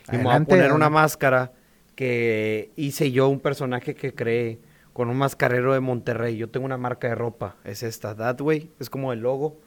Y 0.09 0.15
me 0.15 0.23
voy 0.23 0.35
a 0.35 0.39
poner 0.39 0.71
una 0.71 0.89
máscara 0.89 1.51
que 1.95 2.71
hice 2.77 3.11
yo, 3.11 3.27
un 3.27 3.41
personaje 3.41 3.93
que 3.93 4.15
creé 4.15 4.59
con 4.93 5.09
un 5.09 5.17
mascarero 5.17 5.73
de 5.73 5.81
Monterrey. 5.81 6.37
Yo 6.37 6.49
tengo 6.49 6.65
una 6.65 6.77
marca 6.77 7.09
de 7.09 7.15
ropa, 7.15 7.57
es 7.65 7.83
esta, 7.83 8.15
That 8.15 8.39
Way, 8.39 8.71
es 8.79 8.89
como 8.89 9.11
el 9.11 9.19
logo. 9.19 9.59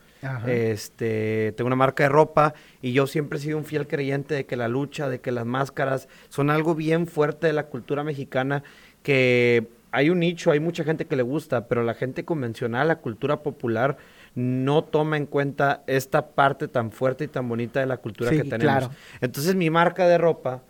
Este, 0.47 1.53
tengo 1.57 1.67
una 1.67 1.77
marca 1.77 2.03
de 2.03 2.09
ropa 2.09 2.55
y 2.83 2.93
yo 2.93 3.07
siempre 3.07 3.39
he 3.39 3.43
sido 3.43 3.59
un 3.59 3.65
fiel 3.65 3.87
creyente 3.87 4.35
de 4.35 4.47
que 4.47 4.57
la 4.57 4.69
lucha, 4.69 5.09
de 5.09 5.21
que 5.21 5.31
las 5.31 5.47
máscaras 5.47 6.09
son 6.29 6.51
algo 6.51 6.75
bien 6.75 7.07
fuerte 7.07 7.47
de 7.47 7.53
la 7.53 7.67
cultura 7.67 8.03
mexicana 8.03 8.63
que 9.03 9.69
hay 9.91 10.11
un 10.11 10.19
nicho, 10.21 10.51
hay 10.51 10.61
mucha 10.61 10.85
gente 10.85 11.07
que 11.07 11.17
le 11.17 11.23
gusta, 11.23 11.67
pero 11.67 11.83
la 11.83 11.95
gente 11.95 12.25
convencional, 12.25 12.89
la 12.89 12.97
cultura 12.97 13.43
popular, 13.43 13.97
no 14.35 14.85
toma 14.85 15.17
en 15.17 15.27
cuenta 15.27 15.83
esta 15.87 16.29
parte 16.29 16.69
tan 16.69 16.93
fuerte 16.93 17.25
y 17.25 17.29
tan 17.29 17.49
bonita 17.49 17.81
de 17.81 17.87
la 17.87 17.97
cultura 17.97 18.31
que 18.31 18.45
tenemos. 18.45 18.91
Entonces 19.21 19.55
mi 19.55 19.71
marca 19.71 20.07
de 20.07 20.19
ropa, 20.19 20.63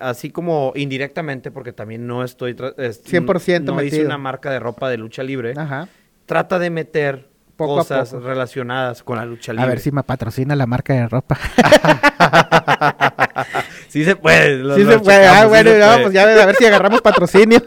así 0.00 0.30
como 0.30 0.72
indirectamente, 0.76 1.50
porque 1.50 1.72
también 1.72 2.06
no 2.06 2.22
estoy... 2.22 2.54
100% 2.54 3.62
No, 3.62 3.82
hice 3.82 4.04
una 4.04 4.18
marca 4.18 4.50
de 4.50 4.60
ropa 4.60 4.90
de 4.90 4.98
lucha 4.98 5.22
libre. 5.22 5.54
Trata 6.26 6.58
de 6.58 6.70
meter 6.70 7.31
cosas 7.66 8.12
relacionadas 8.12 9.02
con 9.02 9.16
la 9.16 9.24
lucha 9.24 9.52
libre. 9.52 9.64
A 9.64 9.68
ver 9.68 9.80
si 9.80 9.92
me 9.92 10.02
patrocina 10.02 10.56
la 10.56 10.66
marca 10.66 10.94
de 10.94 11.08
ropa. 11.08 11.38
sí 13.88 14.04
se 14.04 14.16
puede. 14.16 14.76
sí 14.76 14.84
se 14.84 14.98
puede. 14.98 15.26
Ah, 15.26 15.46
bueno, 15.46 15.70
pues 16.02 16.12
ya 16.12 16.22
a 16.22 16.46
ver 16.46 16.56
si 16.56 16.66
agarramos 16.66 17.00
patrocinio. 17.02 17.62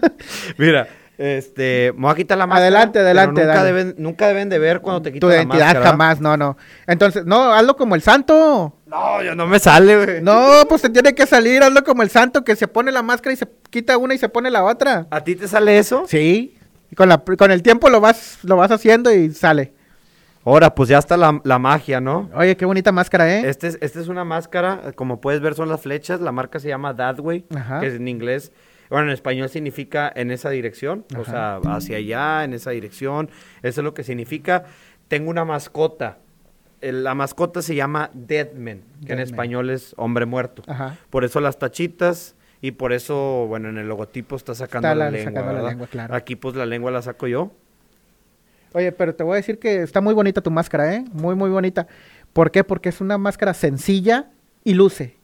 Mira, 0.57 0.87
este, 1.17 1.93
me 1.95 2.01
voy 2.01 2.11
a 2.11 2.15
quitar 2.15 2.37
la 2.37 2.45
máscara. 2.45 2.67
Adelante, 2.67 2.99
adelante. 2.99 3.45
Nunca 3.45 3.63
deben, 3.63 3.95
nunca 3.97 4.27
deben 4.27 4.49
de 4.49 4.59
ver 4.59 4.81
cuando 4.81 5.01
te 5.01 5.13
quitas 5.13 5.29
la 5.29 5.45
máscara. 5.45 5.49
Tu 5.49 5.57
identidad 5.57 5.91
jamás, 5.91 6.19
no, 6.19 6.35
no. 6.35 6.57
Entonces, 6.87 7.25
no, 7.25 7.53
hazlo 7.53 7.75
como 7.75 7.95
el 7.95 8.01
santo. 8.01 8.75
No, 8.85 9.23
yo 9.23 9.35
no 9.35 9.47
me 9.47 9.59
sale, 9.59 10.05
güey. 10.05 10.21
No, 10.21 10.63
pues 10.67 10.81
te 10.81 10.89
tiene 10.89 11.15
que 11.15 11.25
salir, 11.25 11.63
hazlo 11.63 11.83
como 11.83 12.03
el 12.03 12.09
santo 12.09 12.43
que 12.43 12.55
se 12.55 12.67
pone 12.67 12.91
la 12.91 13.01
máscara 13.01 13.33
y 13.33 13.37
se 13.37 13.47
quita 13.69 13.97
una 13.97 14.13
y 14.13 14.17
se 14.17 14.29
pone 14.29 14.51
la 14.51 14.63
otra. 14.63 15.07
¿A 15.09 15.23
ti 15.23 15.35
te 15.35 15.47
sale 15.47 15.77
eso? 15.77 16.05
Sí. 16.07 16.57
Y 16.91 16.95
con, 16.95 17.09
la, 17.09 17.17
con 17.17 17.51
el 17.51 17.61
tiempo 17.61 17.89
lo 17.89 18.01
vas, 18.01 18.39
lo 18.43 18.57
vas 18.57 18.71
haciendo 18.71 19.13
y 19.13 19.33
sale. 19.33 19.73
Ahora, 20.45 20.75
pues 20.75 20.89
ya 20.89 20.99
está 20.99 21.17
la, 21.17 21.59
magia, 21.59 21.99
¿no? 21.99 22.29
Oye, 22.35 22.55
qué 22.55 22.65
bonita 22.65 22.91
máscara, 22.91 23.33
¿eh? 23.33 23.49
Esta 23.49 23.67
es, 23.67 23.79
este 23.81 23.99
es 23.99 24.07
una 24.07 24.23
máscara, 24.23 24.91
como 24.95 25.19
puedes 25.19 25.41
ver 25.41 25.55
son 25.55 25.69
las 25.69 25.81
flechas, 25.81 26.21
la 26.21 26.31
marca 26.31 26.59
se 26.59 26.67
llama 26.67 26.95
That 26.95 27.19
Way, 27.19 27.45
que 27.79 27.87
es 27.87 27.95
en 27.95 28.07
inglés, 28.07 28.51
bueno, 28.89 29.07
en 29.07 29.13
español 29.13 29.49
significa 29.49 30.11
en 30.15 30.29
esa 30.29 30.51
dirección, 30.51 31.03
o 31.17 31.25
sea, 31.25 31.57
hacia 31.57 31.97
allá, 31.97 32.43
en 32.43 32.53
esa 32.53 32.71
dirección, 32.71 33.29
eso 33.63 33.81
es 33.81 33.83
lo 33.83 33.95
que 33.95 34.03
significa. 34.03 34.65
Tengo 35.07 35.31
una 35.31 35.45
mascota, 35.45 36.19
la 36.81 37.15
mascota 37.15 37.63
se 37.63 37.73
llama 37.73 38.11
Deadman, 38.13 38.83
que 39.05 39.13
en 39.13 39.19
español 39.19 39.71
es 39.71 39.95
hombre 39.97 40.27
muerto. 40.27 40.61
Ajá. 40.67 40.97
Por 41.09 41.23
eso 41.23 41.39
las 41.39 41.57
tachitas 41.57 42.35
y 42.61 42.71
por 42.71 42.93
eso, 42.93 43.45
bueno, 43.47 43.69
en 43.69 43.79
el 43.79 43.87
logotipo 43.87 44.35
está 44.35 44.53
sacando 44.53 44.93
la, 44.93 45.09
lengua, 45.09 45.53
la 45.53 45.69
lengua 45.69 45.87
claro. 45.87 46.13
Aquí 46.13 46.35
pues 46.35 46.55
la 46.55 46.65
lengua 46.65 46.91
la 46.91 47.01
saco 47.01 47.27
yo. 47.27 47.51
Oye, 48.75 48.91
pero 48.91 49.15
te 49.15 49.23
voy 49.23 49.35
a 49.35 49.35
decir 49.37 49.57
que 49.57 49.83
está 49.83 50.01
muy 50.01 50.13
bonita 50.13 50.41
tu 50.41 50.51
máscara, 50.51 50.93
¿eh? 50.93 51.05
Muy, 51.13 51.33
muy 51.33 51.49
bonita. 51.49 51.87
¿Por 52.33 52.51
qué? 52.51 52.65
Porque 52.65 52.89
es 52.89 52.99
una 52.99 53.17
máscara 53.17 53.53
sencilla 53.53 54.31
y 54.65 54.73
luce. 54.73 55.15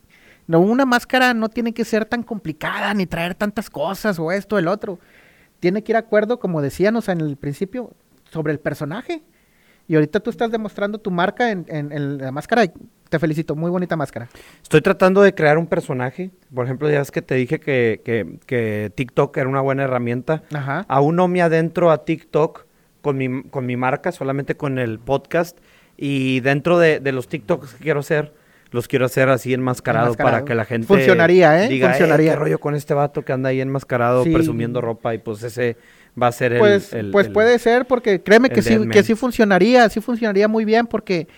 No, 0.46 0.60
una 0.60 0.86
máscara 0.86 1.34
no 1.34 1.50
tiene 1.50 1.74
que 1.74 1.84
ser 1.84 2.06
tan 2.06 2.22
complicada 2.22 2.94
ni 2.94 3.04
traer 3.04 3.34
tantas 3.34 3.68
cosas 3.68 4.18
o 4.18 4.32
esto, 4.32 4.58
el 4.58 4.68
otro. 4.68 4.98
Tiene 5.60 5.84
que 5.84 5.92
ir 5.92 5.96
a 5.96 5.98
acuerdo, 5.98 6.38
como 6.38 6.62
decíamos 6.62 7.10
en 7.10 7.20
el 7.20 7.36
principio, 7.36 7.90
sobre 8.30 8.54
el 8.54 8.58
personaje. 8.58 9.22
Y 9.86 9.96
ahorita 9.96 10.20
tú 10.20 10.30
estás 10.30 10.50
demostrando 10.50 10.96
tu 10.96 11.10
marca 11.10 11.50
en, 11.50 11.66
en, 11.68 12.16
la 12.16 12.32
máscara. 12.32 12.64
Te 13.10 13.18
felicito, 13.18 13.54
muy 13.54 13.70
bonita 13.70 13.96
máscara. 13.96 14.30
Estoy 14.62 14.80
tratando 14.80 15.20
de 15.20 15.34
crear 15.34 15.58
un 15.58 15.66
personaje. 15.66 16.30
Por 16.54 16.64
ejemplo, 16.64 16.88
ya 16.88 17.02
es 17.02 17.10
que 17.10 17.20
te 17.20 17.34
dije 17.34 17.60
que, 17.60 18.00
que, 18.02 18.38
que 18.46 18.90
TikTok 18.94 19.36
era 19.36 19.46
una 19.50 19.60
buena 19.60 19.82
herramienta. 19.82 20.42
Ajá. 20.54 20.86
Aún 20.88 21.16
no 21.16 21.28
me 21.28 21.42
adentro 21.42 21.90
a 21.90 22.06
TikTok 22.06 22.71
con 23.02 23.18
mi, 23.18 23.42
con 23.42 23.66
mi 23.66 23.76
marca, 23.76 24.12
solamente 24.12 24.56
con 24.56 24.78
el 24.78 24.98
podcast. 24.98 25.58
Y 25.98 26.40
dentro 26.40 26.78
de, 26.78 27.00
los 27.12 27.28
TikToks 27.28 27.74
que 27.74 27.84
quiero 27.84 28.00
hacer, 28.00 28.32
los 28.70 28.88
quiero 28.88 29.04
hacer 29.04 29.28
así 29.28 29.52
enmascarado, 29.52 30.14
para 30.14 30.44
que 30.44 30.54
la 30.54 30.64
gente 30.64 30.86
funcionaría, 30.86 31.64
¿eh? 31.64 31.68
Diga, 31.68 31.90
funcionaría. 31.90 32.32
¿qué 32.32 32.36
rollo 32.38 32.58
con 32.58 32.74
este 32.74 32.94
vato 32.94 33.22
que 33.22 33.32
anda 33.32 33.50
ahí 33.50 33.60
enmascarado 33.60 34.24
presumiendo 34.24 34.80
ropa 34.80 35.14
y 35.14 35.18
pues 35.18 35.42
ese 35.42 35.76
va 36.20 36.28
a 36.28 36.32
ser 36.32 36.58
pues, 36.58 36.92
el, 36.94 37.10
Pues 37.10 37.28
puede 37.28 37.58
ser 37.58 37.86
porque 37.86 38.22
créeme 38.22 38.48
que 38.48 38.62
sí 38.62 38.78
que 38.88 39.02
sí 39.02 39.14
funcionaría, 39.14 39.88
sí 39.90 40.00
funcionaría 40.00 40.48
muy 40.48 40.64
bien 40.64 40.86
porque 40.86 41.28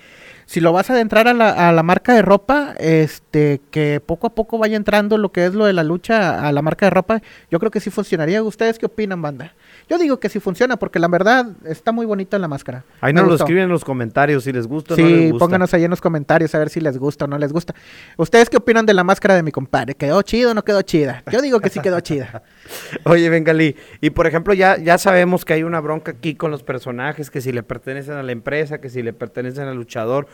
si 0.47 0.61
lo 0.61 0.73
vas 0.73 0.91
a 0.91 0.95
adentrar 0.95 1.29
a 1.29 1.35
la, 1.35 1.69
a 1.69 1.73
la 1.73 1.83
marca 1.83 2.15
de 2.15 2.23
ropa, 2.23 2.75
este, 2.79 3.61
que 3.71 4.01
poco 4.05 4.27
a 4.27 4.35
poco 4.35 4.59
vaya 4.59 4.77
entrando 4.77 5.19
lo 5.19 5.33
que 5.33 5.47
es 5.47 5.55
lo 5.55 5.65
de 5.67 5.73
la 5.73 5.83
lucha 5.85 6.47
a 6.47 6.53
la 6.53 6.63
marca 6.63 6.87
de 6.87 6.91
ropa, 6.91 7.23
yo 7.51 7.59
creo 7.59 7.71
que 7.71 7.81
sí 7.81 7.91
funcionaría. 7.91 8.43
¿Ustedes 8.43 8.79
qué 8.79 8.87
opinan, 8.87 9.23
banda? 9.23 9.55
Yo 9.89 9.99
digo 9.99 10.19
que 10.19 10.29
sí 10.29 10.41
funciona 10.41 10.77
porque 10.79 10.99
la 10.99 11.09
verdad 11.09 11.47
está 11.65 11.93
muy 11.93 12.07
bonita 12.07 12.39
la 12.39 12.49
máscara. 12.49 12.85
Ahí 13.01 13.13
nos 13.13 13.27
lo 13.27 13.35
escriben 13.35 13.65
en 13.65 13.69
los 13.69 13.85
comentarios 13.85 14.45
si 14.45 14.53
les 14.53 14.67
gusta 14.67 14.95
o 14.95 14.97
Sí, 14.97 15.03
no 15.03 15.09
les 15.09 15.31
gusta. 15.33 15.45
pónganos 15.45 15.75
ahí 15.75 15.85
en 15.85 15.91
los 15.91 16.01
comentarios 16.01 16.55
a 16.55 16.59
ver 16.59 16.71
si 16.71 16.81
les 16.81 16.97
gusta 16.97 17.27
o 17.27 17.29
no 17.29 17.37
les 17.39 17.53
gusta. 17.53 17.75
¿Ustedes 18.17 18.49
qué 18.49 18.57
opinan 18.57 18.87
de 18.87 18.95
la 18.95 19.05
máscara 19.05 19.35
de 19.35 19.43
mi 19.43 19.53
compadre? 19.53 19.95
¿Quedó 19.95 20.23
chido 20.23 20.53
o 20.53 20.55
no 20.55 20.65
quedó 20.65 20.81
chida? 20.83 21.23
Yo 21.31 21.43
digo 21.43 21.61
que 21.61 21.69
sí 21.69 21.81
quedó 21.81 22.01
chida. 22.01 22.43
Oye, 23.05 23.29
Bengali, 23.29 23.77
y 24.01 24.11
por 24.11 24.27
ejemplo, 24.27 24.55
ya, 24.55 24.79
ya 24.79 24.97
sabemos 24.97 25.45
que 25.45 25.53
hay 25.53 25.63
una 25.65 25.81
bronca 25.81 26.13
aquí 26.13 26.35
con 26.35 26.51
los 26.51 26.63
personajes, 26.63 27.31
que 27.31 27.41
si 27.41 27.53
le 27.53 27.63
pertenecen 27.63 28.15
a 28.15 28.23
la 28.23 28.33
empresa, 28.33 28.81
que 28.81 28.89
si 28.89 29.03
le 29.03 29.13
pertenecen 29.13 29.69
al 29.69 29.77
luchador. 29.77 30.27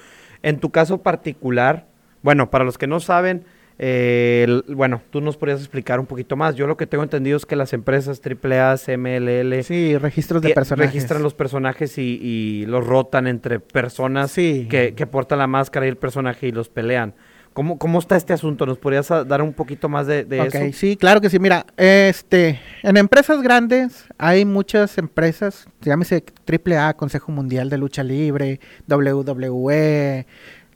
En 0.43 0.59
tu 0.61 0.71
caso 0.71 0.99
particular, 1.03 1.87
bueno, 2.23 2.51
para 2.51 2.65
los 2.65 2.79
que 2.79 2.87
no 2.87 3.01
saben, 3.01 3.45
eh, 3.83 4.45
el- 4.47 4.75
bueno, 4.75 5.01
tú 5.11 5.21
nos 5.23 5.37
podrías 5.39 5.59
explicar 5.61 6.01
un 6.01 6.07
poquito 6.07 6.37
más. 6.37 6.55
Yo 6.55 6.67
lo 6.67 6.77
que 6.77 6.87
tengo 6.87 7.03
entendido 7.03 7.37
es 7.37 7.47
que 7.47 7.57
las 7.57 7.73
empresas 7.73 8.21
AAA, 8.21 8.77
CMLL, 8.77 9.63
Sí, 9.63 9.97
registros 9.97 10.43
de 10.43 10.51
personajes. 10.53 10.93
registran 10.93 11.23
los 11.23 11.33
personajes 11.35 11.97
y, 11.97 12.19
y 12.23 12.67
los 12.67 12.87
rotan 12.87 13.27
entre 13.27 13.59
personas 13.61 14.31
Sí. 14.33 14.67
que, 14.71 14.95
que 14.95 15.07
portan 15.07 15.39
la 15.39 15.47
máscara 15.47 15.87
y 15.87 15.89
el 15.89 15.97
personaje 15.97 16.49
y 16.49 16.53
los 16.53 16.69
pelean. 16.69 17.15
¿Cómo, 17.61 17.79
cómo 17.79 17.99
está 17.99 18.17
este 18.17 18.33
asunto? 18.33 18.65
¿Nos 18.65 18.79
podrías 18.79 19.11
ah, 19.11 19.23
dar 19.23 19.43
un 19.43 19.53
poquito 19.53 19.91
más 19.91 20.07
de, 20.07 20.25
de 20.25 20.41
Ok, 20.41 20.55
eso? 20.55 20.79
sí, 20.79 20.97
claro 20.97 21.21
que 21.21 21.29
sí. 21.29 21.39
Mira, 21.39 21.67
este, 21.77 22.59
en 22.83 22.97
empresas 22.97 23.43
grandes 23.43 24.07
hay 24.17 24.47
muchas 24.47 24.97
empresas, 24.97 25.67
llámese 25.83 26.25
AAA, 26.47 26.95
Consejo 26.95 27.33
Mundial 27.33 27.69
de 27.69 27.77
Lucha 27.77 28.03
Libre, 28.03 28.61
WWE, 28.89 30.27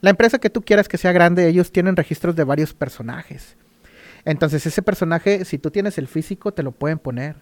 la 0.02 0.10
empresa 0.10 0.38
que 0.38 0.50
tú 0.50 0.60
quieras 0.60 0.86
que 0.86 0.98
sea 0.98 1.12
grande, 1.12 1.48
ellos 1.48 1.72
tienen 1.72 1.96
registros 1.96 2.36
de 2.36 2.44
varios 2.44 2.74
personajes. 2.74 3.56
Entonces 4.26 4.66
ese 4.66 4.82
personaje, 4.82 5.46
si 5.46 5.56
tú 5.56 5.70
tienes 5.70 5.96
el 5.96 6.06
físico, 6.06 6.52
te 6.52 6.62
lo 6.62 6.72
pueden 6.72 6.98
poner. 6.98 7.36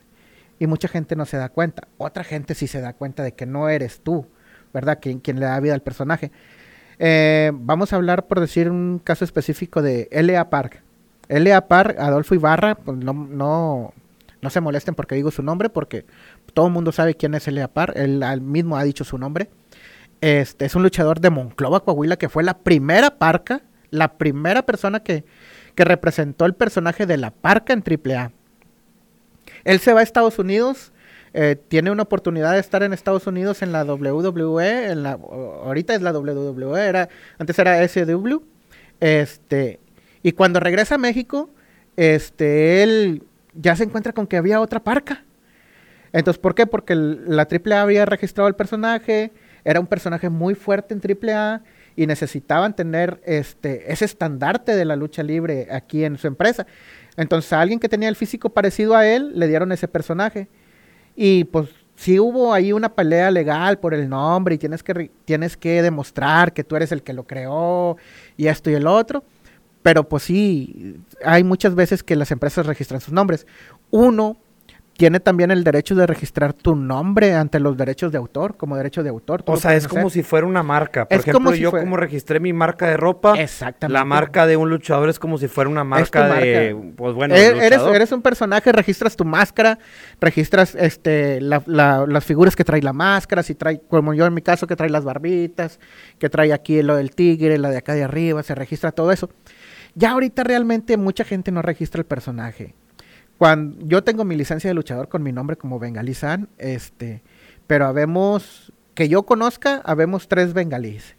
Y 0.60 0.68
mucha 0.68 0.86
gente 0.86 1.16
no 1.16 1.26
se 1.26 1.36
da 1.36 1.48
cuenta. 1.48 1.88
Otra 1.98 2.22
gente 2.22 2.54
sí 2.54 2.68
se 2.68 2.80
da 2.80 2.92
cuenta 2.92 3.24
de 3.24 3.32
que 3.34 3.46
no 3.46 3.68
eres 3.68 4.02
tú, 4.04 4.24
¿verdad? 4.72 5.00
Quien, 5.02 5.18
quien 5.18 5.40
le 5.40 5.46
da 5.46 5.58
vida 5.58 5.74
al 5.74 5.82
personaje. 5.82 6.30
Eh, 7.04 7.50
vamos 7.52 7.92
a 7.92 7.96
hablar, 7.96 8.28
por 8.28 8.38
decir, 8.38 8.70
un 8.70 9.00
caso 9.02 9.24
específico 9.24 9.82
de 9.82 10.06
L.A. 10.12 10.48
Park. 10.50 10.84
L.A. 11.28 11.66
Park, 11.66 11.98
Adolfo 11.98 12.36
Ibarra, 12.36 12.76
pues 12.76 12.96
no, 12.96 13.12
no, 13.12 13.92
no 14.40 14.50
se 14.50 14.60
molesten 14.60 14.94
porque 14.94 15.16
digo 15.16 15.32
su 15.32 15.42
nombre, 15.42 15.68
porque 15.68 16.06
todo 16.54 16.68
el 16.68 16.72
mundo 16.72 16.92
sabe 16.92 17.16
quién 17.16 17.34
es 17.34 17.48
L.A. 17.48 17.66
Park. 17.66 17.94
Él, 17.96 18.22
mismo 18.40 18.76
ha 18.76 18.84
dicho 18.84 19.02
su 19.02 19.18
nombre. 19.18 19.50
Este 20.20 20.64
es 20.64 20.76
un 20.76 20.84
luchador 20.84 21.18
de 21.18 21.30
Monclova, 21.30 21.80
Coahuila, 21.80 22.18
que 22.18 22.28
fue 22.28 22.44
la 22.44 22.58
primera 22.58 23.18
parca, 23.18 23.62
la 23.90 24.16
primera 24.16 24.62
persona 24.62 25.00
que, 25.00 25.24
que 25.74 25.84
representó 25.84 26.46
el 26.46 26.54
personaje 26.54 27.04
de 27.04 27.16
la 27.16 27.32
parca 27.32 27.72
en 27.72 27.82
AAA. 27.82 28.30
Él 29.64 29.80
se 29.80 29.92
va 29.92 29.98
a 29.98 30.04
Estados 30.04 30.38
Unidos, 30.38 30.92
eh, 31.34 31.56
tiene 31.68 31.90
una 31.90 32.02
oportunidad 32.02 32.52
de 32.52 32.60
estar 32.60 32.82
en 32.82 32.92
Estados 32.92 33.26
Unidos 33.26 33.62
en 33.62 33.72
la 33.72 33.84
WWE, 33.84 34.92
en 34.92 35.02
la, 35.02 35.12
ahorita 35.12 35.94
es 35.94 36.02
la 36.02 36.12
WWE, 36.12 36.86
era, 36.86 37.08
antes 37.38 37.58
era 37.58 37.86
SW, 37.88 38.42
este, 39.00 39.80
y 40.22 40.32
cuando 40.32 40.60
regresa 40.60 40.96
a 40.96 40.98
México, 40.98 41.50
este, 41.96 42.82
él 42.82 43.22
ya 43.54 43.76
se 43.76 43.84
encuentra 43.84 44.12
con 44.12 44.26
que 44.26 44.36
había 44.36 44.60
otra 44.60 44.80
parca. 44.80 45.24
Entonces, 46.12 46.38
¿por 46.38 46.54
qué? 46.54 46.66
Porque 46.66 46.94
la 46.94 47.48
AAA 47.50 47.82
había 47.82 48.04
registrado 48.04 48.48
el 48.48 48.54
personaje, 48.54 49.32
era 49.64 49.80
un 49.80 49.86
personaje 49.86 50.28
muy 50.28 50.54
fuerte 50.54 50.94
en 50.94 51.00
AAA 51.00 51.62
y 51.96 52.06
necesitaban 52.06 52.74
tener 52.74 53.20
este 53.24 53.92
ese 53.92 54.04
estandarte 54.04 54.74
de 54.74 54.84
la 54.84 54.96
lucha 54.96 55.22
libre 55.22 55.68
aquí 55.70 56.04
en 56.04 56.18
su 56.18 56.26
empresa. 56.26 56.66
Entonces, 57.16 57.52
a 57.52 57.60
alguien 57.60 57.78
que 57.78 57.88
tenía 57.88 58.08
el 58.08 58.16
físico 58.16 58.50
parecido 58.50 58.94
a 58.94 59.06
él, 59.06 59.32
le 59.34 59.48
dieron 59.48 59.72
ese 59.72 59.88
personaje. 59.88 60.48
Y 61.14 61.44
pues 61.44 61.68
sí 61.96 62.18
hubo 62.18 62.52
ahí 62.52 62.72
una 62.72 62.94
pelea 62.94 63.30
legal 63.30 63.78
por 63.78 63.94
el 63.94 64.08
nombre 64.08 64.54
y 64.54 64.58
tienes 64.58 64.82
que, 64.82 65.10
tienes 65.24 65.56
que 65.56 65.82
demostrar 65.82 66.52
que 66.52 66.64
tú 66.64 66.76
eres 66.76 66.92
el 66.92 67.02
que 67.02 67.12
lo 67.12 67.24
creó 67.24 67.96
y 68.36 68.46
esto 68.46 68.70
y 68.70 68.74
el 68.74 68.86
otro. 68.86 69.24
Pero 69.82 70.08
pues 70.08 70.22
sí, 70.24 70.96
hay 71.24 71.44
muchas 71.44 71.74
veces 71.74 72.02
que 72.02 72.16
las 72.16 72.30
empresas 72.30 72.66
registran 72.66 73.00
sus 73.00 73.12
nombres. 73.12 73.46
Uno 73.90 74.36
tiene 74.96 75.20
también 75.20 75.50
el 75.50 75.64
derecho 75.64 75.94
de 75.94 76.06
registrar 76.06 76.52
tu 76.52 76.76
nombre 76.76 77.34
ante 77.34 77.58
los 77.58 77.76
derechos 77.76 78.12
de 78.12 78.18
autor, 78.18 78.56
como 78.56 78.76
derecho 78.76 79.02
de 79.02 79.08
autor. 79.08 79.42
O 79.46 79.56
sea, 79.56 79.74
es 79.74 79.88
como 79.88 80.10
si 80.10 80.22
fuera 80.22 80.46
una 80.46 80.62
marca. 80.62 81.06
Por 81.08 81.16
Es 81.16 81.22
ejemplo, 81.22 81.40
como 81.40 81.52
si 81.52 81.60
yo 81.60 81.70
fuera- 81.70 81.84
como 81.84 81.96
registré 81.96 82.40
mi 82.40 82.52
marca 82.52 82.86
de 82.86 82.96
ropa, 82.96 83.34
Exactamente. 83.40 83.92
la 83.98 84.04
marca 84.04 84.46
de 84.46 84.56
un 84.56 84.68
luchador 84.70 85.08
es 85.08 85.18
como 85.18 85.38
si 85.38 85.48
fuera 85.48 85.68
una 85.70 85.82
marca 85.82 86.28
de, 86.28 86.74
marca. 86.74 86.94
pues 86.96 87.14
bueno, 87.14 87.34
E- 87.34 87.66
eres, 87.66 88.12
un 88.12 88.22
personaje, 88.22 88.70
registras 88.70 89.16
tu 89.16 89.24
máscara, 89.24 89.78
registras 90.20 90.74
este 90.74 91.40
la- 91.40 91.62
la- 91.66 92.04
las 92.06 92.24
figuras 92.24 92.54
que 92.54 92.64
trae 92.64 92.82
la 92.82 92.92
máscara, 92.92 93.42
si 93.42 93.54
trae, 93.54 93.80
como 93.88 94.14
yo 94.14 94.26
en 94.26 94.34
mi 94.34 94.42
caso, 94.42 94.66
que 94.66 94.76
trae 94.76 94.90
las 94.90 95.04
barbitas, 95.04 95.80
que 96.18 96.28
trae 96.28 96.52
aquí 96.52 96.82
lo 96.82 96.96
del 96.96 97.10
tigre, 97.12 97.58
la 97.58 97.70
de 97.70 97.78
acá 97.78 97.94
de 97.94 98.04
arriba, 98.04 98.42
se 98.42 98.54
registra 98.54 98.92
todo 98.92 99.10
eso. 99.10 99.30
Ya 99.94 100.12
ahorita 100.12 100.44
realmente 100.44 100.96
mucha 100.96 101.24
gente 101.24 101.50
no 101.50 101.60
registra 101.62 101.98
el 102.00 102.06
personaje. 102.06 102.74
Cuando 103.42 103.84
yo 103.88 104.04
tengo 104.04 104.24
mi 104.24 104.36
licencia 104.36 104.70
de 104.70 104.74
luchador 104.74 105.08
con 105.08 105.24
mi 105.24 105.32
nombre 105.32 105.56
como 105.56 105.80
Bengalí 105.80 106.14
San, 106.14 106.48
este, 106.58 107.24
pero 107.66 107.86
habemos, 107.86 108.72
que 108.94 109.08
yo 109.08 109.24
conozca, 109.24 109.82
habemos 109.84 110.28
tres 110.28 110.52
bengalíes. 110.52 111.16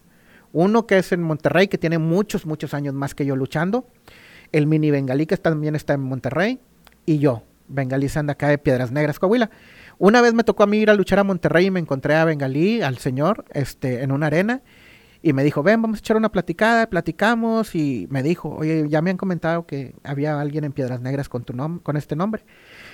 Uno 0.53 0.87
que 0.87 0.99
es 0.99 1.11
en 1.11 1.21
Monterrey, 1.21 1.67
que 1.67 1.77
tiene 1.77 1.97
muchos, 1.97 2.45
muchos 2.45 2.73
años 2.73 2.93
más 2.93 3.13
que 3.13 3.25
yo 3.25 3.35
luchando. 3.35 3.89
El 4.53 4.67
mini 4.67 4.89
bengalí 4.89 5.25
que 5.25 5.35
también 5.35 5.75
está 5.75 5.95
en 5.95 5.99
Monterrey. 5.99 6.61
Y 7.05 7.17
yo, 7.17 7.43
bengalí 7.67 8.07
San 8.07 8.27
de 8.27 8.31
acá 8.31 8.47
de 8.47 8.57
Piedras 8.57 8.93
Negras, 8.93 9.19
Coahuila. 9.19 9.49
Una 9.97 10.21
vez 10.21 10.33
me 10.33 10.45
tocó 10.45 10.63
a 10.63 10.67
mí 10.67 10.77
ir 10.77 10.89
a 10.89 10.93
luchar 10.93 11.19
a 11.19 11.25
Monterrey 11.25 11.65
y 11.65 11.71
me 11.71 11.81
encontré 11.81 12.15
a 12.15 12.23
Bengalí, 12.23 12.81
al 12.81 12.99
señor, 12.99 13.43
este, 13.51 14.01
en 14.01 14.13
una 14.13 14.27
arena. 14.27 14.61
Y 15.25 15.31
me 15.31 15.43
dijo, 15.45 15.63
ven, 15.63 15.81
vamos 15.81 15.97
a 15.97 15.99
echar 15.99 16.17
una 16.17 16.29
platicada, 16.29 16.87
platicamos. 16.89 17.75
Y 17.75 18.07
me 18.11 18.21
dijo, 18.21 18.49
oye, 18.49 18.87
ya 18.89 19.01
me 19.01 19.09
han 19.09 19.15
comentado 19.15 19.65
que 19.65 19.95
había 20.03 20.39
alguien 20.39 20.65
en 20.65 20.73
Piedras 20.73 20.99
Negras 20.99 21.29
con, 21.29 21.45
tu 21.45 21.53
nom 21.53 21.79
con 21.79 21.95
este 21.95 22.17
nombre. 22.17 22.43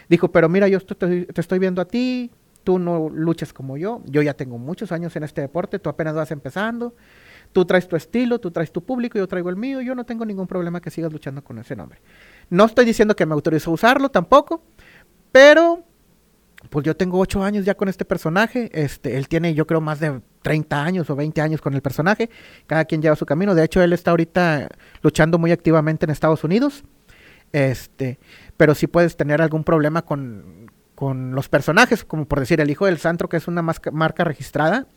Dijo, 0.09 0.31
pero 0.31 0.47
mira, 0.47 0.67
yo 0.67 0.79
te, 0.79 1.25
te 1.25 1.41
estoy 1.41 1.57
viendo 1.57 1.81
a 1.81 1.85
ti, 1.85 2.29
tú 2.63 2.77
no 2.77 3.09
luchas 3.09 3.51
como 3.51 3.77
yo. 3.77 4.03
Yo 4.05 4.21
ya 4.21 4.35
tengo 4.35 4.59
muchos 4.59 4.91
años 4.91 5.15
en 5.15 5.23
este 5.23 5.41
deporte, 5.41 5.79
tú 5.79 5.89
apenas 5.89 6.13
vas 6.13 6.29
empezando. 6.29 6.93
Tú 7.51 7.65
traes 7.65 7.87
tu 7.87 7.95
estilo, 7.95 8.39
tú 8.39 8.51
traes 8.51 8.71
tu 8.71 8.83
público, 8.83 9.17
yo 9.17 9.27
traigo 9.27 9.49
el 9.49 9.55
mío. 9.55 9.81
Yo 9.81 9.95
no 9.95 10.05
tengo 10.05 10.23
ningún 10.23 10.45
problema 10.45 10.81
que 10.81 10.91
sigas 10.91 11.11
luchando 11.11 11.43
con 11.43 11.57
ese 11.57 11.75
nombre. 11.75 11.99
No 12.51 12.65
estoy 12.65 12.85
diciendo 12.85 13.15
que 13.15 13.25
me 13.25 13.33
autorizó 13.33 13.71
a 13.71 13.73
usarlo 13.73 14.09
tampoco, 14.09 14.61
pero 15.31 15.83
pues 16.69 16.85
yo 16.85 16.95
tengo 16.95 17.19
ocho 17.19 17.43
años 17.43 17.65
ya 17.65 17.75
con 17.75 17.89
este 17.89 18.05
personaje. 18.05 18.69
Este, 18.73 19.17
él 19.17 19.27
tiene, 19.27 19.53
yo 19.53 19.65
creo, 19.65 19.81
más 19.81 19.99
de 19.99 20.21
30 20.43 20.83
años 20.83 21.09
o 21.09 21.15
20 21.15 21.41
años 21.41 21.61
con 21.61 21.73
el 21.73 21.81
personaje. 21.81 22.29
Cada 22.67 22.85
quien 22.85 23.01
lleva 23.01 23.15
su 23.15 23.25
camino. 23.25 23.55
De 23.55 23.63
hecho, 23.63 23.81
él 23.81 23.93
está 23.93 24.11
ahorita 24.11 24.69
luchando 25.01 25.39
muy 25.39 25.51
activamente 25.51 26.05
en 26.05 26.11
Estados 26.11 26.43
Unidos. 26.43 26.83
Este, 27.51 28.19
pero 28.57 28.75
sí 28.75 28.85
puedes 28.87 29.17
tener 29.17 29.41
algún 29.41 29.63
problema 29.63 30.03
con, 30.03 30.69
con 30.93 31.33
los 31.33 31.49
personajes, 31.49 32.03
como 32.03 32.25
por 32.25 32.39
decir 32.39 32.61
el 32.61 32.69
Hijo 32.69 32.85
del 32.85 32.99
Santo, 32.99 33.27
que 33.27 33.37
es 33.37 33.47
una 33.47 33.63
marca 33.63 34.23
registrada. 34.23 34.87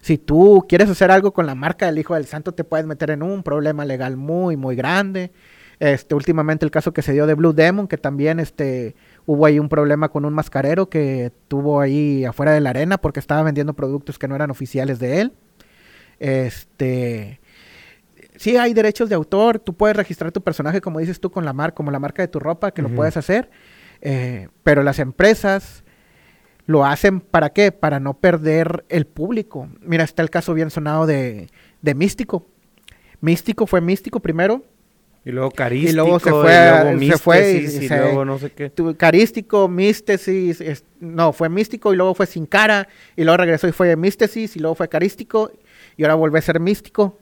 Si 0.00 0.16
tú 0.16 0.64
quieres 0.68 0.88
hacer 0.88 1.10
algo 1.10 1.32
con 1.32 1.46
la 1.46 1.54
marca 1.54 1.86
del 1.86 1.98
Hijo 1.98 2.14
del 2.14 2.26
Santo, 2.26 2.52
te 2.52 2.64
puedes 2.64 2.86
meter 2.86 3.10
en 3.10 3.22
un 3.22 3.42
problema 3.42 3.84
legal 3.84 4.16
muy, 4.16 4.56
muy 4.56 4.76
grande. 4.76 5.32
Este, 5.78 6.14
últimamente 6.14 6.64
el 6.66 6.70
caso 6.70 6.92
que 6.92 7.02
se 7.02 7.12
dio 7.12 7.26
de 7.26 7.34
Blue 7.34 7.54
Demon, 7.54 7.88
que 7.88 7.96
también 7.96 8.38
este, 8.38 8.94
hubo 9.30 9.46
ahí 9.46 9.60
un 9.60 9.68
problema 9.68 10.08
con 10.08 10.24
un 10.24 10.34
mascarero 10.34 10.90
que 10.90 11.30
tuvo 11.46 11.80
ahí 11.80 12.24
afuera 12.24 12.50
de 12.50 12.60
la 12.60 12.70
arena 12.70 12.98
porque 12.98 13.20
estaba 13.20 13.44
vendiendo 13.44 13.74
productos 13.74 14.18
que 14.18 14.26
no 14.26 14.34
eran 14.34 14.50
oficiales 14.50 14.98
de 14.98 15.20
él. 15.20 15.32
Este, 16.18 17.38
sí 18.34 18.56
hay 18.56 18.74
derechos 18.74 19.08
de 19.08 19.14
autor, 19.14 19.60
tú 19.60 19.74
puedes 19.74 19.96
registrar 19.96 20.32
tu 20.32 20.42
personaje 20.42 20.80
como 20.80 20.98
dices 20.98 21.20
tú 21.20 21.30
con 21.30 21.44
la 21.44 21.52
marca, 21.52 21.76
como 21.76 21.92
la 21.92 22.00
marca 22.00 22.22
de 22.22 22.26
tu 22.26 22.40
ropa, 22.40 22.72
que 22.72 22.82
lo 22.82 22.88
puedes 22.88 23.16
hacer, 23.16 23.52
eh, 24.00 24.48
pero 24.64 24.82
las 24.82 24.98
empresas 24.98 25.84
lo 26.66 26.84
hacen 26.84 27.20
para 27.20 27.50
qué? 27.50 27.70
Para 27.70 28.00
no 28.00 28.14
perder 28.14 28.84
el 28.88 29.06
público. 29.06 29.68
Mira, 29.80 30.02
está 30.02 30.22
el 30.22 30.30
caso 30.30 30.54
bien 30.54 30.70
sonado 30.70 31.06
de, 31.06 31.50
de 31.82 31.94
Místico. 31.94 32.48
Místico 33.20 33.68
fue 33.68 33.80
Místico 33.80 34.18
primero, 34.18 34.64
Y 35.24 35.32
luego 35.32 35.50
carístico, 35.50 35.90
Y 35.92 35.94
luego 35.94 36.18
se 36.18 36.30
fue 36.30 36.40
luego 36.40 37.12
se 37.12 37.18
fue 37.18 37.50
y- 37.50 37.54
místesis, 37.60 37.82
y 37.82 37.84
y, 37.84 37.88
se- 37.88 37.96
luego 37.98 38.24
no 38.24 38.38
sé 38.38 38.50
qué. 38.52 38.70
tu- 38.70 38.96
carístico, 38.96 39.68
místesis, 39.68 40.60
es- 40.62 40.84
no, 40.98 41.32
fue 41.32 41.48
místico 41.50 41.92
y 41.92 41.96
luego 41.96 42.14
fue 42.14 42.26
sin 42.26 42.46
cara, 42.46 42.88
y 43.16 43.24
luego 43.24 43.36
regresó 43.36 43.68
y 43.68 43.72
fue 43.72 43.94
místesis, 43.96 44.56
y 44.56 44.60
luego 44.60 44.74
fue 44.74 44.88
carístico, 44.88 45.52
y 45.98 46.04
ahora 46.04 46.14
vuelve 46.14 46.38
a 46.38 46.42
ser 46.42 46.58
místico. 46.60 47.18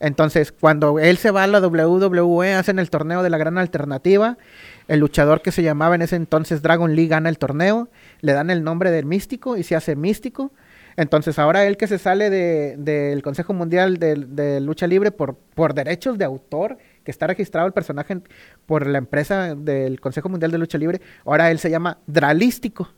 Entonces, 0.00 0.52
cuando 0.52 0.98
él 1.00 1.16
se 1.16 1.30
va 1.32 1.42
a 1.44 1.46
la 1.48 1.60
WWE, 1.60 2.54
hacen 2.54 2.78
el 2.78 2.88
torneo 2.90 3.22
de 3.22 3.30
la 3.30 3.38
gran 3.38 3.58
alternativa, 3.58 4.38
el 4.86 5.00
luchador 5.00 5.42
que 5.42 5.50
se 5.52 5.62
llamaba 5.62 5.94
en 5.96 6.02
ese 6.02 6.16
entonces 6.16 6.62
Dragon 6.62 6.94
Lee 6.94 7.08
gana 7.08 7.28
el 7.28 7.38
torneo, 7.38 7.88
le 8.20 8.32
dan 8.32 8.50
el 8.50 8.62
nombre 8.62 8.90
del 8.92 9.06
místico 9.06 9.56
y 9.56 9.62
se 9.64 9.74
hace 9.76 9.96
místico. 9.96 10.52
Entonces 10.96 11.38
ahora 11.38 11.64
él 11.66 11.76
que 11.76 11.86
se 11.86 11.98
sale 11.98 12.30
del 12.30 12.84
de, 12.84 13.20
Consejo 13.22 13.54
Mundial 13.54 13.98
de, 13.98 14.14
de, 14.16 14.60
Lucha 14.60 14.86
Libre 14.88 15.10
por, 15.12 15.34
por 15.36 15.74
derechos 15.74 16.16
de 16.18 16.24
autor, 16.24 16.78
que 17.04 17.10
está 17.10 17.26
registrado 17.26 17.66
el 17.66 17.72
personaje 17.72 18.20
por 18.66 18.86
la 18.86 18.98
empresa 18.98 19.54
del 19.54 20.00
Consejo 20.00 20.28
Mundial 20.28 20.50
de 20.50 20.58
Lucha 20.58 20.78
Libre, 20.78 21.00
ahora 21.24 21.50
él 21.50 21.58
se 21.58 21.70
llama 21.70 21.98
Dralístico. 22.06 22.88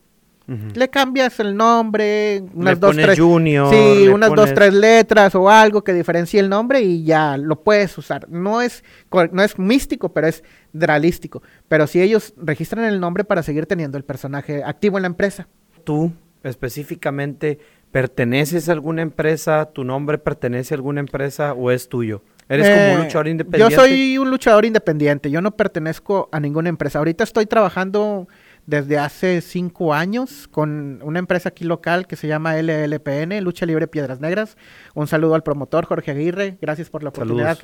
Le 0.74 0.90
cambias 0.90 1.38
el 1.38 1.56
nombre, 1.56 2.42
unas 2.54 2.80
dos, 2.80 2.96
tres. 2.96 3.20
Junior, 3.20 3.72
sí, 3.72 4.08
unas 4.08 4.34
dos, 4.34 4.52
tres 4.52 4.74
letras 4.74 5.32
o 5.36 5.48
algo 5.48 5.84
que 5.84 5.92
diferencie 5.92 6.40
el 6.40 6.48
nombre 6.48 6.80
y 6.80 7.04
ya 7.04 7.36
lo 7.36 7.62
puedes 7.62 7.96
usar. 7.96 8.28
No 8.28 8.60
es, 8.60 8.82
no 9.30 9.42
es 9.44 9.58
místico, 9.60 10.12
pero 10.12 10.26
es 10.26 10.42
dralístico. 10.72 11.40
Pero 11.68 11.86
si 11.86 12.02
ellos 12.02 12.34
registran 12.36 12.84
el 12.84 12.98
nombre 12.98 13.22
para 13.22 13.44
seguir 13.44 13.66
teniendo 13.66 13.96
el 13.96 14.02
personaje 14.02 14.64
activo 14.64 14.98
en 14.98 15.02
la 15.02 15.08
empresa. 15.08 15.46
Tú, 15.84 16.12
específicamente, 16.42 17.60
¿perteneces 17.92 18.68
a 18.68 18.72
alguna 18.72 19.02
empresa? 19.02 19.66
¿Tu 19.66 19.84
nombre 19.84 20.18
pertenece 20.18 20.74
a 20.74 20.78
alguna 20.78 20.98
empresa 20.98 21.52
o 21.52 21.70
es 21.70 21.88
tuyo? 21.88 22.22
¿Eres 22.50 22.68
como 22.68 22.94
un 22.94 23.00
eh, 23.00 23.04
luchador 23.04 23.28
independiente? 23.28 23.74
Yo 23.74 23.80
soy 23.80 24.18
un 24.18 24.28
luchador 24.28 24.64
independiente. 24.64 25.30
Yo 25.30 25.40
no 25.40 25.52
pertenezco 25.52 26.28
a 26.32 26.40
ninguna 26.40 26.68
empresa. 26.68 26.98
Ahorita 26.98 27.22
estoy 27.22 27.46
trabajando 27.46 28.26
desde 28.66 28.98
hace 28.98 29.40
cinco 29.40 29.94
años 29.94 30.48
con 30.48 31.00
una 31.02 31.20
empresa 31.20 31.50
aquí 31.50 31.64
local 31.64 32.08
que 32.08 32.16
se 32.16 32.26
llama 32.26 32.56
LLPN, 32.56 33.40
Lucha 33.42 33.66
Libre 33.66 33.86
Piedras 33.86 34.20
Negras. 34.20 34.56
Un 34.94 35.06
saludo 35.06 35.36
al 35.36 35.44
promotor 35.44 35.86
Jorge 35.86 36.10
Aguirre, 36.10 36.58
gracias 36.60 36.90
por 36.90 37.02
la 37.02 37.10
oportunidad, 37.10 37.56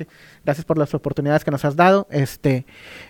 gracias 0.45 0.65
por 0.65 0.77
las 0.77 0.93
oportunidades 0.93 1.43
que 1.43 1.51
nos 1.51 1.65
has 1.65 1.75
dado. 1.75 2.07
Este, 2.09 2.65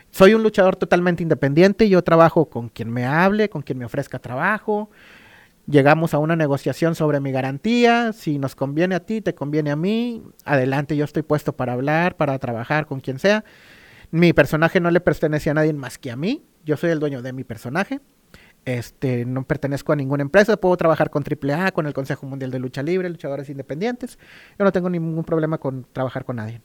soy 0.10 0.34
un 0.34 0.44
luchador 0.44 0.76
totalmente 0.76 1.24
independiente, 1.24 1.90
yo 1.90 2.04
trabajo 2.04 2.50
con 2.50 2.70
quien 2.70 2.92
me 2.92 3.06
hable, 3.06 3.50
con 3.50 3.62
quien 3.62 3.78
me 3.78 3.86
ofrezca 3.86 4.20
trabajo. 4.20 4.90
Llegamos 5.70 6.14
a 6.14 6.20
una 6.20 6.38
negociación 6.38 6.96
sobre 6.96 7.20
mi 7.20 7.34
garantía, 7.34 8.14
si 8.14 8.40
nos 8.40 8.56
conviene 8.56 8.96
a 8.96 9.02
ti, 9.02 9.20
te 9.20 9.36
conviene 9.36 9.70
a 9.70 9.76
mí, 9.76 10.24
adelante, 10.46 10.96
yo 10.96 11.04
estoy 11.04 11.24
puesto 11.24 11.58
para 11.58 11.74
hablar, 11.74 12.16
para 12.16 12.40
trabajar 12.40 12.86
con 12.86 13.02
quien 13.02 13.20
sea. 13.20 13.44
Mi 14.10 14.32
personaje 14.32 14.80
no 14.80 14.92
le 14.92 15.02
pertenece 15.02 15.50
a 15.50 15.54
nadie 15.54 15.74
más 15.74 15.98
que 15.98 16.10
a 16.10 16.16
mí. 16.16 16.46
Yo 16.64 16.78
soy 16.78 16.92
el 16.92 17.00
dueño 17.00 17.22
de 17.22 17.34
mi 17.34 17.44
personaje. 17.44 18.00
Este, 18.64 19.26
no 19.26 19.44
pertenezco 19.44 19.92
a 19.92 19.98
ninguna 19.98 20.24
empresa, 20.24 20.56
puedo 20.56 20.76
trabajar 20.78 21.10
con 21.10 21.24
AAA, 21.24 21.72
con 21.72 21.86
el 21.86 21.94
Consejo 21.94 22.26
Mundial 22.26 22.52
de 22.52 22.60
Lucha 22.60 22.82
Libre, 22.82 23.10
luchadores 23.10 23.50
independientes. 23.50 24.20
Yo 24.58 24.64
no 24.64 24.72
tengo 24.72 24.90
ningún 24.90 25.26
problema 25.26 25.58
con 25.58 25.86
trabajar 25.92 26.24
con 26.24 26.38
nadie. 26.38 26.62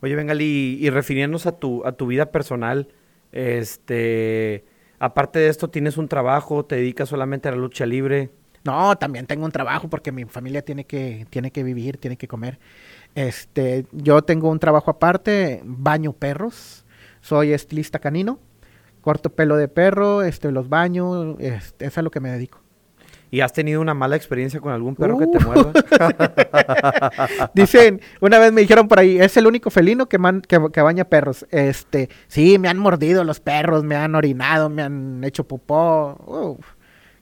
Oye, 0.00 0.16
Bengali, 0.16 0.78
y, 0.80 0.90
refiriéndonos 0.90 1.46
a 1.46 1.52
tu, 1.58 1.84
a 1.84 1.92
tu 1.92 2.06
vida 2.06 2.32
personal, 2.32 2.88
este, 3.32 4.64
aparte 5.00 5.40
de 5.40 5.48
esto, 5.48 5.68
¿tienes 5.68 5.96
un 5.96 6.06
trabajo? 6.06 6.64
¿Te 6.64 6.76
dedicas 6.76 7.08
solamente 7.08 7.48
a 7.48 7.52
la 7.52 7.56
lucha 7.56 7.86
libre? 7.86 8.30
No, 8.62 8.96
también 8.96 9.26
tengo 9.26 9.44
un 9.44 9.50
trabajo 9.50 9.88
porque 9.88 10.12
mi 10.12 10.26
familia 10.26 10.62
tiene 10.62 10.84
que, 10.84 11.26
tiene 11.30 11.50
que 11.50 11.64
vivir, 11.64 11.96
tiene 11.96 12.16
que 12.16 12.28
comer. 12.28 12.60
Este, 13.14 13.86
yo 13.90 14.22
tengo 14.22 14.50
un 14.50 14.58
trabajo 14.58 14.90
aparte, 14.90 15.62
baño 15.64 16.12
perros, 16.12 16.84
soy 17.22 17.52
estilista 17.52 17.98
canino, 17.98 18.38
corto 19.00 19.30
pelo 19.30 19.56
de 19.56 19.68
perro, 19.68 20.22
este, 20.22 20.52
los 20.52 20.68
baños, 20.68 21.36
este, 21.40 21.86
es 21.86 21.98
a 21.98 22.02
lo 22.02 22.10
que 22.10 22.20
me 22.20 22.30
dedico. 22.30 22.59
¿Y 23.30 23.40
has 23.40 23.52
tenido 23.52 23.80
una 23.80 23.94
mala 23.94 24.16
experiencia 24.16 24.60
con 24.60 24.72
algún 24.72 24.96
perro 24.96 25.18
que 25.18 25.26
te 25.26 25.38
uh. 25.38 25.40
muerda? 25.40 25.72
Dicen, 27.54 28.00
una 28.20 28.38
vez 28.38 28.52
me 28.52 28.60
dijeron 28.62 28.88
por 28.88 28.98
ahí, 28.98 29.20
es 29.20 29.36
el 29.36 29.46
único 29.46 29.70
felino 29.70 30.08
que, 30.08 30.18
que, 30.48 30.80
baña 30.80 31.04
perros. 31.04 31.46
Este, 31.50 32.08
sí, 32.26 32.58
me 32.58 32.68
han 32.68 32.78
mordido 32.78 33.22
los 33.22 33.38
perros, 33.38 33.84
me 33.84 33.94
han 33.94 34.14
orinado, 34.16 34.68
me 34.68 34.82
han 34.82 35.22
hecho 35.22 35.44
popó. 35.44 36.58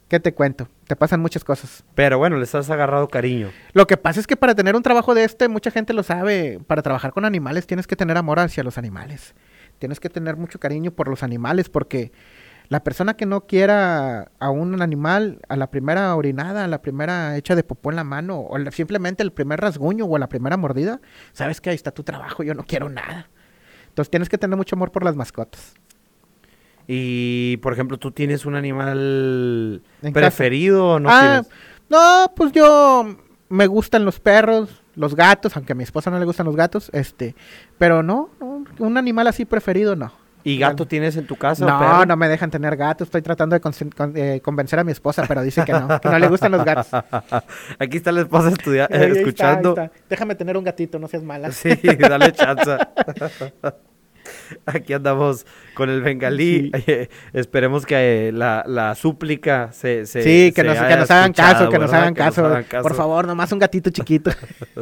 ¿Qué 0.09 0.19
te 0.19 0.33
cuento? 0.33 0.69
Te 0.87 0.97
pasan 0.97 1.21
muchas 1.21 1.45
cosas. 1.45 1.85
Pero 1.95 2.17
bueno, 2.17 2.39
les 2.39 2.55
has 2.55 2.71
agarrado 2.71 3.09
cariño. 3.09 3.51
Lo 3.75 3.87
que 3.87 3.99
pasa 3.99 4.19
es 4.21 4.27
que 4.27 4.37
para 4.37 4.55
tener 4.55 4.75
un 4.75 4.83
trabajo 4.83 5.15
de 5.15 5.25
este, 5.25 5.49
mucha 5.49 5.71
gente 5.71 5.93
lo 5.93 6.03
sabe, 6.03 6.59
para 6.67 6.81
trabajar 6.81 7.13
con 7.13 7.27
animales 7.27 7.67
tienes 7.67 7.87
que 7.87 7.97
tener 7.97 8.17
amor 8.17 8.39
hacia 8.39 8.65
los 8.65 8.79
animales. 8.79 9.35
Tienes 9.79 10.01
que 10.01 10.09
tener 10.09 10.37
mucho 10.37 10.59
cariño 10.59 10.91
por 10.91 11.09
los 11.09 11.23
animales 11.23 11.69
porque 11.69 12.11
la 12.69 12.85
persona 12.85 13.15
que 13.15 13.25
no 13.25 13.47
quiera 13.47 14.31
a 14.39 14.51
un 14.51 14.83
animal, 14.83 15.41
a 15.49 15.57
la 15.57 15.71
primera 15.71 16.15
orinada, 16.15 16.65
a 16.65 16.69
la 16.69 16.83
primera 16.83 17.37
hecha 17.37 17.55
de 17.55 17.65
popó 17.65 17.91
en 17.91 17.97
la 17.97 18.05
mano, 18.05 18.41
o 18.41 18.59
simplemente 18.71 19.23
el 19.23 19.33
primer 19.33 19.61
rasguño 19.61 20.05
o 20.05 20.17
a 20.17 20.19
la 20.19 20.29
primera 20.29 20.57
mordida, 20.57 21.01
sabes 21.33 21.61
que 21.61 21.71
ahí 21.71 21.77
está 21.77 21.93
tu 21.93 22.03
trabajo, 22.03 22.43
yo 22.43 22.55
no 22.55 22.65
quiero 22.65 22.91
nada. 22.91 23.31
Entonces 23.89 24.11
tienes 24.11 24.29
que 24.29 24.37
tener 24.37 24.57
mucho 24.57 24.77
amor 24.77 24.93
por 24.93 25.03
las 25.03 25.17
mascotas. 25.17 25.75
Y, 26.87 27.59
por 27.59 27.73
ejemplo, 27.73 27.99
¿tú 27.99 28.13
tienes 28.13 28.47
un 28.47 28.55
animal 28.55 29.83
preferido 30.13 30.87
o 30.93 31.01
no 31.01 31.09
ah, 31.11 31.43
No, 31.89 32.33
pues 32.35 32.53
yo 32.53 33.17
me 33.49 33.67
gustan 33.67 34.05
los 34.05 34.21
perros, 34.21 34.83
los 34.95 35.15
gatos, 35.15 35.57
aunque 35.57 35.73
a 35.73 35.75
mi 35.75 35.85
esposa 35.85 36.11
no 36.11 36.19
le 36.19 36.27
gustan 36.27 36.47
los 36.47 36.57
gatos, 36.57 36.91
este, 36.93 37.35
pero 37.79 38.03
no, 38.03 38.31
un 38.79 38.99
animal 38.99 39.27
así 39.27 39.45
preferido 39.47 39.97
no. 39.97 40.13
¿Y 40.49 40.59
gato 40.59 40.87
tienes 40.87 41.17
en 41.17 41.27
tu 41.27 41.37
casa? 41.37 41.67
No, 41.67 42.07
no 42.07 42.17
me 42.17 42.29
dejan 42.29 42.51
tener 42.51 42.77
gato. 42.77 43.05
Estoy 43.05 43.21
tratando 43.21 43.59
de 43.59 43.63
eh, 44.15 44.41
convencer 44.41 44.79
a 44.79 44.85
mi 44.85 44.93
esposa, 44.93 45.25
pero 45.29 45.43
dice 45.43 45.63
que 45.65 45.73
no, 45.73 46.01
que 46.01 46.09
no 46.09 46.19
le 46.19 46.29
gustan 46.29 46.53
los 46.53 46.65
gatos. 46.65 46.89
Aquí 47.79 47.99
está 47.99 48.13
la 48.13 48.23
esposa 48.23 48.51
escuchando. 48.51 49.77
Déjame 50.09 50.35
tener 50.35 50.57
un 50.57 50.65
gatito, 50.65 50.99
no 50.99 51.07
seas 51.07 51.23
mala. 51.23 51.53
Sí, 51.53 51.71
dale 51.99 52.33
chance. 52.33 52.79
Aquí 54.67 54.93
andamos 54.93 55.47
con 55.75 55.91
el 55.91 56.03
bengalí. 56.03 56.71
Esperemos 57.33 57.87
que 57.87 58.29
eh, 58.29 58.33
la, 58.33 58.95
súplica 58.95 59.73
se, 59.73 60.07
Sí, 60.07 60.53
que, 60.55 60.65
nos, 60.65 60.79
hagan 60.79 61.33
caso, 61.33 61.69
que 61.69 61.79
nos 61.79 61.93
hagan 61.93 62.15
caso. 62.15 62.51
Por 62.83 62.95
favor, 62.95 63.27
nomás 63.27 63.53
un 63.53 63.59
gatito 63.59 63.91
chiquito. 63.91 64.31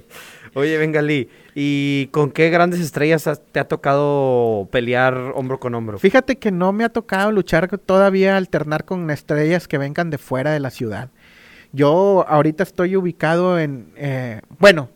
Oye, 0.55 0.79
bengalí, 0.79 1.29
¿y 1.55 2.07
con 2.13 2.31
qué 2.31 2.49
grandes 2.49 2.81
estrellas 2.81 3.29
te 3.53 3.61
ha 3.61 3.69
tocado 3.69 4.69
pelear 4.73 5.15
hombro 5.35 5.61
con 5.61 5.75
hombro? 5.75 5.99
Fíjate 5.99 6.39
que 6.39 6.51
no 6.51 6.73
me 6.73 6.85
ha 6.85 6.89
tocado 6.89 7.31
luchar 7.31 7.69
todavía, 7.79 8.37
alternar 8.39 8.87
con 8.87 9.11
estrellas 9.11 9.69
que 9.69 9.77
vengan 9.77 10.09
de 10.09 10.17
fuera 10.17 10.53
de 10.53 10.61
la 10.61 10.71
ciudad. 10.71 11.11
Yo 11.73 12.25
ahorita 12.27 12.63
estoy 12.63 12.97
ubicado 12.97 13.59
en, 13.59 13.93
eh, 13.97 14.41
bueno, 14.59 14.89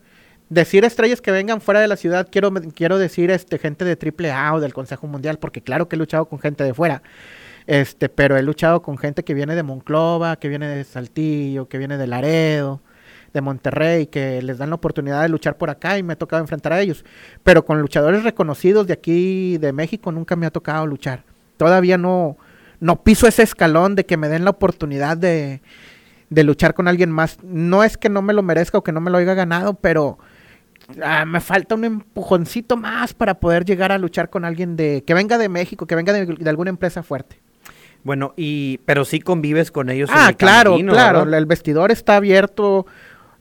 decir 0.50 0.84
estrellas 0.84 1.22
que 1.22 1.30
vengan 1.30 1.62
fuera 1.62 1.80
de 1.80 1.88
la 1.88 1.96
ciudad, 1.96 2.28
quiero, 2.30 2.52
quiero 2.74 2.98
decir 2.98 3.30
este, 3.30 3.58
gente 3.58 3.84
de 3.84 3.96
AAA 3.96 4.54
o 4.54 4.60
del 4.60 4.74
Consejo 4.74 5.06
Mundial, 5.06 5.38
porque 5.38 5.62
claro 5.62 5.88
que 5.88 5.96
he 5.96 5.98
luchado 5.98 6.26
con 6.26 6.38
gente 6.38 6.64
de 6.64 6.74
fuera. 6.74 7.02
Este, 7.66 8.08
pero 8.08 8.36
he 8.36 8.42
luchado 8.42 8.82
con 8.82 8.98
gente 8.98 9.22
que 9.22 9.32
viene 9.32 9.54
de 9.54 9.62
Monclova, 9.62 10.36
que 10.36 10.48
viene 10.48 10.68
de 10.68 10.84
Saltillo, 10.84 11.68
que 11.68 11.78
viene 11.78 11.96
de 11.96 12.06
Laredo, 12.08 12.80
de 13.32 13.40
Monterrey, 13.40 14.06
que 14.08 14.42
les 14.42 14.58
dan 14.58 14.70
la 14.70 14.76
oportunidad 14.76 15.22
de 15.22 15.28
luchar 15.28 15.56
por 15.56 15.70
acá 15.70 15.96
y 15.96 16.02
me 16.02 16.14
ha 16.14 16.18
tocado 16.18 16.42
enfrentar 16.42 16.72
a 16.72 16.80
ellos. 16.80 17.04
Pero 17.44 17.64
con 17.64 17.80
luchadores 17.80 18.24
reconocidos 18.24 18.88
de 18.88 18.92
aquí 18.92 19.56
de 19.58 19.72
México 19.72 20.10
nunca 20.10 20.34
me 20.34 20.46
ha 20.46 20.50
tocado 20.50 20.84
luchar. 20.84 21.22
Todavía 21.58 21.96
no, 21.96 22.38
no 22.80 23.04
piso 23.04 23.28
ese 23.28 23.44
escalón 23.44 23.94
de 23.94 24.04
que 24.04 24.16
me 24.16 24.28
den 24.28 24.44
la 24.44 24.50
oportunidad 24.50 25.16
de, 25.16 25.62
de 26.28 26.44
luchar 26.44 26.74
con 26.74 26.88
alguien 26.88 27.12
más. 27.12 27.38
No 27.44 27.84
es 27.84 27.96
que 27.96 28.08
no 28.08 28.20
me 28.20 28.32
lo 28.32 28.42
merezca 28.42 28.78
o 28.78 28.82
que 28.82 28.90
no 28.90 29.00
me 29.00 29.12
lo 29.12 29.18
haya 29.18 29.34
ganado, 29.34 29.74
pero 29.74 30.18
Ah, 31.02 31.24
me 31.24 31.40
falta 31.40 31.74
un 31.74 31.84
empujoncito 31.84 32.76
más 32.76 33.14
para 33.14 33.34
poder 33.34 33.64
llegar 33.64 33.92
a 33.92 33.98
luchar 33.98 34.30
con 34.30 34.44
alguien 34.44 34.76
de 34.76 35.04
que 35.06 35.14
venga 35.14 35.38
de 35.38 35.48
México, 35.48 35.86
que 35.86 35.94
venga 35.94 36.12
de, 36.12 36.48
alguna 36.48 36.70
empresa 36.70 37.02
fuerte. 37.02 37.40
Bueno, 38.02 38.32
y 38.36 38.78
pero 38.86 39.04
sí 39.04 39.20
convives 39.20 39.70
con 39.70 39.90
ellos. 39.90 40.10
Ah, 40.12 40.32
claro, 40.36 40.76
claro. 40.78 41.22
El 41.22 41.46
vestidor 41.46 41.90
está 41.90 42.16
abierto 42.16 42.86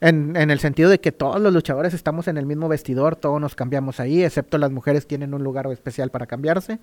en, 0.01 0.35
en, 0.35 0.51
el 0.51 0.59
sentido 0.59 0.89
de 0.89 0.99
que 0.99 1.11
todos 1.11 1.39
los 1.39 1.53
luchadores 1.53 1.93
estamos 1.93 2.27
en 2.27 2.37
el 2.37 2.45
mismo 2.45 2.67
vestidor, 2.67 3.15
todos 3.15 3.39
nos 3.39 3.55
cambiamos 3.55 3.99
ahí, 3.99 4.23
excepto 4.23 4.57
las 4.57 4.71
mujeres 4.71 5.07
tienen 5.07 5.33
un 5.33 5.43
lugar 5.43 5.67
especial 5.67 6.09
para 6.09 6.25
cambiarse. 6.25 6.79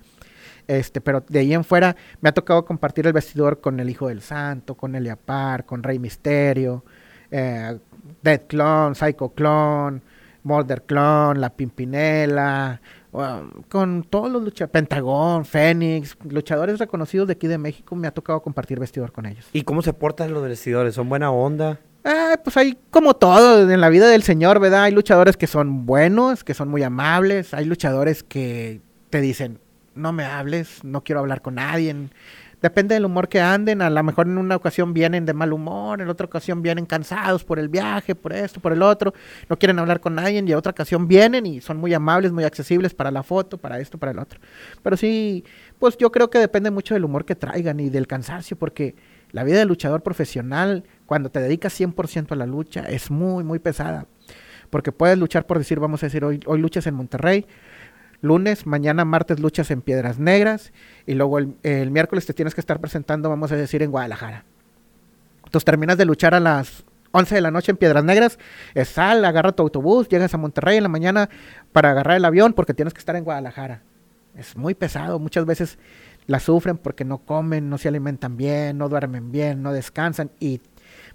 Este, 0.67 0.99
pero 0.99 1.23
de 1.27 1.39
ahí 1.39 1.53
en 1.53 1.63
fuera 1.63 1.95
me 2.19 2.29
ha 2.29 2.33
tocado 2.33 2.65
compartir 2.65 3.07
el 3.07 3.13
vestidor 3.13 3.61
con 3.61 3.79
el 3.79 3.89
Hijo 3.89 4.09
del 4.09 4.21
Santo, 4.21 4.75
con 4.75 4.95
Eliapar, 4.95 5.65
con 5.65 5.81
Rey 5.81 5.97
Misterio, 5.97 6.83
eh, 7.31 7.77
Dead 8.21 8.41
Clone, 8.47 8.93
Psycho 8.93 9.29
Clone, 9.29 10.01
Molder 10.47 10.83
Clone, 10.83 11.39
La 11.39 11.49
Pimpinela, 11.51 12.81
con 13.69 14.03
todos 14.03 14.31
los 14.31 14.43
luchadores, 14.43 14.71
Pentagón, 14.71 15.45
Fénix, 15.45 16.17
luchadores 16.29 16.79
reconocidos 16.79 17.27
de 17.27 17.33
aquí 17.33 17.47
de 17.47 17.57
México, 17.57 17.95
me 17.95 18.07
ha 18.07 18.11
tocado 18.11 18.41
compartir 18.41 18.79
vestidor 18.79 19.11
con 19.11 19.25
ellos. 19.25 19.45
¿Y 19.53 19.63
cómo 19.63 19.81
se 19.81 19.93
portan 19.93 20.33
los 20.33 20.43
vestidores? 20.43 20.95
¿Son 20.95 21.09
buena 21.09 21.31
onda? 21.31 21.79
Ah, 22.05 22.39
pues 22.41 22.55
hay 22.55 22.77
como 22.89 23.15
todo 23.15 23.69
en 23.69 23.81
la 23.81 23.89
vida 23.89 24.07
del 24.07 24.23
señor, 24.23 24.59
¿verdad? 24.59 24.83
Hay 24.83 24.93
luchadores 24.93 25.35
que 25.35 25.47
son 25.47 25.85
buenos, 25.85 26.43
que 26.43 26.53
son 26.53 26.69
muy 26.69 26.81
amables, 26.83 27.53
hay 27.53 27.65
luchadores 27.65 28.23
que 28.23 28.79
te 29.09 29.19
dicen, 29.19 29.59
no 29.95 30.13
me 30.13 30.23
hables, 30.23 30.83
no 30.83 31.03
quiero 31.03 31.19
hablar 31.19 31.41
con 31.41 31.55
nadie. 31.55 31.93
Depende 32.61 32.95
del 32.95 33.05
humor 33.05 33.29
que 33.29 33.39
anden, 33.39 33.83
a 33.83 33.89
lo 33.89 34.03
mejor 34.03 34.25
en 34.25 34.39
una 34.39 34.55
ocasión 34.55 34.91
vienen 34.91 35.27
de 35.27 35.33
mal 35.33 35.53
humor, 35.53 36.01
en 36.01 36.09
otra 36.09 36.25
ocasión 36.25 36.63
vienen 36.63 36.87
cansados 36.87 37.43
por 37.43 37.59
el 37.59 37.69
viaje, 37.69 38.15
por 38.15 38.33
esto, 38.33 38.59
por 38.59 38.73
el 38.73 38.81
otro, 38.81 39.13
no 39.47 39.59
quieren 39.59 39.77
hablar 39.77 39.99
con 39.99 40.15
nadie 40.15 40.33
y 40.35 40.51
en 40.51 40.53
otra 40.55 40.71
ocasión 40.71 41.07
vienen 41.07 41.45
y 41.45 41.61
son 41.61 41.77
muy 41.77 41.93
amables, 41.93 42.31
muy 42.31 42.45
accesibles 42.45 42.95
para 42.95 43.11
la 43.11 43.21
foto, 43.21 43.59
para 43.59 43.79
esto, 43.79 43.99
para 43.99 44.11
el 44.11 44.17
otro. 44.17 44.39
Pero 44.81 44.97
sí, 44.97 45.43
pues 45.77 45.97
yo 45.97 46.11
creo 46.11 46.31
que 46.31 46.39
depende 46.39 46.71
mucho 46.71 46.95
del 46.95 47.05
humor 47.05 47.25
que 47.25 47.35
traigan 47.35 47.79
y 47.79 47.89
del 47.89 48.07
cansancio, 48.07 48.57
porque 48.57 48.95
La 49.33 49.43
vida 49.43 49.59
del 49.59 49.67
luchador 49.67 50.01
profesional, 50.03 50.85
cuando 51.05 51.29
te 51.29 51.41
dedicas 51.41 51.77
100% 51.77 52.31
a 52.31 52.35
la 52.35 52.45
lucha, 52.45 52.85
es 52.87 53.11
muy, 53.11 53.43
muy 53.43 53.59
pesada. 53.59 54.07
Porque 54.69 54.93
puedes 54.93 55.17
luchar, 55.17 55.45
por 55.45 55.57
decir, 55.57 55.79
vamos 55.79 56.01
a 56.01 56.05
decir, 56.07 56.23
hoy, 56.23 56.39
hoy 56.45 56.59
luchas 56.59 56.87
en 56.87 56.95
Monterrey, 56.95 57.45
lunes, 58.21 58.65
mañana 58.65 59.05
martes 59.05 59.39
luchas 59.39 59.69
en 59.69 59.81
Piedras 59.81 60.17
Negras 60.17 60.71
y 61.07 61.15
luego 61.15 61.39
el, 61.39 61.55
el, 61.63 61.89
miércoles 61.89 62.27
te 62.27 62.33
tienes 62.33 62.53
que 62.53 62.61
estar 62.61 62.79
presentando, 62.79 63.29
vamos 63.29 63.51
a 63.51 63.55
decir, 63.55 63.81
en 63.81 63.89
Guadalajara. 63.89 64.45
Entonces 65.45 65.65
terminas 65.65 65.97
de 65.97 66.05
luchar 66.05 66.35
a 66.35 66.39
las 66.39 66.83
11 67.11 67.35
de 67.35 67.41
la 67.41 67.51
noche 67.51 67.71
en 67.71 67.77
Piedras 67.77 68.03
Negras, 68.03 68.37
sal, 68.85 69.25
agarra 69.25 69.53
tu 69.53 69.63
autobús, 69.63 70.07
llegas 70.07 70.33
a 70.33 70.37
Monterrey 70.37 70.77
en 70.77 70.83
la 70.83 70.89
mañana 70.89 71.29
para 71.71 71.91
agarrar 71.91 72.17
el 72.17 72.25
avión 72.25 72.53
porque 72.53 72.73
tienes 72.73 72.93
que 72.93 72.99
estar 72.99 73.15
en 73.15 73.23
Guadalajara. 73.23 73.81
Es 74.35 74.55
muy 74.55 74.75
pesado, 74.75 75.17
muchas 75.17 75.45
veces 75.45 75.79
la 76.27 76.39
sufren 76.39 76.77
porque 76.77 77.05
no 77.05 77.19
comen, 77.19 77.69
no 77.69 77.77
se 77.77 77.87
alimentan 77.87 78.37
bien, 78.37 78.77
no 78.77 78.89
duermen 78.89 79.31
bien, 79.31 79.63
no 79.63 79.73
descansan 79.73 80.29
y 80.39 80.61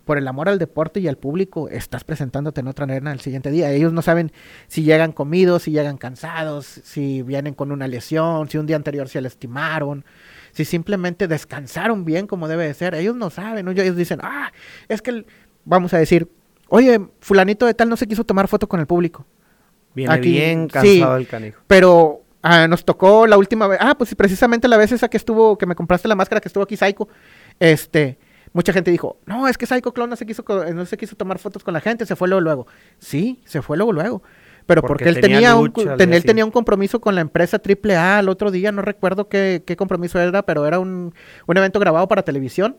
por 0.04 0.18
el 0.18 0.26
amor 0.26 0.48
al 0.48 0.58
deporte 0.58 1.00
y 1.00 1.08
al 1.08 1.16
público, 1.16 1.68
estás 1.68 2.04
presentándote 2.04 2.60
en 2.60 2.68
otra 2.68 2.84
arena 2.84 3.12
el 3.12 3.20
siguiente 3.20 3.50
día. 3.50 3.70
Ellos 3.70 3.92
no 3.92 4.02
saben 4.02 4.32
si 4.66 4.82
llegan 4.82 5.12
comidos, 5.12 5.62
si 5.62 5.70
llegan 5.70 5.96
cansados, 5.96 6.66
si 6.66 7.22
vienen 7.22 7.54
con 7.54 7.72
una 7.72 7.88
lesión, 7.88 8.48
si 8.48 8.58
un 8.58 8.66
día 8.66 8.76
anterior 8.76 9.08
se 9.08 9.20
lastimaron, 9.20 10.04
si 10.52 10.64
simplemente 10.64 11.28
descansaron 11.28 12.04
bien 12.04 12.26
como 12.26 12.48
debe 12.48 12.66
de 12.66 12.74
ser. 12.74 12.94
Ellos 12.94 13.16
no 13.16 13.30
saben, 13.30 13.68
ellos 13.68 13.96
dicen, 13.96 14.20
ah, 14.22 14.52
es 14.88 15.02
que, 15.02 15.24
vamos 15.64 15.94
a 15.94 15.98
decir, 15.98 16.28
oye, 16.68 17.00
fulanito 17.20 17.66
de 17.66 17.74
tal 17.74 17.88
no 17.88 17.96
se 17.96 18.06
quiso 18.06 18.24
tomar 18.24 18.48
foto 18.48 18.68
con 18.68 18.80
el 18.80 18.86
público. 18.86 19.24
Viene 19.94 20.18
bien 20.18 20.68
cansado 20.68 21.16
sí, 21.16 21.22
el 21.22 21.28
canijo. 21.28 21.60
Pero 21.66 22.22
ah, 22.42 22.66
nos 22.66 22.84
tocó 22.84 23.26
la 23.26 23.36
última 23.36 23.68
vez, 23.68 23.78
ah, 23.80 23.94
pues 23.96 24.14
precisamente 24.14 24.66
la 24.66 24.76
vez 24.76 24.90
esa 24.90 25.08
que 25.08 25.16
estuvo, 25.16 25.56
que 25.56 25.66
me 25.66 25.74
compraste 25.74 26.08
la 26.08 26.16
máscara 26.16 26.40
que 26.40 26.48
estuvo 26.48 26.64
aquí 26.64 26.76
Psycho, 26.76 27.08
este 27.60 28.18
mucha 28.52 28.72
gente 28.72 28.90
dijo, 28.90 29.18
no, 29.26 29.48
es 29.48 29.58
que 29.58 29.66
Psycho 29.66 29.92
Clown 29.92 30.10
no 30.10 30.16
se 30.16 30.26
quiso, 30.26 30.44
no 30.74 30.86
se 30.86 30.96
quiso 30.96 31.16
tomar 31.16 31.38
fotos 31.38 31.64
con 31.64 31.74
la 31.74 31.80
gente, 31.80 32.06
se 32.06 32.16
fue 32.16 32.28
luego 32.28 32.40
luego. 32.40 32.66
Sí, 32.98 33.40
se 33.44 33.62
fue 33.62 33.76
luego 33.76 33.92
luego. 33.92 34.22
Pero 34.66 34.80
porque, 34.82 35.04
porque 35.04 35.08
él, 35.08 35.20
tenía, 35.20 35.56
un, 35.56 35.72
ten, 35.72 36.12
él 36.12 36.24
tenía 36.24 36.44
un 36.44 36.52
compromiso 36.52 37.00
con 37.00 37.14
la 37.14 37.20
empresa 37.20 37.60
AAA 37.60 38.20
el 38.20 38.28
otro 38.28 38.50
día, 38.50 38.70
no 38.70 38.82
recuerdo 38.82 39.28
qué, 39.28 39.62
qué 39.66 39.76
compromiso 39.76 40.20
era, 40.20 40.42
pero 40.42 40.66
era 40.66 40.78
un, 40.78 41.14
un, 41.46 41.56
evento 41.56 41.80
grabado 41.80 42.06
para 42.06 42.22
televisión. 42.22 42.76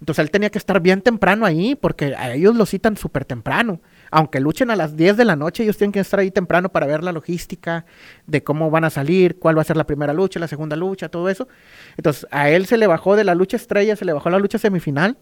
Entonces 0.00 0.24
él 0.24 0.32
tenía 0.32 0.50
que 0.50 0.58
estar 0.58 0.80
bien 0.80 1.00
temprano 1.00 1.46
ahí, 1.46 1.76
porque 1.76 2.16
a 2.16 2.34
ellos 2.34 2.56
lo 2.56 2.66
citan 2.66 2.96
súper 2.96 3.24
temprano. 3.24 3.80
Aunque 4.14 4.40
luchen 4.40 4.70
a 4.70 4.76
las 4.76 4.94
10 4.94 5.16
de 5.16 5.24
la 5.24 5.36
noche, 5.36 5.62
ellos 5.62 5.78
tienen 5.78 5.90
que 5.90 6.00
estar 6.00 6.20
ahí 6.20 6.30
temprano 6.30 6.68
para 6.68 6.86
ver 6.86 7.02
la 7.02 7.12
logística 7.12 7.86
de 8.26 8.44
cómo 8.44 8.70
van 8.70 8.84
a 8.84 8.90
salir, 8.90 9.38
cuál 9.38 9.56
va 9.56 9.62
a 9.62 9.64
ser 9.64 9.78
la 9.78 9.86
primera 9.86 10.12
lucha, 10.12 10.38
la 10.38 10.48
segunda 10.48 10.76
lucha, 10.76 11.08
todo 11.08 11.30
eso. 11.30 11.48
Entonces 11.96 12.26
a 12.30 12.50
él 12.50 12.66
se 12.66 12.76
le 12.76 12.86
bajó 12.86 13.16
de 13.16 13.24
la 13.24 13.34
lucha 13.34 13.56
estrella, 13.56 13.96
se 13.96 14.04
le 14.04 14.12
bajó 14.12 14.28
la 14.28 14.38
lucha 14.38 14.58
semifinal 14.58 15.16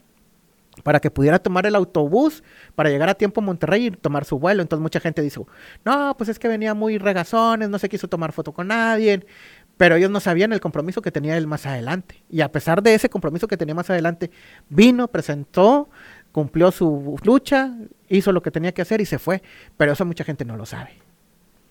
para 0.83 0.99
que 0.99 1.11
pudiera 1.11 1.39
tomar 1.39 1.67
el 1.67 1.77
autobús 1.77 2.43
para 2.75 2.91
llegar 2.91 3.09
a 3.09 3.15
tiempo 3.15 3.41
a 3.41 3.45
Monterrey 3.45 3.87
y 3.87 3.91
tomar 3.93 4.25
su 4.25 4.41
vuelo. 4.41 4.61
Entonces 4.61 4.83
mucha 4.83 4.99
gente 4.99 5.23
dijo, 5.23 5.47
no, 5.85 6.17
pues 6.19 6.29
es 6.29 6.41
que 6.41 6.49
venía 6.49 6.75
muy 6.75 6.99
regazones, 6.99 7.69
no 7.69 7.79
se 7.79 7.89
quiso 7.89 8.09
tomar 8.09 8.33
foto 8.33 8.53
con 8.53 8.67
nadie, 8.69 9.25
pero 9.77 9.95
ellos 9.95 10.11
no 10.11 10.21
sabían 10.21 10.53
el 10.53 10.61
compromiso 10.61 11.01
que 11.01 11.11
tenía 11.11 11.37
él 11.37 11.47
más 11.47 11.65
adelante. 11.65 12.23
Y 12.29 12.41
a 12.41 12.51
pesar 12.51 12.83
de 12.83 12.95
ese 12.95 13.09
compromiso 13.09 13.47
que 13.49 13.57
tenía 13.57 13.75
más 13.75 13.89
adelante, 13.89 14.31
vino, 14.69 15.09
presentó, 15.09 15.89
cumplió 16.33 16.71
su 16.71 17.17
lucha, 17.23 17.75
hizo 18.09 18.33
lo 18.33 18.43
que 18.43 18.51
tenía 18.51 18.73
que 18.73 18.83
hacer 18.83 19.01
y 19.01 19.07
se 19.07 19.19
fue. 19.19 19.43
Pero 19.77 19.93
eso 19.93 20.05
mucha 20.05 20.25
gente 20.25 20.45
no 20.45 20.57
lo 20.57 20.67
sabe. 20.67 20.91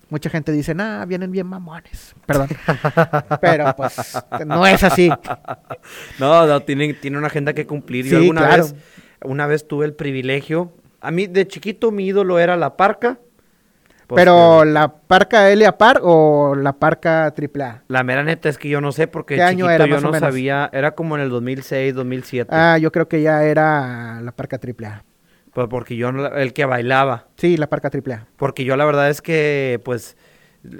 Mucha 0.09 0.29
gente 0.29 0.51
dice, 0.51 0.73
nah, 0.73 1.05
vienen 1.05 1.31
bien 1.31 1.45
mamones. 1.45 2.15
Perdón. 2.25 2.49
Pero 3.41 3.75
pues 3.75 4.17
no 4.45 4.65
es 4.65 4.83
así. 4.83 5.09
No, 6.19 6.45
no, 6.45 6.61
tiene, 6.61 6.93
tiene 6.93 7.17
una 7.17 7.27
agenda 7.27 7.53
que 7.53 7.65
cumplir. 7.65 8.05
Yo 8.05 8.17
alguna 8.17 8.47
vez, 8.47 8.75
una 9.23 9.47
vez 9.47 9.67
tuve 9.67 9.85
el 9.85 9.93
privilegio. 9.93 10.73
A 11.01 11.11
mí 11.11 11.27
de 11.27 11.47
chiquito 11.47 11.91
mi 11.91 12.07
ídolo 12.07 12.39
era 12.39 12.57
la 12.57 12.75
parca. 12.75 13.19
Pero 14.15 14.65
la 14.65 14.91
parca 14.91 15.49
L 15.51 15.71
par 15.73 15.99
o 16.03 16.55
la 16.55 16.73
parca 16.73 17.25
AAA. 17.25 17.83
La 17.87 18.03
mera 18.03 18.23
neta 18.23 18.49
es 18.49 18.57
que 18.57 18.69
yo 18.69 18.81
no 18.81 18.91
sé 18.91 19.07
porque 19.07 19.35
¿Qué 19.35 19.43
año 19.43 19.69
era, 19.69 19.85
yo 19.85 20.01
no 20.01 20.13
sabía, 20.17 20.69
era 20.73 20.95
como 20.95 21.15
en 21.15 21.21
el 21.23 21.29
2006, 21.29 21.93
2007. 21.93 22.49
Ah, 22.53 22.77
yo 22.77 22.91
creo 22.91 23.07
que 23.07 23.21
ya 23.21 23.43
era 23.43 24.19
la 24.21 24.31
parca 24.31 24.57
AAA. 24.57 25.03
Pues 25.53 25.67
porque 25.69 25.95
yo, 25.95 26.09
el 26.09 26.53
que 26.53 26.65
bailaba. 26.65 27.27
Sí, 27.37 27.57
la 27.57 27.67
parca 27.67 27.89
AAA. 27.89 28.27
Porque 28.37 28.63
yo 28.63 28.75
la 28.75 28.85
verdad 28.85 29.09
es 29.09 29.21
que, 29.21 29.81
pues, 29.83 30.15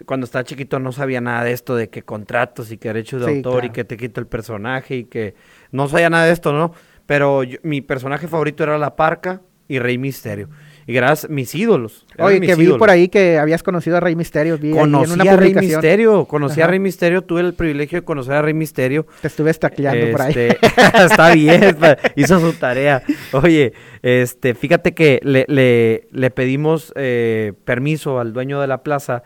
cuando 0.05 0.25
estaba 0.25 0.43
chiquito 0.43 0.79
no 0.79 0.91
sabía 0.91 1.21
nada 1.21 1.43
de 1.43 1.51
esto, 1.51 1.75
de 1.75 1.89
que 1.89 2.03
contratos 2.03 2.71
y 2.71 2.77
que 2.77 2.89
derechos 2.89 3.21
de 3.21 3.27
sí, 3.27 3.37
autor 3.37 3.53
claro. 3.53 3.67
y 3.67 3.69
que 3.71 3.83
te 3.83 3.97
quito 3.97 4.19
el 4.19 4.27
personaje 4.27 4.95
y 4.97 5.03
que 5.05 5.35
no 5.71 5.87
sabía 5.87 6.09
nada 6.09 6.25
de 6.25 6.31
esto, 6.31 6.53
¿no? 6.53 6.73
Pero 7.05 7.43
yo, 7.43 7.57
mi 7.63 7.81
personaje 7.81 8.27
favorito 8.27 8.63
era 8.63 8.77
la 8.77 8.95
parca 8.95 9.41
y 9.67 9.79
Rey 9.79 9.97
Misterio. 9.97 10.49
Y 10.89 10.93
gracias, 10.93 11.29
mis 11.29 11.53
ídolos. 11.53 12.03
Oye, 12.17 12.39
mis 12.39 12.49
que 12.49 12.55
vi 12.55 12.67
por 12.69 12.89
ahí 12.89 13.09
que 13.09 13.37
habías 13.37 13.61
conocido 13.61 13.97
a 13.97 13.99
Rey 13.99 14.15
Misterio. 14.15 14.57
Vi 14.57 14.71
conocí 14.71 15.13
en 15.13 15.21
una 15.21 15.33
a 15.33 15.37
Rey 15.37 15.53
Misterio, 15.53 16.25
conocí 16.25 16.61
Ajá. 16.61 16.67
a 16.67 16.71
Rey 16.71 16.79
Misterio, 16.79 17.21
tuve 17.21 17.41
el 17.41 17.53
privilegio 17.53 17.99
de 17.99 18.03
conocer 18.03 18.33
a 18.33 18.41
Rey 18.41 18.55
Misterio. 18.55 19.05
Te 19.21 19.27
estuve 19.27 19.51
estacleando 19.51 20.03
este, 20.03 20.11
por 20.11 20.21
ahí. 20.23 20.29
Este, 20.29 20.57
está 21.05 21.31
bien, 21.35 21.77
hizo 22.15 22.39
su 22.39 22.53
tarea. 22.53 23.03
Oye, 23.33 23.73
este, 24.01 24.55
fíjate 24.55 24.95
que 24.95 25.19
le, 25.21 25.45
le, 25.47 26.07
le 26.11 26.31
pedimos 26.31 26.91
eh, 26.95 27.53
permiso 27.65 28.19
al 28.19 28.33
dueño 28.33 28.59
de 28.59 28.65
la 28.65 28.81
plaza 28.81 29.21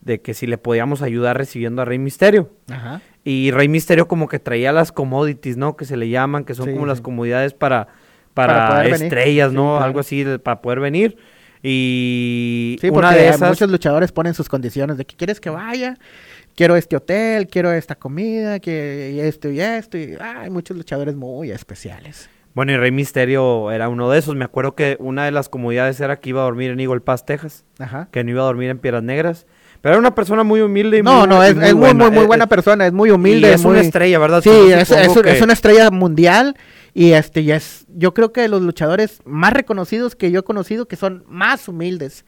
de 0.00 0.20
que 0.20 0.34
si 0.34 0.46
le 0.46 0.56
podíamos 0.56 1.02
ayudar 1.02 1.36
recibiendo 1.36 1.82
a 1.82 1.84
Rey 1.84 1.98
Misterio. 1.98 2.50
Ajá. 2.70 3.00
Y 3.24 3.50
Rey 3.50 3.66
Misterio 3.66 4.06
como 4.06 4.28
que 4.28 4.38
traía 4.38 4.70
las 4.70 4.92
commodities, 4.92 5.56
¿no? 5.56 5.76
Que 5.76 5.84
se 5.84 5.96
le 5.96 6.10
llaman, 6.10 6.44
que 6.44 6.54
son 6.54 6.66
sí, 6.66 6.72
como 6.74 6.84
sí. 6.84 6.90
las 6.90 7.00
comodidades 7.00 7.54
para 7.54 7.88
para, 8.46 8.68
para 8.68 8.88
estrellas, 8.88 9.52
¿no? 9.52 9.62
Sí, 9.62 9.68
claro. 9.68 9.84
Algo 9.84 10.00
así 10.00 10.24
de, 10.24 10.38
para 10.38 10.60
poder 10.60 10.80
venir. 10.80 11.16
Y 11.62 12.76
sí, 12.80 12.88
una 12.90 13.12
de 13.12 13.28
esas... 13.28 13.48
muchos 13.48 13.70
luchadores 13.70 14.12
ponen 14.12 14.34
sus 14.34 14.48
condiciones 14.48 14.96
de 14.96 15.04
que 15.04 15.16
quieres 15.16 15.40
que 15.40 15.50
vaya, 15.50 15.98
quiero 16.54 16.76
este 16.76 16.96
hotel, 16.96 17.48
quiero 17.48 17.72
esta 17.72 17.96
comida, 17.96 18.60
que 18.60 19.26
esto 19.26 19.50
y 19.50 19.60
esto. 19.60 19.98
Y 19.98 20.16
hay 20.20 20.50
muchos 20.50 20.76
luchadores 20.76 21.16
muy 21.16 21.50
especiales. 21.50 22.30
Bueno, 22.54 22.72
y 22.72 22.76
Rey 22.76 22.90
Misterio 22.90 23.70
era 23.70 23.88
uno 23.88 24.10
de 24.10 24.18
esos. 24.18 24.34
Me 24.34 24.44
acuerdo 24.44 24.74
que 24.74 24.96
una 25.00 25.24
de 25.24 25.30
las 25.30 25.48
comodidades 25.48 26.00
era 26.00 26.20
que 26.20 26.30
iba 26.30 26.40
a 26.40 26.44
dormir 26.44 26.70
en 26.70 26.80
Eagle 26.80 27.00
Pass, 27.00 27.26
Texas. 27.26 27.64
Ajá. 27.78 28.08
Que 28.10 28.24
no 28.24 28.30
iba 28.30 28.42
a 28.42 28.46
dormir 28.46 28.70
en 28.70 28.78
Piedras 28.78 29.02
Negras. 29.02 29.46
Pero 29.80 29.94
era 29.94 30.00
una 30.00 30.14
persona 30.14 30.42
muy 30.42 30.60
humilde 30.60 30.98
y 30.98 31.02
no, 31.02 31.20
muy, 31.20 31.28
no, 31.28 31.42
es, 31.44 31.54
muy, 31.54 31.64
es 31.66 31.74
buena. 31.74 31.94
muy, 31.94 32.08
muy, 32.08 32.18
muy 32.18 32.26
buena 32.26 32.46
persona, 32.48 32.86
es 32.86 32.92
muy 32.92 33.10
humilde. 33.10 33.48
Y 33.48 33.52
es 33.52 33.62
muy... 33.62 33.72
una 33.72 33.80
estrella, 33.80 34.18
¿verdad? 34.18 34.42
Sí, 34.42 34.50
es, 34.50 34.90
es, 34.90 35.08
que... 35.20 35.30
es, 35.30 35.40
una 35.42 35.52
estrella 35.52 35.90
mundial 35.90 36.56
y 36.98 37.12
este 37.12 37.42
y 37.42 37.52
es, 37.52 37.86
yo 37.94 38.12
creo 38.12 38.32
que 38.32 38.40
de 38.40 38.48
los 38.48 38.60
luchadores 38.60 39.20
más 39.24 39.52
reconocidos 39.52 40.16
que 40.16 40.32
yo 40.32 40.40
he 40.40 40.42
conocido 40.42 40.88
que 40.88 40.96
son 40.96 41.22
más 41.28 41.68
humildes. 41.68 42.24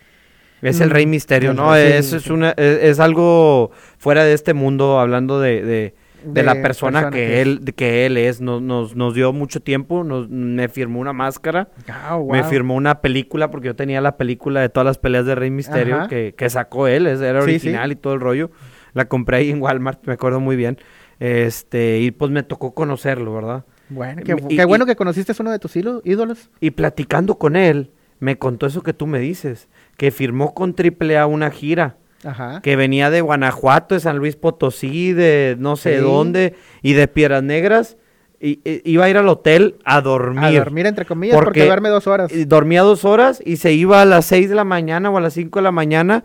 Es 0.63 0.81
el 0.81 0.91
Rey 0.91 1.07
Misterio, 1.07 1.53
¿no? 1.55 1.75
Sí, 1.75 1.81
es, 1.81 2.13
es, 2.13 2.29
una, 2.29 2.51
es, 2.51 2.79
es, 2.85 3.01
algo 3.01 3.73
fuera 3.99 4.23
de 4.23 4.33
este 4.33 4.55
mundo, 4.55 5.01
hablando 5.01 5.41
de, 5.41 5.63
de, 5.63 5.65
de, 5.65 5.95
de 6.23 6.43
la 6.45 6.53
persona, 6.63 7.01
persona 7.01 7.11
que, 7.11 7.27
que, 7.27 7.43
él, 7.43 7.75
que 7.75 8.07
él 8.07 8.17
es. 8.17 8.41
Nos, 8.41 8.63
nos, 8.63 8.95
nos 8.95 9.13
dio 9.13 9.33
mucho 9.33 9.59
tiempo, 9.61 10.05
nos, 10.05 10.29
me 10.29 10.69
firmó 10.69 11.01
una 11.01 11.13
máscara, 11.13 11.71
oh, 12.09 12.19
wow. 12.19 12.33
me 12.33 12.45
firmó 12.45 12.77
una 12.77 13.01
película, 13.01 13.51
porque 13.51 13.67
yo 13.67 13.75
tenía 13.75 14.01
la 14.01 14.17
película 14.17 14.61
de 14.61 14.69
todas 14.69 14.87
las 14.87 14.99
peleas 14.99 15.27
de 15.27 15.35
Rey 15.35 15.51
Misterio 15.51 16.07
que, 16.09 16.37
que, 16.37 16.49
sacó 16.49 16.87
él, 16.87 17.09
era 17.09 17.43
original 17.43 17.89
sí, 17.89 17.95
sí. 17.95 17.99
y 17.99 18.01
todo 18.01 18.15
el 18.15 18.21
rollo. 18.21 18.53
La 18.93 19.07
compré 19.07 19.39
ahí 19.39 19.51
en 19.51 19.61
Walmart, 19.61 20.07
me 20.07 20.13
acuerdo 20.13 20.39
muy 20.39 20.55
bien. 20.55 20.79
Este, 21.19 21.99
y 21.99 22.13
pues 22.13 22.31
me 22.31 22.45
tocó 22.45 22.73
conocerlo, 22.73 23.35
¿verdad? 23.35 23.65
Bueno, 23.91 24.23
qué, 24.25 24.37
y, 24.49 24.57
qué 24.57 24.65
bueno 24.65 24.85
y, 24.85 24.89
que 24.89 24.97
conociste 24.97 25.33
a 25.33 25.37
uno 25.41 25.51
de 25.51 25.59
tus 25.59 25.77
ídolos. 25.77 26.51
Y 26.61 26.71
platicando 26.71 27.37
con 27.37 27.57
él, 27.57 27.91
me 28.21 28.39
contó 28.39 28.67
eso 28.67 28.83
que 28.83 28.93
tú 28.93 29.07
me 29.07 29.19
dices, 29.19 29.69
que 29.97 30.11
firmó 30.11 30.55
con 30.55 30.75
AAA 30.75 31.27
una 31.27 31.51
gira. 31.51 31.97
Ajá. 32.23 32.61
Que 32.63 32.77
venía 32.77 33.09
de 33.09 33.23
Guanajuato, 33.23 33.95
de 33.95 34.01
San 34.01 34.19
Luis 34.19 34.37
Potosí, 34.37 35.13
de 35.13 35.57
no 35.59 35.77
sé 35.77 35.97
sí. 35.97 36.03
dónde, 36.03 36.55
y 36.83 36.93
de 36.93 37.09
Piedras 37.09 37.43
Negras. 37.43 37.97
Y, 38.39 38.61
y, 38.65 38.83
iba 38.85 39.05
a 39.05 39.11
ir 39.11 39.17
al 39.17 39.29
hotel 39.29 39.77
a 39.85 40.01
dormir. 40.01 40.45
A 40.45 40.53
dormir, 40.53 40.87
entre 40.87 41.05
comillas, 41.07 41.35
porque, 41.35 41.49
porque 41.49 41.67
duerme 41.67 41.89
dos 41.89 42.07
horas. 42.07 42.31
Dormía 42.47 42.83
dos 42.83 43.05
horas 43.05 43.43
y 43.45 43.57
se 43.57 43.73
iba 43.73 44.03
a 44.03 44.05
las 44.05 44.27
seis 44.27 44.49
de 44.49 44.55
la 44.55 44.65
mañana 44.65 45.11
o 45.11 45.17
a 45.17 45.21
las 45.21 45.35
cinco 45.35 45.59
de 45.59 45.65
la 45.65 45.73
mañana 45.73 46.25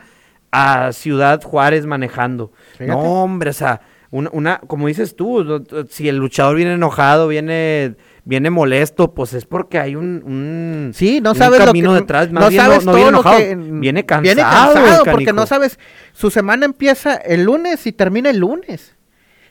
a 0.51 0.91
Ciudad 0.93 1.41
Juárez 1.41 1.86
manejando. 1.86 2.51
Fíjate. 2.74 2.88
No, 2.88 2.99
hombre, 2.99 3.49
o 3.49 3.53
sea, 3.53 3.82
una, 4.12 4.30
una, 4.34 4.60
como 4.68 4.88
dices 4.88 5.16
tú, 5.16 5.64
si 5.89 6.10
el 6.10 6.18
luchador 6.18 6.56
viene 6.56 6.74
enojado, 6.74 7.28
viene 7.28 7.95
viene 8.26 8.49
molesto, 8.49 9.14
pues 9.14 9.34
es 9.34 9.45
porque 9.45 9.80
hay 9.80 9.95
un, 9.95 10.24
un 10.26 10.91
sí, 10.95 11.22
no 11.22 11.36
sabes 11.36 11.60
camino 11.60 11.89
lo 11.89 11.95
que, 11.95 12.01
detrás, 12.01 12.32
más 12.32 12.43
no 12.43 12.49
bien 12.49 12.62
sabes 12.62 12.84
no, 12.84 12.91
no 12.91 12.95
viene 12.95 13.10
enojado, 13.10 13.38
que, 13.38 13.56
viene 13.56 14.06
cansado, 14.06 14.24
viene 14.24 14.41
cansado 14.41 15.06
porque 15.06 15.32
no 15.32 15.45
sabes, 15.45 15.80
su 16.12 16.32
semana 16.32 16.66
empieza 16.66 17.14
el 17.16 17.43
lunes 17.43 17.86
y 17.88 17.91
termina 17.91 18.32
el 18.32 18.39
lunes. 18.39 18.95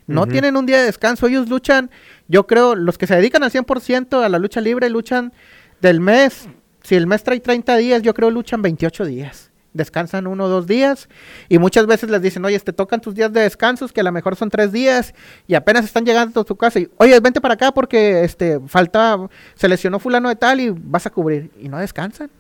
No 0.07 0.23
uh 0.23 0.27
-huh. 0.27 0.31
tienen 0.33 0.57
un 0.57 0.67
día 0.67 0.79
de 0.79 0.85
descanso, 0.85 1.29
ellos 1.29 1.49
luchan, 1.49 1.91
yo 2.29 2.47
creo, 2.47 2.75
los 2.75 2.99
que 2.99 3.07
se 3.07 3.17
dedican 3.17 3.43
al 3.43 3.51
100% 3.51 4.23
a 4.23 4.29
la 4.29 4.39
lucha 4.39 4.61
libre 4.61 4.91
luchan 4.91 5.33
del 5.81 6.01
mes, 6.01 6.49
si 6.83 6.95
el 6.97 7.07
mes 7.07 7.23
trae 7.23 7.41
30 7.41 7.77
días, 7.77 8.03
yo 8.03 8.13
creo 8.13 8.31
luchan 8.31 8.61
28 8.61 9.07
días. 9.07 9.51
Descansan 9.75 10.27
uno 10.27 10.45
o 10.45 10.49
dos 10.49 10.67
días 10.67 11.09
y 11.49 11.59
muchas 11.59 11.87
veces 11.87 12.09
les 12.09 12.23
dicen, 12.23 12.45
oye, 12.45 12.59
te 12.61 12.73
tocan 12.73 13.01
tus 13.01 13.15
días 13.15 13.33
de 13.33 13.41
descansos, 13.43 13.93
que 13.93 14.01
a 14.01 14.05
lo 14.05 14.13
mejor 14.13 14.37
son 14.37 14.49
tres 14.49 14.73
días 14.73 15.15
y 15.47 15.55
apenas 15.55 15.85
están 15.85 16.05
llegando 16.07 16.41
a 16.41 16.45
tu 16.45 16.57
casa 16.57 16.79
y, 16.81 16.89
oye, 16.97 17.19
vente 17.21 17.41
para 17.41 17.55
acá 17.55 17.73
porque 17.73 18.25
este, 18.25 18.61
falta, 18.67 19.19
se 19.55 19.69
lesionó 19.69 19.99
fulano 19.99 20.29
de 20.31 20.37
tal 20.37 20.61
y 20.61 20.71
vas 20.71 21.05
a 21.07 21.11
cubrir 21.11 21.51
y 21.61 21.69
no 21.69 21.79
descansan, 21.79 22.31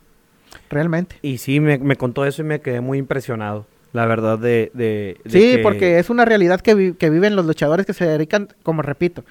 realmente. 0.70 1.16
Y 1.22 1.38
sí, 1.38 1.60
me, 1.60 1.78
me 1.78 1.96
contó 1.96 2.24
eso 2.24 2.42
y 2.42 2.44
me 2.44 2.60
quedé 2.60 2.80
muy 2.80 2.98
impresionado. 2.98 3.66
La 3.92 4.06
verdad 4.06 4.38
de... 4.38 4.70
de, 4.74 5.18
de 5.24 5.30
Sí, 5.30 5.56
que- 5.56 5.58
porque 5.62 5.98
es 5.98 6.10
una 6.10 6.24
realidad 6.24 6.60
que, 6.60 6.74
vi- 6.74 6.92
que 6.94 7.10
viven 7.10 7.36
los 7.36 7.46
luchadores 7.46 7.86
que 7.86 7.92
se 7.92 8.04
dedican, 8.06 8.48
como 8.62 8.82
repito, 8.82 9.24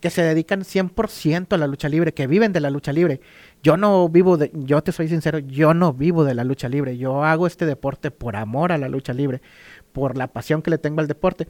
que 0.00 0.10
se 0.10 0.22
dedican 0.22 0.62
100% 0.62 1.52
a 1.52 1.56
la 1.56 1.66
lucha 1.66 1.88
libre, 1.88 2.14
que 2.14 2.26
viven 2.26 2.52
de 2.52 2.60
la 2.60 2.70
lucha 2.70 2.92
libre. 2.92 3.20
Yo 3.62 3.76
no 3.76 4.08
vivo 4.08 4.36
de, 4.36 4.50
yo 4.54 4.82
te 4.82 4.92
soy 4.92 5.08
sincero, 5.08 5.38
yo 5.38 5.74
no 5.74 5.92
vivo 5.92 6.24
de 6.24 6.34
la 6.34 6.44
lucha 6.44 6.68
libre. 6.68 6.96
Yo 6.96 7.24
hago 7.24 7.46
este 7.46 7.66
deporte 7.66 8.10
por 8.10 8.36
amor 8.36 8.72
a 8.72 8.78
la 8.78 8.88
lucha 8.88 9.12
libre, 9.12 9.40
por 9.92 10.16
la 10.16 10.28
pasión 10.28 10.62
que 10.62 10.70
le 10.70 10.78
tengo 10.78 11.00
al 11.00 11.08
deporte. 11.08 11.48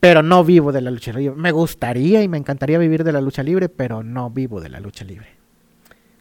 Pero 0.00 0.22
no 0.22 0.44
vivo 0.44 0.70
de 0.70 0.82
la 0.82 0.90
lucha 0.90 1.12
libre. 1.12 1.36
Me 1.36 1.50
gustaría 1.50 2.22
y 2.22 2.28
me 2.28 2.38
encantaría 2.38 2.78
vivir 2.78 3.04
de 3.04 3.12
la 3.12 3.20
lucha 3.20 3.42
libre, 3.42 3.68
pero 3.68 4.02
no 4.02 4.30
vivo 4.30 4.60
de 4.60 4.68
la 4.68 4.78
lucha 4.78 5.04
libre. 5.04 5.28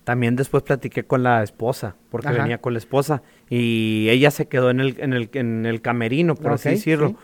También 0.04 0.36
después 0.36 0.64
platiqué 0.64 1.04
con 1.04 1.24
la 1.24 1.44
esposa, 1.44 1.96
porque 2.10 2.30
Ajá. 2.30 2.42
venía 2.42 2.58
con 2.58 2.74
la 2.74 2.80
esposa, 2.80 3.22
y 3.50 4.08
ella 4.10 4.32
se 4.32 4.48
quedó 4.48 4.70
en 4.70 4.80
el, 4.80 4.96
en 5.00 5.14
el, 5.14 5.30
en 5.34 5.66
el 5.66 5.82
camerino, 5.82 6.36
por 6.36 6.54
así 6.54 6.70
decirlo. 6.70 7.10
sí. 7.10 7.16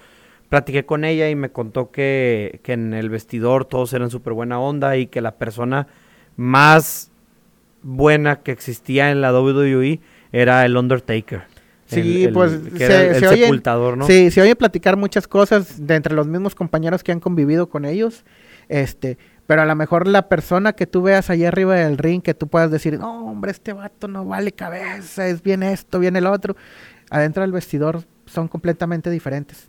Platiqué 0.50 0.86
con 0.86 1.06
ella 1.06 1.30
y 1.30 1.36
me 1.36 1.52
contó 1.52 1.92
que, 1.92 2.60
que 2.64 2.74
en 2.74 2.94
el 2.94 3.10
vestidor 3.10 3.66
todos 3.66 3.94
eran 3.94 4.10
súper 4.10 4.34
buena 4.34 4.60
onda 4.60 4.98
y 4.98 5.06
que 5.08 5.22
la 5.22 5.36
persona 5.38 5.88
más 6.36 7.12
buena 7.82 8.38
que 8.42 8.52
existía 8.52 9.12
en 9.12 9.22
la 9.22 9.32
WWE 9.34 10.00
era 10.32 10.66
el 10.66 10.76
Undertaker. 10.76 11.44
Sí, 11.86 12.00
El- 12.00 12.28
el- 12.28 12.34
pues 12.34 12.60
que 12.78 12.84
era 12.84 13.02
el, 13.04 13.24
oyen- 13.24 13.42
sepultador, 13.44 13.98
¿no? 13.98 14.06
Sí, 14.08 14.32
se 14.32 14.42
oye 14.42 14.56
platicar 14.56 14.96
muchas 14.98 15.28
cosas 15.28 15.86
de 15.88 15.96
entre 15.96 16.14
los 16.14 16.28
mismos 16.28 16.56
compañeros 16.56 17.04
que 17.04 17.12
han 17.12 17.20
convivido 17.20 17.70
con 17.70 17.86
ellos. 17.86 18.26
Este, 18.68 19.18
pero 19.48 19.64
a 19.64 19.66
lo 19.66 19.76
mejor 19.76 20.08
la 20.08 20.30
persona 20.30 20.74
que 20.74 20.86
tú 20.86 21.02
veas 21.02 21.30
allá 21.32 21.48
arriba 21.48 21.76
del 21.76 21.98
ring, 21.98 22.22
que 22.22 22.36
tú 22.36 22.48
puedas 22.48 22.70
decir, 22.70 23.00
no, 23.00 23.26
hombre, 23.26 23.50
este 23.52 23.74
vato 23.74 24.08
no 24.08 24.26
vale 24.26 24.52
cabeza, 24.52 25.28
es 25.28 25.42
bien 25.42 25.64
esto, 25.64 26.00
bien 26.00 26.16
el 26.16 26.28
otro. 26.28 26.56
Adentro 27.10 27.42
del 27.42 27.52
vestidor 27.52 28.04
son 28.28 28.48
completamente 28.48 29.10
diferentes. 29.10 29.69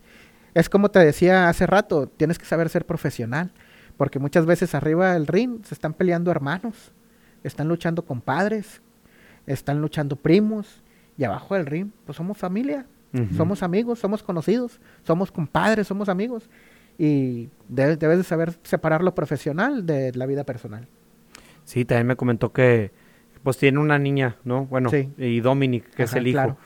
Es 0.54 0.68
como 0.68 0.90
te 0.90 0.98
decía 0.98 1.48
hace 1.48 1.66
rato, 1.66 2.06
tienes 2.06 2.38
que 2.38 2.44
saber 2.44 2.68
ser 2.68 2.86
profesional. 2.86 3.52
Porque 3.96 4.18
muchas 4.18 4.46
veces 4.46 4.74
arriba 4.74 5.12
del 5.12 5.26
ring 5.26 5.62
se 5.64 5.74
están 5.74 5.92
peleando 5.92 6.30
hermanos, 6.30 6.92
están 7.44 7.68
luchando 7.68 8.04
compadres, 8.06 8.80
están 9.46 9.80
luchando 9.82 10.16
primos. 10.16 10.82
Y 11.18 11.24
abajo 11.24 11.54
del 11.54 11.66
ring, 11.66 11.90
pues 12.06 12.16
somos 12.16 12.38
familia, 12.38 12.86
somos 13.36 13.62
amigos, 13.62 13.98
somos 13.98 14.22
conocidos, 14.22 14.80
somos 15.02 15.30
compadres, 15.30 15.86
somos 15.86 16.08
amigos. 16.08 16.48
Y 16.96 17.50
debes, 17.68 17.98
debes 17.98 18.18
de 18.18 18.24
saber 18.24 18.54
separar 18.62 19.02
lo 19.02 19.14
profesional 19.14 19.84
de 19.84 20.12
la 20.14 20.24
vida 20.24 20.44
personal. 20.44 20.86
Sí, 21.64 21.84
también 21.84 22.06
me 22.06 22.16
comentó 22.16 22.52
que 22.52 22.90
pues 23.42 23.58
tiene 23.58 23.78
una 23.80 23.98
niña, 23.98 24.36
¿no? 24.44 24.64
Bueno, 24.66 24.88
Sí. 24.90 25.10
y 25.18 25.40
Dominic, 25.40 25.84
que 25.94 26.04
es 26.04 26.14
el 26.14 26.26
hijo, 26.26 26.36
claro. 26.38 26.56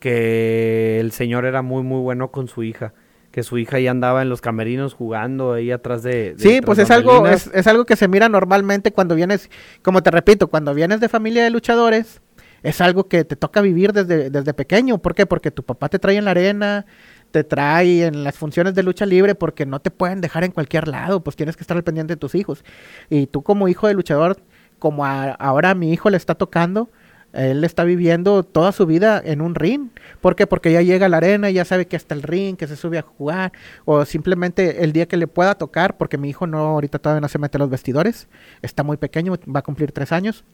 que 0.00 1.00
el 1.00 1.12
señor 1.12 1.44
era 1.44 1.62
muy, 1.62 1.82
muy 1.82 2.00
bueno 2.00 2.30
con 2.30 2.48
su 2.48 2.62
hija, 2.62 2.92
que 3.34 3.42
su 3.42 3.58
hija 3.58 3.80
ya 3.80 3.90
andaba 3.90 4.22
en 4.22 4.28
los 4.28 4.40
camerinos 4.40 4.94
jugando 4.94 5.54
ahí 5.54 5.72
atrás 5.72 6.04
de... 6.04 6.34
de 6.34 6.38
Sí, 6.38 6.60
pues 6.64 6.78
es 6.78 6.88
algo, 6.92 7.26
es, 7.34 7.50
es 7.52 7.66
algo 7.66 7.84
que 7.84 7.96
se 7.96 8.06
mira 8.06 8.28
normalmente 8.28 8.92
cuando 8.92 9.16
vienes, 9.16 9.50
como 9.82 10.04
te 10.04 10.12
repito, 10.12 10.46
cuando 10.46 10.72
vienes 10.72 11.00
de 11.00 11.08
familia 11.08 11.42
de 11.42 11.50
luchadores, 11.50 12.20
es 12.62 12.80
algo 12.80 13.08
que 13.08 13.24
te 13.24 13.34
toca 13.34 13.60
vivir 13.60 13.92
desde, 13.92 14.30
desde 14.30 14.54
pequeño. 14.54 14.98
¿Por 14.98 15.16
qué? 15.16 15.26
Porque 15.26 15.50
tu 15.50 15.64
papá 15.64 15.88
te 15.88 15.98
trae 15.98 16.16
en 16.16 16.26
la 16.26 16.30
arena, 16.30 16.86
te 17.32 17.42
trae 17.42 18.06
en 18.06 18.22
las 18.22 18.38
funciones 18.38 18.76
de 18.76 18.84
lucha 18.84 19.04
libre, 19.04 19.34
porque 19.34 19.66
no 19.66 19.80
te 19.80 19.90
pueden 19.90 20.20
dejar 20.20 20.44
en 20.44 20.52
cualquier 20.52 20.86
lado, 20.86 21.24
pues 21.24 21.34
tienes 21.34 21.56
que 21.56 21.64
estar 21.64 21.76
al 21.76 21.82
pendiente 21.82 22.12
de 22.12 22.18
tus 22.18 22.36
hijos. 22.36 22.64
Y 23.10 23.26
tú 23.26 23.42
como 23.42 23.66
hijo 23.66 23.88
de 23.88 23.94
luchador, 23.94 24.36
como 24.78 25.04
a- 25.04 25.32
ahora 25.32 25.70
a 25.70 25.74
mi 25.74 25.92
hijo 25.92 26.08
le 26.08 26.16
está 26.16 26.36
tocando, 26.36 26.88
él 27.34 27.64
está 27.64 27.84
viviendo 27.84 28.44
toda 28.44 28.72
su 28.72 28.86
vida 28.86 29.20
en 29.24 29.40
un 29.40 29.54
ring. 29.54 29.90
¿Por 30.20 30.36
qué? 30.36 30.46
Porque 30.46 30.72
ya 30.72 30.82
llega 30.82 31.06
a 31.06 31.08
la 31.08 31.16
arena, 31.16 31.50
ya 31.50 31.64
sabe 31.64 31.86
que 31.86 31.96
está 31.96 32.14
el 32.14 32.22
ring, 32.22 32.56
que 32.56 32.66
se 32.66 32.76
sube 32.76 32.98
a 32.98 33.02
jugar, 33.02 33.52
o 33.84 34.04
simplemente 34.04 34.84
el 34.84 34.92
día 34.92 35.06
que 35.06 35.16
le 35.16 35.26
pueda 35.26 35.54
tocar, 35.56 35.96
porque 35.96 36.18
mi 36.18 36.30
hijo 36.30 36.46
no, 36.46 36.58
ahorita 36.58 36.98
todavía 36.98 37.20
no 37.20 37.28
se 37.28 37.38
mete 37.38 37.58
a 37.58 37.60
los 37.60 37.70
vestidores, 37.70 38.28
está 38.62 38.82
muy 38.82 38.96
pequeño, 38.96 39.34
va 39.54 39.60
a 39.60 39.62
cumplir 39.62 39.92
tres 39.92 40.12
años. 40.12 40.44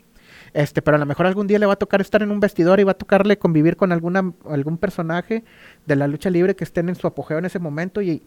Este, 0.53 0.83
pero 0.83 0.97
a 0.97 1.01
lo 1.01 1.07
mejor 1.07 1.27
algún 1.27 1.47
día 1.47 1.59
le 1.59 1.67
va 1.67 1.75
a 1.75 1.77
tocar 1.77 2.01
estar 2.01 2.23
en 2.23 2.31
un 2.31 2.41
vestidor 2.41 2.81
y 2.81 2.85
va 2.85 2.93
a 2.93 2.99
tocarle 2.99 3.39
convivir 3.39 3.77
con 3.77 3.93
alguna, 3.93 4.33
algún 4.49 4.79
personaje 4.79 5.45
de 5.87 5.97
la 5.97 6.09
lucha 6.09 6.31
libre 6.31 6.57
que 6.57 6.65
estén 6.65 6.89
en 6.89 6.97
su 6.97 7.07
apogeo 7.07 7.39
en 7.39 7.45
ese 7.45 7.59
momento 7.59 8.03
y, 8.03 8.23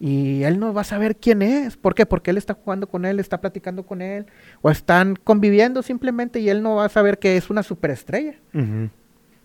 y 0.00 0.42
él 0.42 0.58
no 0.58 0.74
va 0.74 0.80
a 0.80 0.84
saber 0.84 1.16
quién 1.16 1.42
es. 1.42 1.76
¿Por 1.76 1.94
qué? 1.94 2.06
Porque 2.06 2.30
él 2.30 2.36
está 2.36 2.54
jugando 2.54 2.88
con 2.88 3.04
él, 3.04 3.20
está 3.20 3.40
platicando 3.40 3.84
con 3.84 4.02
él, 4.02 4.26
o 4.60 4.70
están 4.70 5.16
conviviendo 5.16 5.82
simplemente 5.82 6.40
y 6.40 6.48
él 6.48 6.62
no 6.62 6.76
va 6.76 6.86
a 6.86 6.88
saber 6.88 7.18
que 7.18 7.36
es 7.36 7.50
una 7.50 7.62
superestrella. 7.62 8.34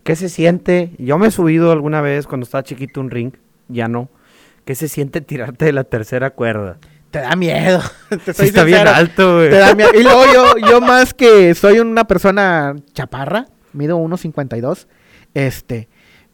¿Qué 0.04 0.16
se 0.16 0.30
siente? 0.30 0.92
Yo 0.98 1.18
me 1.18 1.28
he 1.28 1.32
subido 1.32 1.72
alguna 1.72 2.02
vez 2.02 2.28
cuando 2.28 2.46
estaba 2.46 2.64
chiquito 2.64 3.02
un 3.02 3.12
ring, 3.12 3.34
ya 3.68 3.88
no. 3.88 4.10
¿Qué 4.66 4.76
se 4.76 4.88
siente 4.88 5.22
tirarte 5.22 5.66
de 5.66 5.74
la 5.74 5.84
tercera 5.84 6.32
cuerda? 6.32 6.78
Te 7.12 7.20
da 7.20 7.36
miedo. 7.36 7.82
te 8.26 8.34
Sí, 8.34 8.46
está 8.46 8.64
bien 8.64 8.88
alto, 8.88 9.36
güey. 9.36 9.50
Te 9.50 9.58
da 9.58 9.76
miedo. 9.76 9.92
Y 9.94 10.04
luego 10.04 10.24
yo, 10.34 10.58
yo 10.70 10.82
más 10.82 11.14
que 11.14 11.54
soy 11.56 11.80
una 11.80 12.06
persona 12.06 12.76
chaparra, 12.94 13.48
mido 13.74 13.98
1.52, 14.00 14.88
este, 15.34 15.88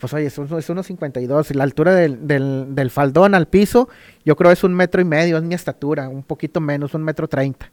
pues 0.03 0.13
oye, 0.15 0.25
es, 0.25 0.37
un- 0.37 0.45
es 0.57 0.69
1.52, 0.69 1.49
y 1.51 1.53
la 1.53 1.63
altura 1.63 1.95
del, 1.95 2.27
del, 2.27 2.75
del 2.75 2.89
faldón 2.89 3.35
al 3.35 3.47
piso, 3.47 3.87
yo 4.25 4.35
creo 4.35 4.51
es 4.51 4.61
un 4.65 4.73
metro 4.73 4.99
y 5.01 5.05
medio, 5.05 5.37
es 5.37 5.43
mi 5.43 5.55
estatura, 5.55 6.09
un 6.09 6.23
poquito 6.23 6.59
menos, 6.59 6.93
un 6.93 7.03
metro 7.05 7.29
treinta. 7.29 7.71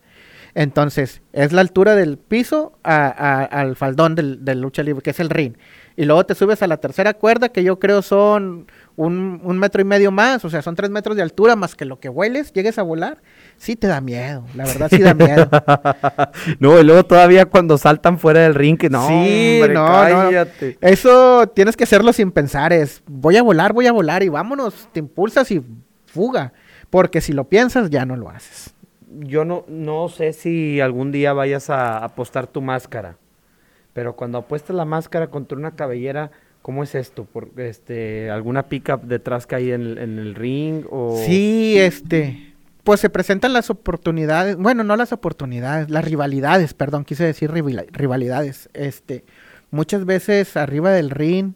Entonces, 0.54 1.22
es 1.32 1.52
la 1.52 1.60
altura 1.60 1.94
del 1.94 2.18
piso 2.18 2.72
a- 2.82 3.06
a- 3.06 3.44
al 3.44 3.76
faldón 3.76 4.14
del, 4.14 4.44
del 4.44 4.60
lucha 4.60 4.82
libre, 4.82 5.02
que 5.02 5.10
es 5.10 5.20
el 5.20 5.30
ring. 5.30 5.54
Y 5.96 6.06
luego 6.06 6.24
te 6.24 6.34
subes 6.34 6.62
a 6.62 6.66
la 6.66 6.78
tercera 6.78 7.14
cuerda, 7.14 7.50
que 7.50 7.62
yo 7.62 7.78
creo 7.78 8.00
son 8.00 8.66
un, 8.96 9.40
un 9.44 9.58
metro 9.58 9.82
y 9.82 9.84
medio 9.84 10.10
más, 10.10 10.44
o 10.44 10.50
sea, 10.50 10.62
son 10.62 10.74
tres 10.74 10.88
metros 10.90 11.14
de 11.16 11.22
altura, 11.22 11.56
más 11.56 11.74
que 11.74 11.84
lo 11.84 12.00
que 12.00 12.08
hueles, 12.08 12.52
llegues 12.52 12.78
a 12.78 12.82
volar, 12.82 13.18
sí 13.58 13.76
te 13.76 13.86
da 13.86 14.00
miedo, 14.00 14.44
la 14.54 14.64
verdad 14.64 14.88
sí 14.90 14.98
da 14.98 15.12
miedo. 15.14 15.48
no, 16.58 16.80
y 16.80 16.84
luego 16.84 17.04
todavía 17.04 17.46
cuando 17.46 17.76
saltan 17.76 18.18
fuera 18.18 18.40
del 18.40 18.54
ring, 18.54 18.78
que 18.78 18.88
no, 18.88 19.06
Sí, 19.08 19.58
hombre, 19.60 19.74
no, 19.74 19.82
no. 19.86 19.90
cállate. 19.92 20.78
Eso 20.80 21.46
tienes 21.54 21.76
que 21.76 21.84
hacerlo 21.84 22.12
sin 22.12 22.30
pensar, 22.32 22.72
es 22.72 23.02
voy 23.06 23.36
a 23.36 23.42
volar, 23.42 23.72
voy 23.72 23.86
a 23.86 23.92
volar 23.92 24.22
y 24.22 24.28
vámonos, 24.28 24.88
te 24.92 25.00
impulsas 25.00 25.50
y 25.50 25.62
fuga, 26.06 26.52
porque 26.88 27.20
si 27.20 27.32
lo 27.32 27.44
piensas 27.44 27.90
ya 27.90 28.04
no 28.06 28.16
lo 28.16 28.30
haces. 28.30 28.74
Yo 29.18 29.44
no, 29.44 29.64
no 29.68 30.08
sé 30.08 30.32
si 30.32 30.80
algún 30.80 31.10
día 31.12 31.32
vayas 31.32 31.68
a 31.70 32.04
apostar 32.04 32.46
tu 32.46 32.60
máscara, 32.62 33.16
pero 33.92 34.14
cuando 34.14 34.38
apuestas 34.38 34.76
la 34.76 34.84
máscara 34.84 35.28
contra 35.28 35.58
una 35.58 35.72
cabellera, 35.72 36.30
¿cómo 36.62 36.82
es 36.84 36.94
esto? 36.94 37.24
Por, 37.24 37.48
este, 37.56 38.30
¿Alguna 38.30 38.68
pica 38.68 38.96
detrás 39.02 39.46
que 39.46 39.56
hay 39.56 39.72
en, 39.72 39.80
el- 39.82 39.98
en 39.98 40.18
el 40.18 40.34
ring? 40.34 40.84
O... 40.90 41.20
Sí, 41.26 41.74
este, 41.78 42.54
pues 42.84 43.00
se 43.00 43.10
presentan 43.10 43.52
las 43.52 43.68
oportunidades, 43.70 44.56
bueno, 44.56 44.84
no 44.84 44.94
las 44.96 45.12
oportunidades, 45.12 45.90
las 45.90 46.04
rivalidades, 46.04 46.72
perdón, 46.74 47.04
quise 47.04 47.24
decir 47.24 47.50
rivali- 47.50 47.88
rivalidades. 47.90 48.70
Este, 48.74 49.24
muchas 49.72 50.04
veces 50.04 50.56
arriba 50.56 50.90
del 50.92 51.10
ring 51.10 51.54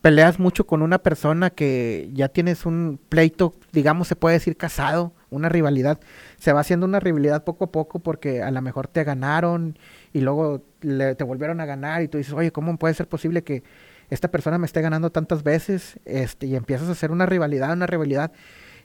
peleas 0.00 0.38
mucho 0.40 0.66
con 0.66 0.82
una 0.82 0.98
persona 0.98 1.50
que 1.50 2.08
ya 2.14 2.28
tienes 2.28 2.66
un 2.66 2.98
pleito, 3.08 3.54
digamos, 3.72 4.08
se 4.08 4.16
puede 4.16 4.34
decir 4.34 4.56
casado, 4.56 5.12
una 5.30 5.48
rivalidad. 5.48 5.98
Se 6.38 6.52
va 6.52 6.60
haciendo 6.60 6.86
una 6.86 7.00
rivalidad 7.00 7.44
poco 7.44 7.64
a 7.64 7.72
poco 7.72 7.98
porque 8.00 8.42
a 8.42 8.50
lo 8.50 8.60
mejor 8.62 8.86
te 8.88 9.04
ganaron 9.04 9.78
y 10.12 10.20
luego 10.20 10.62
le- 10.80 11.14
te 11.14 11.24
volvieron 11.24 11.60
a 11.60 11.66
ganar 11.66 12.02
y 12.02 12.08
tú 12.08 12.18
dices, 12.18 12.32
oye, 12.34 12.52
¿cómo 12.52 12.76
puede 12.78 12.94
ser 12.94 13.08
posible 13.08 13.42
que 13.42 13.62
esta 14.10 14.30
persona 14.30 14.58
me 14.58 14.66
esté 14.66 14.80
ganando 14.82 15.10
tantas 15.10 15.42
veces? 15.42 15.98
Este, 16.04 16.46
y 16.46 16.56
empiezas 16.56 16.88
a 16.88 16.92
hacer 16.92 17.10
una 17.10 17.26
rivalidad, 17.26 17.72
una 17.72 17.86
rivalidad. 17.86 18.32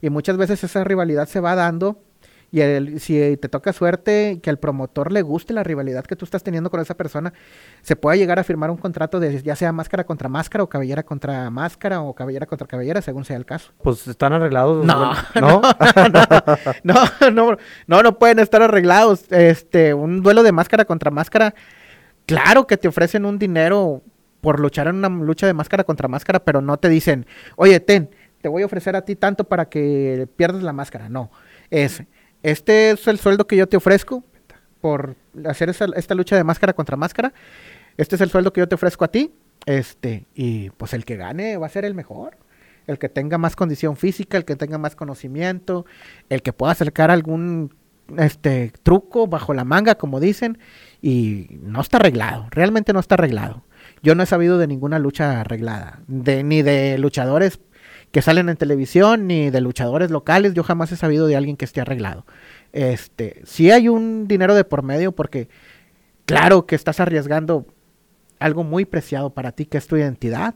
Y 0.02 0.10
muchas 0.10 0.38
veces 0.38 0.64
esa 0.64 0.84
rivalidad 0.84 1.28
se 1.28 1.40
va 1.40 1.56
dando 1.56 2.02
y 2.52 2.62
el- 2.62 3.00
si 3.00 3.38
te 3.38 3.50
toca 3.50 3.74
suerte 3.74 4.40
que 4.42 4.50
al 4.50 4.58
promotor 4.60 5.12
le 5.12 5.22
guste 5.22 5.54
la 5.54 5.64
rivalidad 5.64 6.06
que 6.06 6.16
tú 6.16 6.26
estás 6.26 6.44
teniendo 6.44 6.70
con 6.70 6.80
esa 6.80 6.96
persona, 6.96 7.34
se 7.82 7.96
puede 7.96 8.18
llegar 8.18 8.40
a 8.40 8.44
firmar 8.44 8.70
un 8.72 8.78
contrato 8.78 9.20
de 9.20 9.42
ya 9.42 9.56
sea 9.56 9.72
máscara 9.72 10.06
contra 10.06 10.30
máscara 10.30 10.64
o 10.64 10.68
cabellera 10.70 11.04
contra 11.04 11.50
máscara 11.50 12.02
o 12.02 12.14
cabellera 12.14 12.46
contra 12.46 12.68
cabellera, 12.68 13.02
según 13.02 13.26
sea 13.26 13.36
el 13.38 13.46
caso. 13.46 13.72
Pues 13.84 14.08
están 14.08 14.34
arreglados. 14.34 14.86
No, 14.86 15.14
¿no? 15.42 15.62
No, 16.84 17.32
no, 17.32 17.58
no, 17.88 18.04
no 18.04 18.18
pueden 18.20 18.40
estar 18.40 18.62
arreglados. 18.62 19.32
Este, 19.32 19.94
un 19.94 20.22
duelo 20.22 20.44
de 20.44 20.52
máscara 20.52 20.86
contra 20.86 21.12
máscara, 21.12 21.54
claro 22.26 22.68
que 22.68 22.78
te 22.78 22.88
ofrecen 22.88 23.26
un 23.26 23.38
dinero 23.40 24.02
por 24.42 24.60
luchar 24.60 24.88
en 24.88 24.96
una 24.98 25.10
lucha 25.10 25.48
de 25.48 25.54
máscara 25.54 25.84
contra 25.84 26.08
máscara, 26.08 26.40
pero 26.40 26.62
no 26.62 26.78
te 26.78 26.88
dicen, 26.90 27.26
oye, 27.56 27.80
ten, 27.80 28.10
te 28.42 28.48
voy 28.50 28.62
a 28.62 28.66
ofrecer 28.68 28.96
a 28.96 29.02
ti 29.04 29.16
tanto 29.16 29.44
para 29.46 29.66
que 29.70 30.28
pierdas 30.36 30.62
la 30.62 30.72
máscara. 30.74 31.10
No, 31.10 31.32
es, 31.72 32.04
este 32.46 32.92
es 32.92 33.08
el 33.08 33.18
sueldo 33.18 33.48
que 33.48 33.56
yo 33.56 33.68
te 33.68 33.76
ofrezco 33.76 34.24
por 34.80 35.16
hacer 35.46 35.70
esta 35.70 36.14
lucha 36.14 36.36
de 36.36 36.44
máscara 36.44 36.74
contra 36.74 36.96
máscara. 36.96 37.34
Este 37.98 38.16
es 38.16 38.22
el 38.22 38.30
sueldo 38.30 38.54
que 38.54 38.62
yo 38.62 38.68
te 38.68 38.76
ofrezco 38.76 39.04
a 39.04 39.08
ti 39.08 39.34
Este, 39.66 40.28
y 40.36 40.70
pues 40.72 40.94
el 40.94 41.06
que 41.06 41.16
gane 41.16 41.58
va 41.58 41.66
a 41.66 41.70
ser 41.70 41.86
el 41.86 41.96
mejor. 41.96 42.38
El 42.86 43.00
que 43.00 43.10
tenga 43.10 43.40
más 43.40 43.56
condición 43.56 43.98
física, 43.98 44.38
el 44.38 44.46
que 44.46 44.56
tenga 44.56 44.78
más 44.78 44.96
conocimiento, 44.96 45.88
el 46.30 46.44
que 46.44 46.54
pueda 46.54 46.74
acercar 46.74 47.10
algún 47.10 47.74
este 48.16 48.72
truco 48.84 49.26
bajo 49.26 49.56
la 49.56 49.64
manga, 49.64 49.96
como 49.96 50.20
dicen, 50.20 50.60
y 51.02 51.48
no 51.62 51.82
está 51.82 51.98
arreglado, 51.98 52.48
realmente 52.52 52.94
no 52.94 53.00
está 53.00 53.16
arreglado. 53.16 53.66
Yo 54.04 54.14
no 54.14 54.22
he 54.22 54.28
sabido 54.28 54.60
de 54.60 54.68
ninguna 54.68 55.00
lucha 55.00 55.42
arreglada, 55.42 56.02
de, 56.08 56.44
ni 56.44 56.62
de 56.62 57.00
luchadores 57.00 57.60
que 58.16 58.22
salen 58.22 58.48
en 58.48 58.56
televisión, 58.56 59.28
ni 59.28 59.50
de 59.50 59.60
luchadores 59.60 60.10
locales, 60.10 60.54
yo 60.54 60.64
jamás 60.64 60.90
he 60.90 60.96
sabido 60.96 61.28
de 61.28 61.36
alguien 61.36 61.58
que 61.58 61.66
esté 61.66 61.82
arreglado. 61.82 62.26
Este, 62.72 63.42
sí 63.44 63.72
hay 63.72 63.90
un 63.90 64.26
dinero 64.26 64.56
de 64.56 64.64
por 64.64 64.84
medio 64.84 65.12
porque 65.12 65.50
claro 66.26 66.66
que 66.66 66.76
estás 66.76 67.02
arriesgando 67.02 67.66
algo 68.40 68.64
muy 68.64 68.86
preciado 68.86 69.32
para 69.32 69.52
ti, 69.52 69.66
que 69.66 69.78
es 69.78 69.88
tu 69.88 69.98
identidad, 69.98 70.56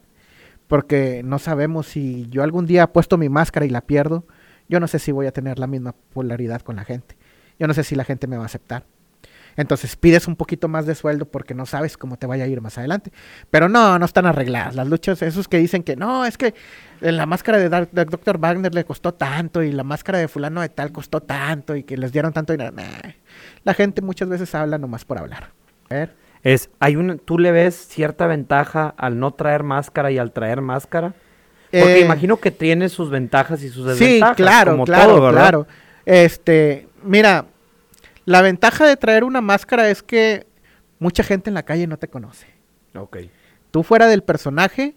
porque 0.70 1.22
no 1.26 1.38
sabemos 1.38 1.86
si 1.88 2.28
yo 2.30 2.44
algún 2.44 2.66
día 2.66 2.94
puesto 2.94 3.18
mi 3.18 3.28
máscara 3.28 3.66
y 3.66 3.70
la 3.70 3.82
pierdo, 3.82 4.26
yo 4.70 4.80
no 4.80 4.88
sé 4.88 4.98
si 4.98 5.12
voy 5.12 5.28
a 5.28 5.34
tener 5.34 5.60
la 5.60 5.68
misma 5.68 5.94
polaridad 6.14 6.62
con 6.62 6.78
la 6.78 6.86
gente, 6.86 7.18
yo 7.60 7.68
no 7.68 7.74
sé 7.74 7.84
si 7.84 7.94
la 7.94 8.06
gente 8.06 8.26
me 8.26 8.38
va 8.38 8.44
a 8.44 8.46
aceptar. 8.46 8.86
Entonces 9.58 9.96
pides 9.96 10.28
un 10.28 10.36
poquito 10.36 10.68
más 10.68 10.86
de 10.86 10.96
sueldo 10.96 11.26
porque 11.26 11.54
no 11.54 11.66
sabes 11.66 11.98
cómo 11.98 12.18
te 12.18 12.28
vaya 12.28 12.46
a 12.46 12.48
ir 12.48 12.62
más 12.62 12.78
adelante. 12.78 13.12
Pero 13.50 13.70
no, 13.70 14.00
no 14.00 14.06
están 14.06 14.26
arregladas. 14.26 14.76
Las 14.76 14.88
luchas, 14.88 15.22
esos 15.22 15.48
que 15.48 15.58
dicen 15.58 15.84
que 15.84 15.96
no, 15.96 16.26
es 16.26 16.38
que 16.38 16.54
la 17.02 17.26
máscara 17.26 17.58
de, 17.58 17.70
Dr. 17.70 18.38
Wagner 18.38 18.74
le 18.74 18.86
costó 18.86 19.14
tanto 19.14 19.64
y 19.64 19.72
la 19.72 19.84
máscara 19.84 20.20
de 20.20 20.28
fulano 20.28 20.62
de 20.62 20.70
tal 20.70 20.92
costó 20.92 21.22
tanto 21.22 21.76
y 21.76 21.84
que 21.84 21.98
les 21.98 22.12
dieron 22.12 22.34
tanto 22.34 22.54
dinero. 22.54 22.74
La 23.64 23.74
gente 23.74 24.02
muchas 24.02 24.30
veces 24.30 24.54
habla 24.56 24.78
nomás 24.78 25.06
por 25.06 25.18
hablar. 25.18 25.52
A 25.90 25.96
ver 25.96 26.30
es, 26.44 26.70
hay 26.80 26.96
un, 26.96 27.20
¿tú 27.20 27.38
le 27.38 27.52
ves 27.52 27.76
cierta 27.76 28.28
ventaja 28.28 28.94
al 28.98 29.20
no 29.20 29.32
traer 29.32 29.64
máscara 29.64 30.12
y 30.12 30.18
al 30.18 30.32
traer 30.32 30.62
máscara? 30.62 31.14
Porque 31.72 31.98
eh, 31.98 32.06
imagino 32.06 32.38
que 32.38 32.52
tiene 32.52 32.90
sus 32.90 33.10
ventajas 33.10 33.62
y 33.62 33.70
sus 33.70 33.86
desventajas. 33.86 34.38
Sí, 34.38 34.44
claro, 34.44 34.72
como 34.72 34.86
claro, 34.86 35.16
todo, 35.16 35.32
claro. 35.32 35.68
Este, 36.06 36.88
mira, 37.04 37.46
la 38.30 38.44
ventaja 38.44 38.86
de 38.86 38.96
traer 38.96 39.24
una 39.24 39.42
máscara 39.42 39.90
es 39.90 40.04
que 40.04 40.46
mucha 41.00 41.24
gente 41.24 41.50
en 41.50 41.56
la 41.56 41.64
calle 41.64 41.88
no 41.88 41.98
te 41.98 42.10
conoce. 42.10 42.46
Ok. 42.94 43.18
Tú 43.72 43.82
fuera 43.82 44.06
del 44.06 44.22
personaje, 44.22 44.96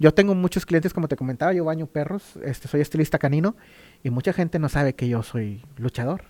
yo 0.00 0.12
tengo 0.12 0.34
muchos 0.34 0.66
clientes, 0.66 0.92
como 0.92 1.06
te 1.06 1.14
comentaba, 1.14 1.52
yo 1.52 1.64
baño 1.64 1.86
perros, 1.86 2.36
este, 2.42 2.66
soy 2.66 2.80
estilista 2.80 3.20
canino, 3.20 3.54
y 4.02 4.10
mucha 4.10 4.32
gente 4.32 4.58
no 4.58 4.68
sabe 4.68 4.94
que 4.94 5.08
yo 5.08 5.22
soy 5.22 5.64
luchador. 5.76 6.24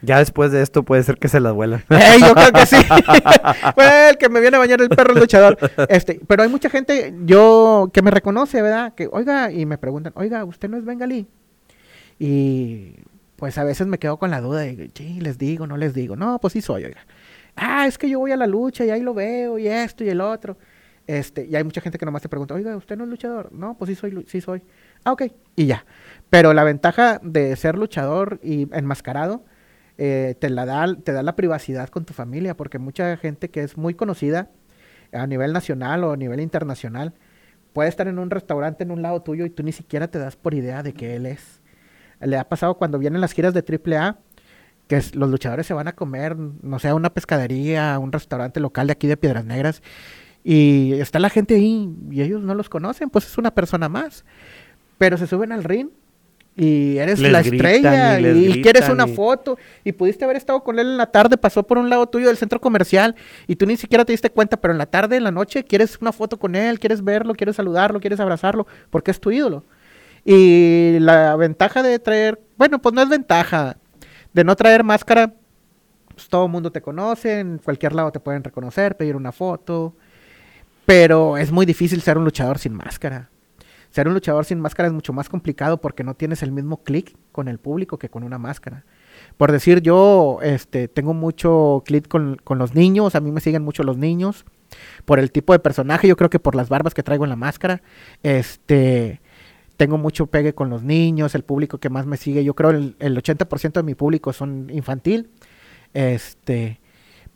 Ya 0.00 0.20
después 0.20 0.52
de 0.52 0.62
esto 0.62 0.84
puede 0.84 1.02
ser 1.02 1.18
que 1.18 1.28
se 1.28 1.38
las 1.38 1.52
vuelan. 1.52 1.84
yo 2.18 2.34
creo 2.34 2.52
que 2.52 2.64
sí. 2.64 2.76
el 4.08 4.16
que 4.16 4.30
me 4.30 4.40
viene 4.40 4.56
a 4.56 4.60
bañar 4.60 4.80
el 4.80 4.88
perro 4.88 5.12
el 5.12 5.20
luchador. 5.20 5.58
Este, 5.90 6.18
pero 6.26 6.44
hay 6.44 6.48
mucha 6.48 6.70
gente, 6.70 7.14
yo, 7.26 7.90
que 7.92 8.00
me 8.00 8.10
reconoce, 8.10 8.62
¿verdad? 8.62 8.94
Que, 8.94 9.06
oiga, 9.12 9.52
y 9.52 9.66
me 9.66 9.76
preguntan, 9.76 10.14
oiga, 10.16 10.46
¿usted 10.46 10.70
no 10.70 10.78
es 10.78 10.84
bengalí? 10.86 11.26
Y 12.18 12.94
pues 13.36 13.58
a 13.58 13.64
veces 13.64 13.86
me 13.86 13.98
quedo 13.98 14.18
con 14.18 14.30
la 14.30 14.40
duda 14.40 14.60
de, 14.60 14.90
sí, 14.94 15.20
les 15.20 15.38
digo, 15.38 15.66
no 15.66 15.76
les 15.76 15.94
digo. 15.94 16.16
No, 16.16 16.38
pues 16.40 16.52
sí 16.52 16.60
soy, 16.60 16.84
oiga. 16.84 17.00
Ah, 17.56 17.86
es 17.86 17.98
que 17.98 18.08
yo 18.08 18.18
voy 18.18 18.32
a 18.32 18.36
la 18.36 18.46
lucha 18.46 18.84
y 18.84 18.90
ahí 18.90 19.00
lo 19.00 19.14
veo, 19.14 19.58
y 19.58 19.68
esto 19.68 20.04
y 20.04 20.08
el 20.08 20.20
otro. 20.20 20.56
Este, 21.06 21.44
y 21.46 21.54
hay 21.54 21.64
mucha 21.64 21.80
gente 21.80 21.98
que 21.98 22.06
nomás 22.06 22.22
te 22.22 22.28
pregunta, 22.28 22.54
oiga, 22.54 22.76
¿usted 22.76 22.96
no 22.96 23.04
es 23.04 23.10
luchador? 23.10 23.52
No, 23.52 23.76
pues 23.76 23.90
sí 23.90 23.94
soy, 23.94 24.24
sí 24.26 24.40
soy. 24.40 24.62
Ah, 25.04 25.12
ok, 25.12 25.24
y 25.56 25.66
ya. 25.66 25.84
Pero 26.30 26.52
la 26.54 26.64
ventaja 26.64 27.20
de 27.22 27.54
ser 27.56 27.76
luchador 27.76 28.40
y 28.42 28.68
enmascarado 28.74 29.44
eh, 29.98 30.34
te, 30.40 30.50
la 30.50 30.64
da, 30.64 30.94
te 30.96 31.12
da 31.12 31.22
la 31.22 31.36
privacidad 31.36 31.88
con 31.88 32.04
tu 32.04 32.14
familia, 32.14 32.56
porque 32.56 32.78
mucha 32.78 33.16
gente 33.16 33.50
que 33.50 33.62
es 33.62 33.76
muy 33.76 33.94
conocida 33.94 34.50
a 35.12 35.26
nivel 35.26 35.52
nacional 35.52 36.04
o 36.04 36.12
a 36.12 36.16
nivel 36.16 36.40
internacional 36.40 37.14
puede 37.72 37.88
estar 37.88 38.08
en 38.08 38.18
un 38.18 38.30
restaurante 38.30 38.84
en 38.84 38.90
un 38.90 39.02
lado 39.02 39.22
tuyo 39.22 39.44
y 39.44 39.50
tú 39.50 39.62
ni 39.62 39.72
siquiera 39.72 40.08
te 40.08 40.18
das 40.18 40.36
por 40.36 40.54
idea 40.54 40.82
de 40.82 40.94
que 40.94 41.16
él 41.16 41.26
es. 41.26 41.60
Le 42.24 42.38
ha 42.38 42.48
pasado 42.48 42.74
cuando 42.74 42.98
vienen 42.98 43.20
las 43.20 43.32
giras 43.32 43.54
de 43.54 43.60
AAA, 43.60 44.18
que 44.86 45.02
los 45.14 45.30
luchadores 45.30 45.66
se 45.66 45.74
van 45.74 45.88
a 45.88 45.92
comer, 45.92 46.36
no 46.36 46.78
sé, 46.78 46.88
a 46.88 46.94
una 46.94 47.10
pescadería, 47.10 47.94
a 47.94 47.98
un 47.98 48.12
restaurante 48.12 48.60
local 48.60 48.86
de 48.86 48.92
aquí 48.92 49.06
de 49.06 49.16
Piedras 49.16 49.44
Negras, 49.44 49.82
y 50.44 50.92
está 50.94 51.18
la 51.18 51.30
gente 51.30 51.54
ahí 51.54 51.90
y 52.10 52.20
ellos 52.20 52.42
no 52.42 52.54
los 52.54 52.68
conocen, 52.68 53.08
pues 53.08 53.26
es 53.26 53.38
una 53.38 53.54
persona 53.54 53.88
más. 53.88 54.24
Pero 54.98 55.16
se 55.16 55.26
suben 55.26 55.52
al 55.52 55.64
ring 55.64 55.88
y 56.56 56.98
eres 56.98 57.18
la 57.18 57.40
estrella 57.40 58.20
y, 58.20 58.62
quieres 58.62 58.88
una 58.88 59.08
foto 59.08 59.58
y 59.82 59.90
pudiste 59.90 60.24
haber 60.24 60.36
estado 60.36 60.62
con 60.62 60.78
él 60.78 60.86
en 60.86 60.96
la 60.96 61.10
tarde, 61.10 61.36
pasó 61.36 61.64
por 61.64 61.78
un 61.78 61.90
lado 61.90 62.06
tuyo 62.06 62.28
del 62.28 62.36
centro 62.36 62.60
comercial 62.60 63.16
y 63.48 63.56
tú 63.56 63.66
ni 63.66 63.76
siquiera 63.76 64.04
te 64.04 64.12
diste 64.12 64.30
cuenta, 64.30 64.58
pero 64.58 64.72
en 64.72 64.78
la 64.78 64.86
tarde, 64.86 65.16
en 65.16 65.24
la 65.24 65.32
noche, 65.32 65.64
quieres 65.64 65.98
una 66.00 66.12
foto 66.12 66.38
con 66.38 66.54
él, 66.54 66.78
quieres 66.78 67.02
verlo, 67.02 67.34
quieres 67.34 67.56
saludarlo, 67.56 67.98
quieres 67.98 68.20
abrazarlo, 68.20 68.66
porque 68.90 69.10
es 69.10 69.18
tu 69.18 69.32
ídolo. 69.32 69.64
Y 70.24 70.98
la 71.00 71.36
ventaja 71.36 71.82
de 71.82 71.98
traer, 71.98 72.40
bueno, 72.56 72.80
pues 72.80 72.94
no 72.94 73.02
es 73.02 73.08
ventaja, 73.08 73.76
de 74.32 74.44
no 74.44 74.56
traer 74.56 74.84
máscara, 74.84 75.34
pues 76.14 76.28
todo 76.28 76.46
el 76.46 76.52
mundo 76.52 76.72
te 76.72 76.80
conoce, 76.80 77.40
en 77.40 77.58
cualquier 77.58 77.94
lado 77.94 78.10
te 78.10 78.20
pueden 78.20 78.42
reconocer, 78.42 78.96
pedir 78.96 79.16
una 79.16 79.32
foto, 79.32 79.94
pero 80.86 81.36
es 81.36 81.52
muy 81.52 81.66
difícil 81.66 82.00
ser 82.00 82.16
un 82.16 82.24
luchador 82.24 82.58
sin 82.58 82.74
máscara 82.74 83.30
ser 83.94 84.08
un 84.08 84.14
luchador 84.14 84.44
sin 84.44 84.58
máscara 84.58 84.88
es 84.88 84.92
mucho 84.92 85.12
más 85.12 85.28
complicado 85.28 85.80
porque 85.80 86.02
no 86.02 86.14
tienes 86.14 86.42
el 86.42 86.50
mismo 86.50 86.82
clic 86.82 87.16
con 87.30 87.46
el 87.46 87.58
público 87.58 87.96
que 87.96 88.08
con 88.08 88.24
una 88.24 88.38
máscara. 88.38 88.84
Por 89.36 89.52
decir, 89.52 89.82
yo 89.82 90.40
este, 90.42 90.88
tengo 90.88 91.14
mucho 91.14 91.84
clic 91.86 92.08
con, 92.08 92.40
los 92.58 92.74
niños, 92.74 93.14
a 93.14 93.20
mí 93.20 93.30
me 93.30 93.40
siguen 93.40 93.62
mucho 93.62 93.84
los 93.84 93.96
niños, 93.96 94.44
por 95.04 95.20
el 95.20 95.30
tipo 95.30 95.52
de 95.52 95.60
personaje, 95.60 96.08
yo 96.08 96.16
creo 96.16 96.28
que 96.28 96.40
por 96.40 96.56
las 96.56 96.68
barbas 96.68 96.92
que 96.92 97.04
traigo 97.04 97.22
en 97.22 97.30
la 97.30 97.36
máscara, 97.36 97.82
este, 98.24 99.20
tengo 99.76 99.98
mucho 99.98 100.26
pegue 100.26 100.54
con 100.54 100.70
los 100.70 100.82
niños, 100.82 101.34
el 101.34 101.42
público 101.42 101.78
que 101.78 101.90
más 101.90 102.06
me 102.06 102.16
sigue, 102.16 102.44
yo 102.44 102.54
creo 102.54 102.70
el, 102.70 102.96
el 102.98 103.16
80% 103.16 103.72
de 103.72 103.82
mi 103.82 103.94
público 103.94 104.32
son 104.32 104.70
infantil, 104.70 105.30
este, 105.92 106.80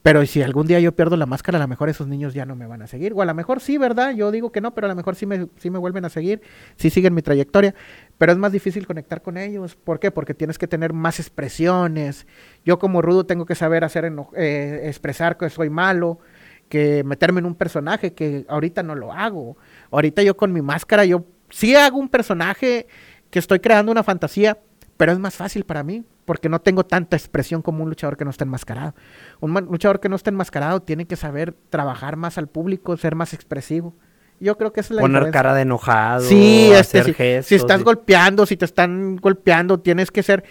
pero 0.03 0.25
si 0.25 0.43
algún 0.43 0.67
día 0.67 0.79
yo 0.81 0.95
pierdo 0.95 1.17
la 1.17 1.27
máscara, 1.27 1.59
a 1.59 1.61
lo 1.61 1.69
mejor 1.69 1.89
esos 1.89 2.07
niños 2.07 2.33
ya 2.33 2.47
no 2.47 2.55
me 2.55 2.67
van 2.67 2.83
a 2.83 2.87
seguir. 2.87 3.13
O 3.15 3.21
a 3.21 3.25
lo 3.25 3.35
mejor 3.35 3.61
sí, 3.61 3.79
¿verdad? 3.79 4.15
Yo 4.15 4.31
digo 4.31 4.53
que 4.53 4.61
no, 4.61 4.73
pero 4.73 4.87
a 4.87 4.89
lo 4.89 4.95
mejor 4.95 5.17
sí 5.17 5.27
me, 5.27 5.49
sí 5.59 5.71
me 5.71 5.79
vuelven 5.79 6.05
a 6.05 6.09
seguir, 6.09 6.41
sí 6.77 6.89
siguen 6.89 7.15
mi 7.15 7.21
trayectoria. 7.21 7.75
Pero 8.17 8.33
es 8.33 8.39
más 8.39 8.53
difícil 8.53 8.87
conectar 8.87 9.23
con 9.23 9.37
ellos. 9.37 9.75
¿Por 9.75 9.99
qué? 9.99 10.11
Porque 10.11 10.35
tienes 10.35 10.57
que 10.57 10.69
tener 10.69 10.93
más 10.93 11.19
expresiones. 11.19 12.27
Yo 12.65 12.79
como 12.79 13.03
rudo 13.03 13.27
tengo 13.27 13.45
que 13.45 13.55
saber 13.55 13.85
hacer 13.85 14.11
eh, 14.37 14.83
expresar 14.85 15.37
que 15.37 15.51
soy 15.51 15.69
malo, 15.69 16.21
que 16.69 17.03
meterme 17.05 17.41
en 17.41 17.47
un 17.47 17.55
personaje 17.55 18.15
que 18.15 18.47
ahorita 18.49 18.83
no 18.85 18.95
lo 18.95 19.13
hago. 19.13 19.57
Ahorita 19.91 20.23
yo 20.23 20.37
con 20.37 20.53
mi 20.53 20.63
máscara, 20.63 21.05
yo 21.05 21.25
sí 21.51 21.75
hago 21.75 21.99
un 21.99 22.09
personaje 22.09 22.87
que 23.31 23.39
estoy 23.39 23.61
creando 23.61 23.93
una 23.93 24.03
fantasía, 24.03 24.59
pero 24.97 25.13
es 25.13 25.19
más 25.19 25.35
fácil 25.35 25.65
para 25.65 25.83
mí 25.83 26.05
porque 26.29 26.51
no 26.51 26.61
tengo 26.61 26.85
tanta 26.85 27.17
expresión 27.17 27.63
como 27.63 27.83
un 27.83 27.89
luchador 27.89 28.19
que 28.19 28.25
no 28.27 28.31
está 28.31 28.45
enmascarado. 28.45 28.95
Un 29.41 29.55
luchador 29.55 29.99
que 29.99 30.11
no 30.11 30.17
está 30.17 30.29
enmascarado 30.29 30.83
tiene 30.83 31.07
que 31.07 31.17
saber 31.17 31.55
trabajar 31.71 32.17
más 32.17 32.37
al 32.37 32.49
público, 32.49 32.95
ser 32.99 33.15
más 33.15 33.33
expresivo. 33.33 33.95
Yo 34.39 34.59
creo 34.59 34.71
que 34.71 34.81
es 34.81 34.91
la 34.91 35.01
Poner 35.01 35.31
cara 35.31 35.55
de 35.55 35.63
enojado, 35.63 36.21
sí, 36.21 36.71
este, 36.71 37.15
gestos. 37.15 37.47
Si 37.47 37.55
estás 37.55 37.83
golpeando, 37.83 38.45
si 38.45 38.59
te 38.59 38.67
están 38.67 39.17
golpeando, 39.17 39.81
tienes 39.81 40.11
que 40.11 40.23
ser... 40.23 40.45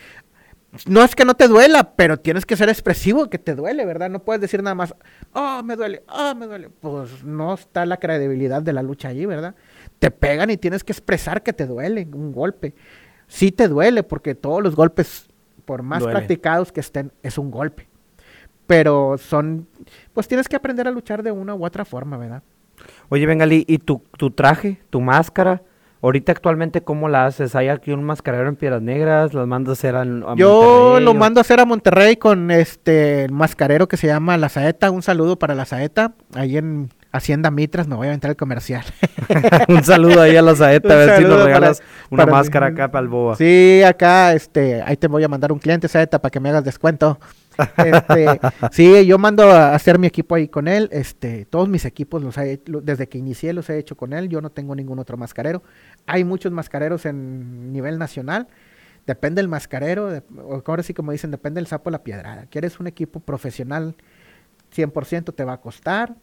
No 0.87 1.03
es 1.03 1.15
que 1.15 1.25
no 1.25 1.35
te 1.35 1.47
duela, 1.47 1.93
pero 1.95 2.17
tienes 2.17 2.47
que 2.47 2.57
ser 2.57 2.69
expresivo, 2.69 3.29
que 3.29 3.37
te 3.37 3.53
duele, 3.53 3.85
¿verdad? 3.85 4.09
No 4.09 4.23
puedes 4.23 4.41
decir 4.41 4.63
nada 4.63 4.73
más, 4.73 4.95
oh, 5.33 5.61
me 5.63 5.75
duele, 5.75 6.03
oh, 6.09 6.33
me 6.33 6.47
duele. 6.47 6.69
Pues 6.69 7.23
no 7.23 7.53
está 7.53 7.85
la 7.85 7.97
credibilidad 7.97 8.63
de 8.63 8.73
la 8.73 8.81
lucha 8.81 9.09
allí, 9.09 9.27
¿verdad? 9.27 9.53
Te 9.99 10.11
pegan 10.11 10.49
y 10.49 10.57
tienes 10.57 10.83
que 10.83 10.91
expresar 10.91 11.43
que 11.43 11.53
te 11.53 11.65
duele 11.65 12.07
un 12.13 12.31
golpe. 12.31 12.75
Sí 13.27 13.51
te 13.51 13.67
duele, 13.67 14.03
porque 14.03 14.35
todos 14.35 14.63
los 14.63 14.75
golpes 14.75 15.27
por 15.65 15.83
más 15.83 16.03
practicados 16.03 16.71
que 16.71 16.79
estén, 16.79 17.11
es 17.23 17.37
un 17.37 17.51
golpe. 17.51 17.89
Pero 18.67 19.17
son, 19.17 19.67
pues 20.13 20.27
tienes 20.27 20.47
que 20.47 20.55
aprender 20.55 20.87
a 20.87 20.91
luchar 20.91 21.23
de 21.23 21.31
una 21.31 21.55
u 21.55 21.65
otra 21.65 21.83
forma, 21.83 22.17
¿verdad? 22.17 22.41
Oye, 23.09 23.25
Bengali, 23.25 23.65
¿y 23.67 23.79
tu, 23.79 24.01
tu 24.17 24.31
traje, 24.31 24.79
tu 24.89 25.01
máscara? 25.01 25.61
Ahorita 26.01 26.31
actualmente, 26.31 26.81
¿cómo 26.81 27.09
la 27.09 27.25
haces? 27.25 27.55
¿Hay 27.55 27.69
aquí 27.69 27.91
un 27.91 28.03
mascarero 28.03 28.47
en 28.47 28.55
Piedras 28.55 28.81
Negras? 28.81 29.33
¿Las 29.33 29.47
mando 29.47 29.71
a 29.71 29.73
hacer 29.73 29.95
a, 29.95 30.05
Yo 30.35 30.99
lo 31.01 31.13
mando 31.13 31.39
a 31.39 31.41
hacer 31.41 31.59
a 31.59 31.65
Monterrey 31.65 32.17
con 32.17 32.51
este 32.51 33.27
mascarero 33.29 33.87
que 33.87 33.97
se 33.97 34.07
llama 34.07 34.37
La 34.37 34.47
Saeta. 34.47 34.91
Un 34.91 35.01
saludo 35.01 35.39
para 35.39 35.55
La 35.55 35.65
Saeta, 35.65 36.13
ahí 36.33 36.57
en 36.57 36.89
Hacienda 37.11 37.51
Mitras, 37.51 37.87
me 37.87 37.95
voy 37.95 38.07
a 38.07 38.09
aventar 38.09 38.31
el 38.31 38.37
comercial. 38.37 38.83
un 39.67 39.83
saludo 39.83 40.21
ahí 40.21 40.35
a 40.35 40.41
la 40.41 40.55
Saeta, 40.55 40.93
a 40.93 40.97
ver 40.97 41.17
si 41.17 41.23
nos 41.23 41.43
regalas 41.43 41.81
una 42.09 42.25
máscara 42.25 42.67
acá 42.67 42.91
para 42.91 43.03
el 43.03 43.09
boa. 43.09 43.35
Sí, 43.35 43.81
acá, 43.83 44.33
este, 44.33 44.81
ahí 44.81 44.97
te 44.97 45.07
voy 45.07 45.23
a 45.23 45.27
mandar 45.27 45.51
un 45.51 45.59
cliente, 45.59 45.87
Saeta, 45.87 46.19
para 46.19 46.29
que 46.29 46.39
me 46.39 46.49
hagas 46.49 46.63
descuento. 46.63 47.19
Este, 47.77 48.39
sí, 48.71 49.05
yo 49.05 49.17
mando 49.17 49.43
a 49.51 49.73
hacer 49.73 49.99
mi 49.99 50.07
equipo 50.07 50.35
ahí 50.35 50.47
con 50.47 50.67
él. 50.67 50.89
Este, 50.91 51.45
todos 51.45 51.69
mis 51.69 51.85
equipos 51.85 52.21
los 52.21 52.37
he, 52.37 52.61
desde 52.65 53.07
que 53.07 53.17
inicié 53.17 53.53
los 53.53 53.69
he 53.69 53.77
hecho 53.77 53.95
con 53.95 54.13
él. 54.13 54.29
Yo 54.29 54.41
no 54.41 54.49
tengo 54.49 54.75
ningún 54.75 54.99
otro 54.99 55.17
mascarero. 55.17 55.63
Hay 56.05 56.23
muchos 56.23 56.51
mascareros 56.51 57.05
en 57.05 57.71
nivel 57.71 57.97
nacional. 57.97 58.47
Depende 59.05 59.41
del 59.41 59.47
mascarero, 59.47 60.21
ahora 60.65 60.83
sí 60.83 60.93
como 60.93 61.13
dicen, 61.13 61.31
depende 61.31 61.59
del 61.59 61.67
sapo 61.67 61.89
la 61.89 62.03
piedrada. 62.03 62.45
Quieres 62.49 62.81
un 62.81 62.87
equipo 62.87 63.21
profesional 63.21 63.95
100% 64.75 65.33
te 65.33 65.43
va 65.45 65.53
a 65.53 65.61
costar 65.61 66.15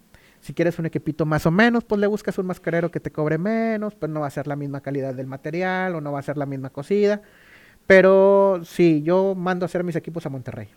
Si 0.44 0.52
quieres 0.52 0.78
un 0.78 0.84
equipito 0.84 1.24
más 1.24 1.46
o 1.46 1.50
menos, 1.50 1.84
pues 1.84 1.98
le 1.98 2.06
buscas 2.06 2.36
un 2.36 2.44
mascarero 2.44 2.90
que 2.90 3.00
te 3.00 3.10
cobre 3.10 3.38
menos, 3.38 3.94
pues 3.94 4.12
no 4.12 4.20
va 4.20 4.26
a 4.26 4.30
ser 4.30 4.46
la 4.46 4.56
misma 4.56 4.82
calidad 4.82 5.14
del 5.14 5.26
material 5.26 5.94
o 5.94 6.02
no 6.02 6.12
va 6.12 6.18
a 6.18 6.22
ser 6.22 6.36
la 6.36 6.44
misma 6.44 6.68
cosida. 6.68 7.22
Pero 7.86 8.60
sí, 8.62 9.00
yo 9.02 9.34
mando 9.34 9.64
a 9.64 9.68
hacer 9.68 9.84
mis 9.84 9.96
equipos 9.96 10.26
a 10.26 10.28
Monterrey. 10.28 10.68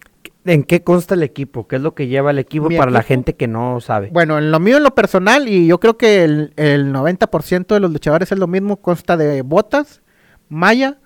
¿En 0.46 0.64
qué 0.64 0.86
consta 0.86 1.16
el 1.16 1.24
equipo? 1.24 1.68
¿Qué 1.68 1.76
es 1.76 1.82
lo 1.82 1.96
que 1.96 2.08
lleva 2.08 2.32
el 2.32 2.40
equipo 2.40 2.70
para 2.70 2.92
la 2.92 3.04
gente 3.04 3.36
que 3.36 3.50
no 3.50 3.82
sabe? 3.82 4.10
Bueno, 4.14 4.38
en 4.38 4.52
lo 4.52 4.62
mío, 4.62 4.78
en 4.78 4.84
lo 4.84 4.96
personal, 4.96 5.50
y 5.50 5.68
yo 5.68 5.82
creo 5.82 5.98
que 5.98 6.24
el, 6.24 6.54
el 6.56 6.94
90% 6.94 7.68
de 7.68 7.82
los 7.82 7.92
luchadores 7.92 8.32
es 8.32 8.40
lo 8.40 8.48
mismo, 8.48 8.78
consta 8.78 9.18
de 9.18 9.42
botas, 9.42 10.02
malla, 10.48 10.98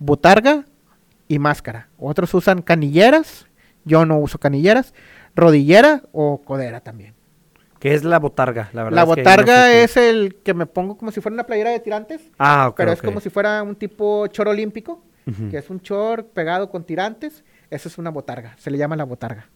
botarga 0.00 0.64
y 1.28 1.38
máscara. 1.38 1.88
Otros 1.98 2.34
usan 2.34 2.62
canilleras, 2.62 3.46
yo 3.84 4.04
no 4.04 4.18
uso 4.18 4.38
canilleras, 4.38 4.92
rodillera 5.36 6.02
o 6.10 6.42
codera 6.42 6.80
también. 6.80 7.17
¿Qué 7.78 7.94
es 7.94 8.04
la 8.04 8.18
botarga? 8.18 8.70
La, 8.72 8.84
verdad 8.84 8.96
La 8.96 9.02
es 9.02 9.08
que 9.14 9.22
no 9.22 9.30
botarga 9.30 9.66
sé 9.66 9.82
es 9.84 9.96
el 9.96 10.34
que 10.42 10.54
me 10.54 10.66
pongo 10.66 10.96
como 10.98 11.10
si 11.12 11.20
fuera 11.20 11.34
una 11.34 11.44
playera 11.44 11.70
de 11.70 11.80
tirantes, 11.80 12.20
Ah, 12.38 12.68
ok. 12.70 12.76
pero 12.76 12.92
es 12.92 13.00
como 13.02 13.20
si 13.20 13.30
fuera 13.30 13.62
un 13.62 13.76
tipo 13.76 14.26
chor 14.28 14.48
olímpico, 14.48 15.02
que 15.50 15.58
es 15.58 15.68
un 15.70 15.80
chor 15.80 16.26
pegado 16.26 16.70
con 16.70 16.84
tirantes. 16.84 17.44
Eso 17.70 17.88
es 17.88 17.98
una 17.98 18.10
botarga, 18.10 18.54
se 18.58 18.70
le 18.70 18.78
llama 18.78 18.96
la 18.96 19.04
botarga. 19.04 19.48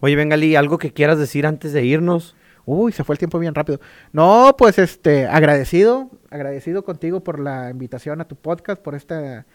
Oye, 0.00 0.16
Bengali, 0.16 0.56
¿algo 0.56 0.78
que 0.78 0.92
quieras 0.92 1.18
decir 1.18 1.46
antes 1.46 1.72
de 1.72 1.84
irnos? 1.84 2.34
Uy, 2.66 2.92
se 2.92 3.04
fue 3.04 3.14
el 3.14 3.18
tiempo 3.18 3.38
bien 3.38 3.54
rápido. 3.54 3.80
No, 4.12 4.54
pues 4.58 4.78
este, 4.78 5.26
agradecido, 5.26 6.10
agradecido 6.30 6.84
contigo 6.84 7.20
por 7.22 7.38
la 7.38 7.70
invitación 7.70 8.20
a 8.20 8.26
tu 8.26 8.36
podcast, 8.36 8.82
por 8.82 8.94
esta 8.94 9.46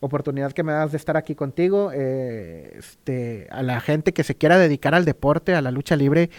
oportunidad 0.00 0.52
que 0.52 0.62
me 0.62 0.72
das 0.72 0.92
de 0.92 0.96
estar 0.98 1.16
aquí 1.16 1.34
contigo. 1.34 1.90
Eh, 1.92 2.74
este, 2.78 3.48
a 3.50 3.62
la 3.62 3.80
gente 3.80 4.12
que 4.12 4.22
se 4.24 4.36
quiera 4.36 4.56
dedicar 4.58 4.94
al 4.94 5.04
deporte, 5.04 5.54
a 5.54 5.62
la 5.62 5.70
lucha 5.70 5.96
libre, 5.96 6.30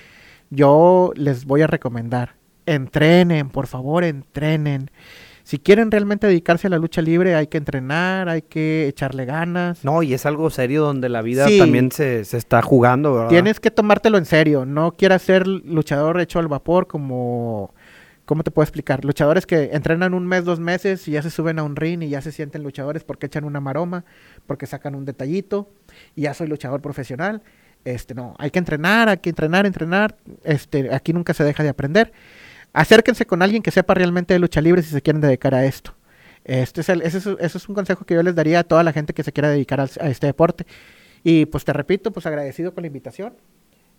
yo 0.49 1.11
les 1.15 1.45
voy 1.45 1.61
a 1.61 1.67
recomendar, 1.67 2.35
entrenen, 2.65 3.49
por 3.49 3.67
favor, 3.67 4.03
entrenen. 4.03 4.91
Si 5.43 5.59
quieren 5.59 5.91
realmente 5.91 6.27
dedicarse 6.27 6.67
a 6.67 6.69
la 6.69 6.77
lucha 6.77 7.01
libre, 7.01 7.33
hay 7.35 7.47
que 7.47 7.57
entrenar, 7.57 8.27
hay 8.27 8.41
que 8.41 8.85
echarle 8.89 9.23
ganas. 9.23 9.85
No, 9.85 10.03
y 10.03 10.13
es 10.13 10.25
algo 10.25 10.49
serio 10.49 10.83
donde 10.83 11.07
la 11.07 11.21
vida 11.21 11.47
Sí. 11.47 11.57
también 11.57 11.89
se, 11.91 12.25
se 12.25 12.35
está 12.37 12.61
jugando, 12.61 13.13
¿verdad? 13.13 13.29
Tienes 13.29 13.61
que 13.61 13.71
tomártelo 13.71 14.17
en 14.17 14.25
serio. 14.25 14.65
No 14.65 14.91
quieras 14.91 15.21
ser 15.21 15.47
luchador 15.47 16.19
hecho 16.19 16.39
al 16.39 16.47
vapor 16.49 16.87
como... 16.87 17.73
¿Cómo 18.25 18.43
te 18.43 18.51
puedo 18.51 18.65
explicar? 18.65 19.05
Luchadores 19.05 19.45
que 19.45 19.69
entrenan 19.71 20.13
un 20.13 20.27
mes, 20.27 20.43
dos 20.43 20.59
meses 20.59 21.07
y 21.07 21.11
ya 21.11 21.21
se 21.21 21.29
suben 21.29 21.59
a 21.59 21.63
un 21.63 21.77
ring 21.77 22.03
y 22.03 22.09
ya 22.09 22.21
se 22.21 22.33
sienten 22.33 22.61
luchadores 22.61 23.05
porque 23.05 23.27
echan 23.27 23.45
una 23.45 23.61
maroma, 23.61 24.03
porque 24.45 24.65
sacan 24.65 24.95
un 24.95 25.05
detallito 25.05 25.69
y 26.13 26.23
ya 26.23 26.33
soy 26.33 26.47
luchador 26.47 26.81
profesional. 26.81 27.41
Este, 27.85 28.13
no, 28.13 28.35
hay 28.37 28.51
que 28.51 28.59
entrenar, 28.59 29.09
hay 29.09 29.17
que 29.17 29.29
entrenar, 29.29 29.65
entrenar. 29.65 30.17
Este, 30.43 30.93
aquí 30.93 31.13
nunca 31.13 31.33
se 31.33 31.43
deja 31.43 31.63
de 31.63 31.69
aprender. 31.69 32.11
Acérquense 32.73 33.25
con 33.25 33.41
alguien 33.41 33.63
que 33.63 33.71
sepa 33.71 33.93
realmente 33.93 34.33
de 34.33 34.39
lucha 34.39 34.61
libre 34.61 34.83
si 34.83 34.89
se 34.89 35.01
quieren 35.01 35.21
dedicar 35.21 35.55
a 35.55 35.65
esto. 35.65 35.93
Este 36.43 36.81
es 36.81 36.89
el, 36.89 37.01
ese, 37.01 37.17
es, 37.17 37.27
ese 37.27 37.57
es 37.57 37.69
un 37.69 37.75
consejo 37.75 38.05
que 38.05 38.13
yo 38.13 38.23
les 38.23 38.35
daría 38.35 38.59
a 38.59 38.63
toda 38.63 38.83
la 38.83 38.93
gente 38.93 39.13
que 39.13 39.23
se 39.23 39.31
quiera 39.31 39.49
dedicar 39.49 39.79
a 39.81 39.85
este 39.85 40.27
deporte. 40.27 40.65
Y 41.23 41.45
pues 41.45 41.65
te 41.65 41.73
repito, 41.73 42.11
pues 42.11 42.25
agradecido 42.25 42.73
con 42.73 42.83
la 42.83 42.87
invitación 42.87 43.33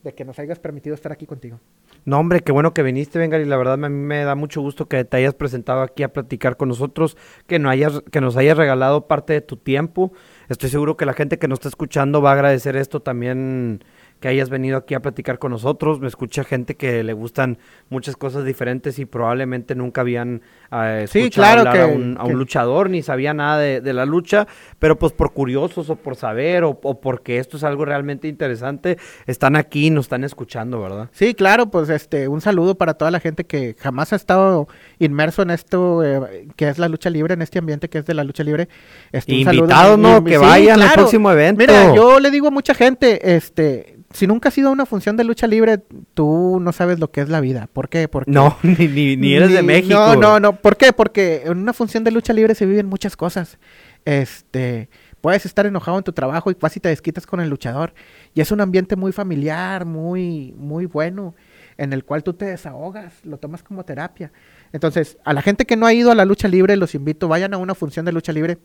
de 0.02 0.14
que 0.14 0.24
nos 0.24 0.38
hayas 0.38 0.58
permitido 0.58 0.94
estar 0.94 1.12
aquí 1.12 1.26
contigo. 1.26 1.58
No, 2.04 2.18
hombre, 2.18 2.40
qué 2.40 2.52
bueno 2.52 2.72
que 2.72 2.82
viniste, 2.82 3.18
Bengali. 3.18 3.44
La 3.44 3.56
verdad, 3.56 3.74
a 3.74 3.88
mí 3.88 3.88
me 3.88 4.24
da 4.24 4.34
mucho 4.34 4.60
gusto 4.60 4.86
que 4.86 5.04
te 5.04 5.16
hayas 5.16 5.34
presentado 5.34 5.82
aquí 5.82 6.02
a 6.02 6.12
platicar 6.12 6.56
con 6.56 6.68
nosotros, 6.68 7.16
que, 7.46 7.58
no 7.58 7.68
hayas, 7.68 8.02
que 8.10 8.20
nos 8.20 8.36
hayas 8.36 8.56
regalado 8.56 9.08
parte 9.08 9.32
de 9.32 9.40
tu 9.40 9.56
tiempo. 9.56 10.12
Estoy 10.48 10.70
seguro 10.70 10.96
que 10.96 11.04
la 11.04 11.12
gente 11.12 11.38
que 11.38 11.46
nos 11.46 11.58
está 11.58 11.68
escuchando 11.68 12.22
va 12.22 12.30
a 12.30 12.32
agradecer 12.32 12.74
esto 12.76 13.00
también, 13.00 13.84
que 14.20 14.28
hayas 14.28 14.50
venido 14.50 14.76
aquí 14.76 14.94
a 14.94 15.00
platicar 15.00 15.38
con 15.38 15.52
nosotros. 15.52 16.00
Me 16.00 16.08
escucha 16.08 16.42
gente 16.44 16.74
que 16.76 17.02
le 17.04 17.12
gustan 17.12 17.58
muchas 17.88 18.16
cosas 18.16 18.44
diferentes 18.44 18.98
y 18.98 19.04
probablemente 19.04 19.74
nunca 19.74 20.00
habían 20.00 20.42
eh, 20.72 21.06
Sí, 21.08 21.20
escuchado 21.20 21.62
claro 21.64 21.70
hablar 21.70 21.82
a, 21.84 21.86
un, 21.94 22.16
a 22.18 22.22
un 22.24 22.28
que- 22.30 22.34
luchador 22.34 22.90
ni 22.90 23.02
sabía 23.02 23.32
nada 23.34 23.58
de, 23.58 23.80
de 23.80 23.92
la 23.92 24.06
lucha, 24.06 24.46
pero 24.78 24.98
pues 24.98 25.12
por 25.12 25.32
curiosos 25.32 25.88
o 25.90 25.96
por 25.96 26.16
saber 26.16 26.64
o, 26.64 26.78
o 26.82 27.00
porque 27.00 27.38
esto 27.38 27.56
es 27.56 27.64
algo 27.64 27.84
realmente 27.84 28.28
interesante, 28.28 28.98
están 29.26 29.54
aquí 29.56 29.86
y 29.86 29.90
nos 29.90 30.06
están 30.06 30.24
escuchando, 30.24 30.80
¿verdad? 30.80 31.08
Sí, 31.12 31.34
claro, 31.34 31.70
pues 31.70 31.88
este, 31.88 32.28
un 32.28 32.40
saludo 32.40 32.76
para 32.76 32.94
toda 32.94 33.10
la 33.10 33.20
gente 33.20 33.44
que 33.44 33.76
jamás 33.78 34.12
ha 34.12 34.16
estado 34.16 34.68
inmerso 34.98 35.42
en 35.42 35.50
esto, 35.50 36.02
eh, 36.04 36.48
que 36.56 36.68
es 36.68 36.78
la 36.78 36.88
lucha 36.88 37.08
libre, 37.10 37.34
en 37.34 37.42
este 37.42 37.58
ambiente 37.58 37.88
que 37.88 37.98
es 37.98 38.06
de 38.06 38.14
la 38.14 38.24
lucha 38.24 38.42
libre. 38.42 38.68
Este. 39.12 39.34
Invitados, 39.34 39.98
¿no? 39.98 40.18
y- 40.18 40.24
Que 40.24 40.34
sí, 40.38 40.44
vayan 40.44 40.82
al 40.82 40.92
próximo 40.92 41.30
evento. 41.30 41.60
Mira, 41.60 41.94
yo 41.94 42.18
le 42.20 42.30
digo 42.30 42.48
a 42.48 42.50
mucha 42.50 42.74
gente, 42.74 43.34
este, 43.36 43.98
si 44.12 44.26
nunca 44.26 44.48
has 44.48 44.56
ido 44.56 44.68
a 44.68 44.72
una 44.72 44.86
función 44.86 45.16
de 45.16 45.24
lucha 45.24 45.46
libre, 45.46 45.82
tú 46.14 46.58
no 46.60 46.72
sabes 46.72 46.98
lo 46.98 47.10
que 47.10 47.20
es 47.20 47.28
la 47.28 47.40
vida. 47.40 47.68
¿Por 47.72 47.88
qué? 47.88 48.08
Porque 48.08 48.30
No, 48.30 48.56
ni, 48.62 48.88
ni, 48.88 49.16
ni 49.16 49.34
eres 49.34 49.52
de 49.52 49.62
México. 49.62 49.94
No, 49.94 50.16
no, 50.16 50.40
no. 50.40 50.56
¿Por 50.56 50.76
qué? 50.76 50.92
Porque 50.92 51.42
en 51.44 51.58
una 51.58 51.72
función 51.72 52.04
de 52.04 52.10
lucha 52.10 52.32
libre 52.32 52.54
se 52.54 52.64
viven 52.64 52.86
muchas 52.86 53.16
cosas. 53.16 53.58
Este, 54.04 54.88
puedes 55.20 55.44
estar 55.44 55.66
enojado 55.66 55.98
en 55.98 56.04
tu 56.04 56.12
trabajo 56.12 56.50
y 56.50 56.54
casi 56.54 56.80
te 56.80 56.88
desquitas 56.88 57.26
con 57.26 57.40
el 57.40 57.50
luchador. 57.50 57.92
Y 58.34 58.40
es 58.40 58.50
un 58.50 58.60
ambiente 58.60 58.96
muy 58.96 59.12
familiar, 59.12 59.84
muy, 59.84 60.54
muy 60.56 60.86
bueno, 60.86 61.34
en 61.76 61.92
el 61.92 62.04
cual 62.04 62.22
tú 62.22 62.32
te 62.32 62.46
desahogas, 62.46 63.12
lo 63.24 63.36
tomas 63.36 63.62
como 63.62 63.84
terapia. 63.84 64.32
Entonces, 64.72 65.18
a 65.24 65.34
la 65.34 65.42
gente 65.42 65.66
que 65.66 65.76
no 65.76 65.84
ha 65.86 65.92
ido 65.92 66.10
a 66.10 66.14
la 66.14 66.24
lucha 66.24 66.48
libre, 66.48 66.76
los 66.76 66.94
invito, 66.94 67.28
vayan 67.28 67.52
a 67.52 67.58
una 67.58 67.74
función 67.74 68.06
de 68.06 68.12
lucha 68.12 68.32
libre. 68.32 68.58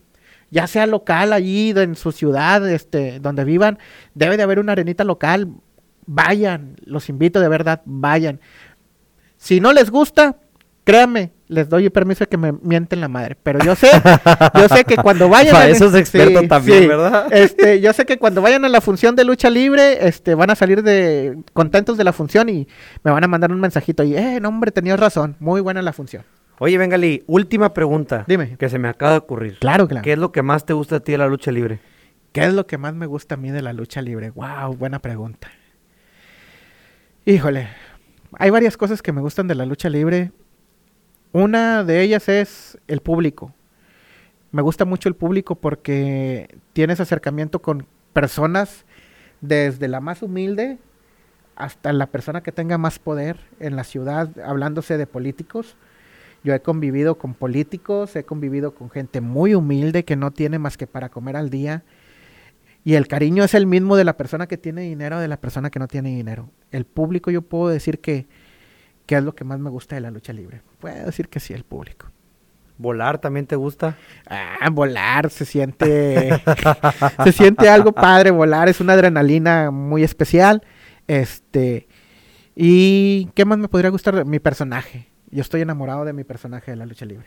Ya 0.53 0.67
sea 0.67 0.85
local 0.85 1.33
allí 1.33 1.71
en 1.75 1.95
su 1.95 2.11
ciudad, 2.11 2.69
este, 2.69 3.19
donde 3.19 3.43
vivan, 3.43 3.79
debe 4.13 4.37
de 4.37 4.43
haber 4.43 4.59
una 4.59 4.73
arenita 4.73 5.03
local. 5.03 5.47
Vayan, 6.05 6.75
los 6.85 7.09
invito 7.09 7.39
de 7.39 7.47
verdad, 7.47 7.81
vayan. 7.85 8.39
Si 9.37 9.59
no 9.59 9.73
les 9.73 9.89
gusta, 9.89 10.37
créanme, 10.83 11.31
les 11.47 11.69
doy 11.69 11.89
permiso 11.89 12.19
de 12.19 12.27
que 12.27 12.37
me 12.37 12.51
mienten 12.51 13.01
la 13.01 13.07
madre. 13.07 13.35
Pero 13.41 13.65
yo 13.65 13.75
sé, 13.75 13.89
yo 14.53 14.69
sé 14.69 14.83
que 14.83 14.95
cuando 14.95 15.27
vayan 15.27 15.53
Para 15.55 15.69
eso 15.69 15.87
es 15.87 15.95
experto 15.95 16.41
Sí, 16.41 16.47
también, 16.47 16.83
sí. 16.83 16.87
¿verdad? 16.87 17.27
Este, 17.31 17.81
yo 17.81 17.91
sé 17.91 18.05
que 18.05 18.19
cuando 18.19 18.43
vayan 18.43 18.63
a 18.63 18.69
la 18.69 18.79
función 18.79 19.15
de 19.15 19.23
lucha 19.23 19.49
libre, 19.49 20.07
este, 20.07 20.35
van 20.35 20.51
a 20.51 20.55
salir 20.55 20.83
de 20.83 21.35
contentos 21.53 21.97
de 21.97 22.03
la 22.03 22.13
función 22.13 22.47
y 22.49 22.67
me 23.03 23.11
van 23.11 23.23
a 23.23 23.27
mandar 23.27 23.51
un 23.51 23.59
mensajito 23.59 24.03
y, 24.03 24.15
eh, 24.15 24.39
no 24.39 24.49
hombre, 24.49 24.71
tenías 24.71 24.99
razón, 24.99 25.35
muy 25.39 25.61
buena 25.61 25.81
la 25.81 25.93
función. 25.93 26.23
Oye, 26.59 26.77
Bengali, 26.77 27.23
última 27.27 27.73
pregunta. 27.73 28.25
Dime. 28.27 28.57
Que 28.57 28.69
se 28.69 28.79
me 28.79 28.87
acaba 28.87 29.13
de 29.13 29.17
ocurrir. 29.17 29.57
Claro, 29.59 29.87
claro. 29.87 30.03
¿Qué 30.03 30.13
es 30.13 30.19
lo 30.19 30.31
que 30.31 30.41
más 30.41 30.65
te 30.65 30.73
gusta 30.73 30.97
a 30.97 30.99
ti 30.99 31.13
de 31.13 31.17
la 31.17 31.27
lucha 31.27 31.51
libre? 31.51 31.79
¿Qué 32.31 32.43
es 32.43 32.53
lo 32.53 32.65
que 32.67 32.77
más 32.77 32.93
me 32.93 33.05
gusta 33.05 33.35
a 33.35 33.37
mí 33.37 33.51
de 33.51 33.61
la 33.61 33.73
lucha 33.73 34.01
libre? 34.01 34.31
Wow, 34.31 34.75
buena 34.75 34.99
pregunta. 34.99 35.51
Híjole, 37.25 37.69
hay 38.37 38.49
varias 38.49 38.75
cosas 38.75 39.01
que 39.01 39.11
me 39.11 39.21
gustan 39.21 39.47
de 39.47 39.55
la 39.55 39.65
lucha 39.65 39.89
libre. 39.89 40.31
Una 41.31 41.83
de 41.83 42.01
ellas 42.01 42.29
es 42.29 42.77
el 42.87 43.01
público. 43.01 43.53
Me 44.51 44.61
gusta 44.61 44.85
mucho 44.85 45.09
el 45.09 45.15
público 45.15 45.55
porque 45.55 46.55
tienes 46.73 46.99
acercamiento 46.99 47.59
con 47.59 47.87
personas 48.13 48.85
desde 49.41 49.87
la 49.87 49.99
más 49.99 50.21
humilde 50.21 50.77
hasta 51.55 51.93
la 51.93 52.07
persona 52.07 52.41
que 52.41 52.51
tenga 52.51 52.77
más 52.77 52.99
poder 52.99 53.37
en 53.59 53.75
la 53.75 53.83
ciudad, 53.83 54.29
hablándose 54.43 54.97
de 54.97 55.07
políticos. 55.07 55.75
Yo 56.43 56.53
he 56.53 56.61
convivido 56.61 57.17
con 57.17 57.33
políticos, 57.33 58.15
he 58.15 58.23
convivido 58.23 58.75
con 58.75 58.89
gente 58.89 59.21
muy 59.21 59.55
humilde 59.55 60.03
que 60.03 60.15
no 60.15 60.31
tiene 60.31 60.59
más 60.59 60.77
que 60.77 60.87
para 60.87 61.09
comer 61.09 61.37
al 61.37 61.49
día. 61.49 61.83
Y 62.83 62.95
el 62.95 63.07
cariño 63.07 63.43
es 63.43 63.53
el 63.53 63.65
mismo 63.65 63.95
de 63.95 64.03
la 64.03 64.17
persona 64.17 64.47
que 64.47 64.57
tiene 64.57 64.81
dinero 64.81 65.19
de 65.19 65.29
la 65.29 65.37
persona 65.37 65.69
que 65.69 65.79
no 65.79 65.87
tiene 65.87 66.09
dinero. 66.09 66.49
El 66.71 66.85
público 66.85 67.31
yo 67.31 67.41
puedo 67.41 67.69
decir 67.69 67.99
que, 67.99 68.27
que 69.05 69.15
es 69.15 69.23
lo 69.23 69.33
que 69.33 69.45
más 69.45 69.59
me 69.59 69.69
gusta 69.69 69.95
de 69.95 70.01
la 70.01 70.11
lucha 70.11 70.33
libre. 70.33 70.61
Puedo 70.79 71.05
decir 71.05 71.29
que 71.29 71.39
sí, 71.39 71.53
el 71.53 71.63
público. 71.63 72.07
¿Volar 72.77 73.19
también 73.19 73.45
te 73.45 73.55
gusta? 73.55 73.95
Ah, 74.27 74.69
volar, 74.69 75.29
se 75.29 75.45
siente, 75.45 76.41
se 77.23 77.31
siente 77.31 77.69
algo 77.69 77.93
padre 77.93 78.31
volar, 78.31 78.67
es 78.67 78.81
una 78.81 78.93
adrenalina 78.93 79.71
muy 79.71 80.03
especial. 80.03 80.61
Este, 81.07 81.87
y 82.55 83.29
¿qué 83.35 83.45
más 83.45 83.59
me 83.59 83.69
podría 83.69 83.91
gustar? 83.91 84.25
Mi 84.25 84.39
personaje. 84.39 85.12
Yo 85.33 85.41
estoy 85.41 85.61
enamorado 85.61 86.05
de 86.05 86.13
mi 86.13 86.23
personaje 86.23 86.69
de 86.69 86.77
la 86.77 86.85
lucha 86.85 87.05
libre. 87.05 87.25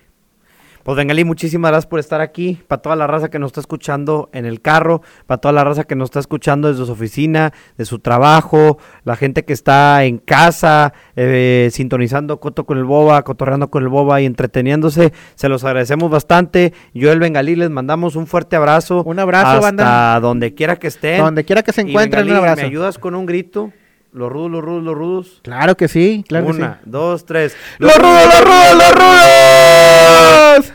Pues 0.84 0.96
Bengali, 0.96 1.24
muchísimas 1.24 1.72
gracias 1.72 1.88
por 1.88 1.98
estar 1.98 2.20
aquí. 2.20 2.62
Para 2.68 2.80
toda 2.80 2.94
la 2.94 3.08
raza 3.08 3.28
que 3.28 3.40
nos 3.40 3.48
está 3.48 3.58
escuchando 3.58 4.30
en 4.32 4.46
el 4.46 4.60
carro, 4.60 5.02
para 5.26 5.40
toda 5.40 5.50
la 5.50 5.64
raza 5.64 5.82
que 5.82 5.96
nos 5.96 6.06
está 6.06 6.20
escuchando 6.20 6.68
desde 6.68 6.86
su 6.86 6.92
oficina, 6.92 7.52
de 7.76 7.84
su 7.84 7.98
trabajo, 7.98 8.78
la 9.02 9.16
gente 9.16 9.44
que 9.44 9.52
está 9.52 10.04
en 10.04 10.18
casa, 10.18 10.92
eh, 11.16 11.70
sintonizando 11.72 12.38
Coto 12.38 12.64
con 12.64 12.78
el 12.78 12.84
Boba, 12.84 13.24
cotorreando 13.24 13.68
con 13.68 13.82
el 13.82 13.88
Boba 13.88 14.20
y 14.20 14.26
entreteniéndose, 14.26 15.12
se 15.34 15.48
los 15.48 15.64
agradecemos 15.64 16.08
bastante. 16.08 16.72
Yo, 16.94 17.10
el 17.10 17.18
Bengalí, 17.18 17.56
les 17.56 17.70
mandamos 17.70 18.14
un 18.14 18.28
fuerte 18.28 18.54
abrazo. 18.54 19.02
Un 19.02 19.18
abrazo, 19.18 19.48
hasta 19.48 19.60
banda. 19.60 20.20
donde 20.20 20.54
quiera 20.54 20.76
que 20.76 20.86
estén. 20.86 21.20
Donde 21.20 21.42
quiera 21.44 21.64
que 21.64 21.72
se 21.72 21.80
encuentren, 21.80 22.30
un 22.30 22.36
abrazo. 22.36 22.62
¿Me 22.62 22.68
ayudas 22.68 22.98
con 22.98 23.16
un 23.16 23.26
grito? 23.26 23.72
Los 24.16 24.32
rudos, 24.32 24.50
los 24.50 24.64
rudos, 24.64 24.82
los 24.82 24.94
rudos. 24.94 25.40
Claro 25.42 25.76
que 25.76 25.88
sí, 25.88 26.24
claro 26.26 26.46
Una, 26.46 26.78
que 26.78 26.84
sí. 26.84 26.90
dos, 26.90 27.26
tres. 27.26 27.54
¡Los 27.76 27.94
rudos, 27.96 28.24
los 28.24 28.40
rudos, 28.44 28.74
los 28.78 28.92
rudos! 28.94 30.72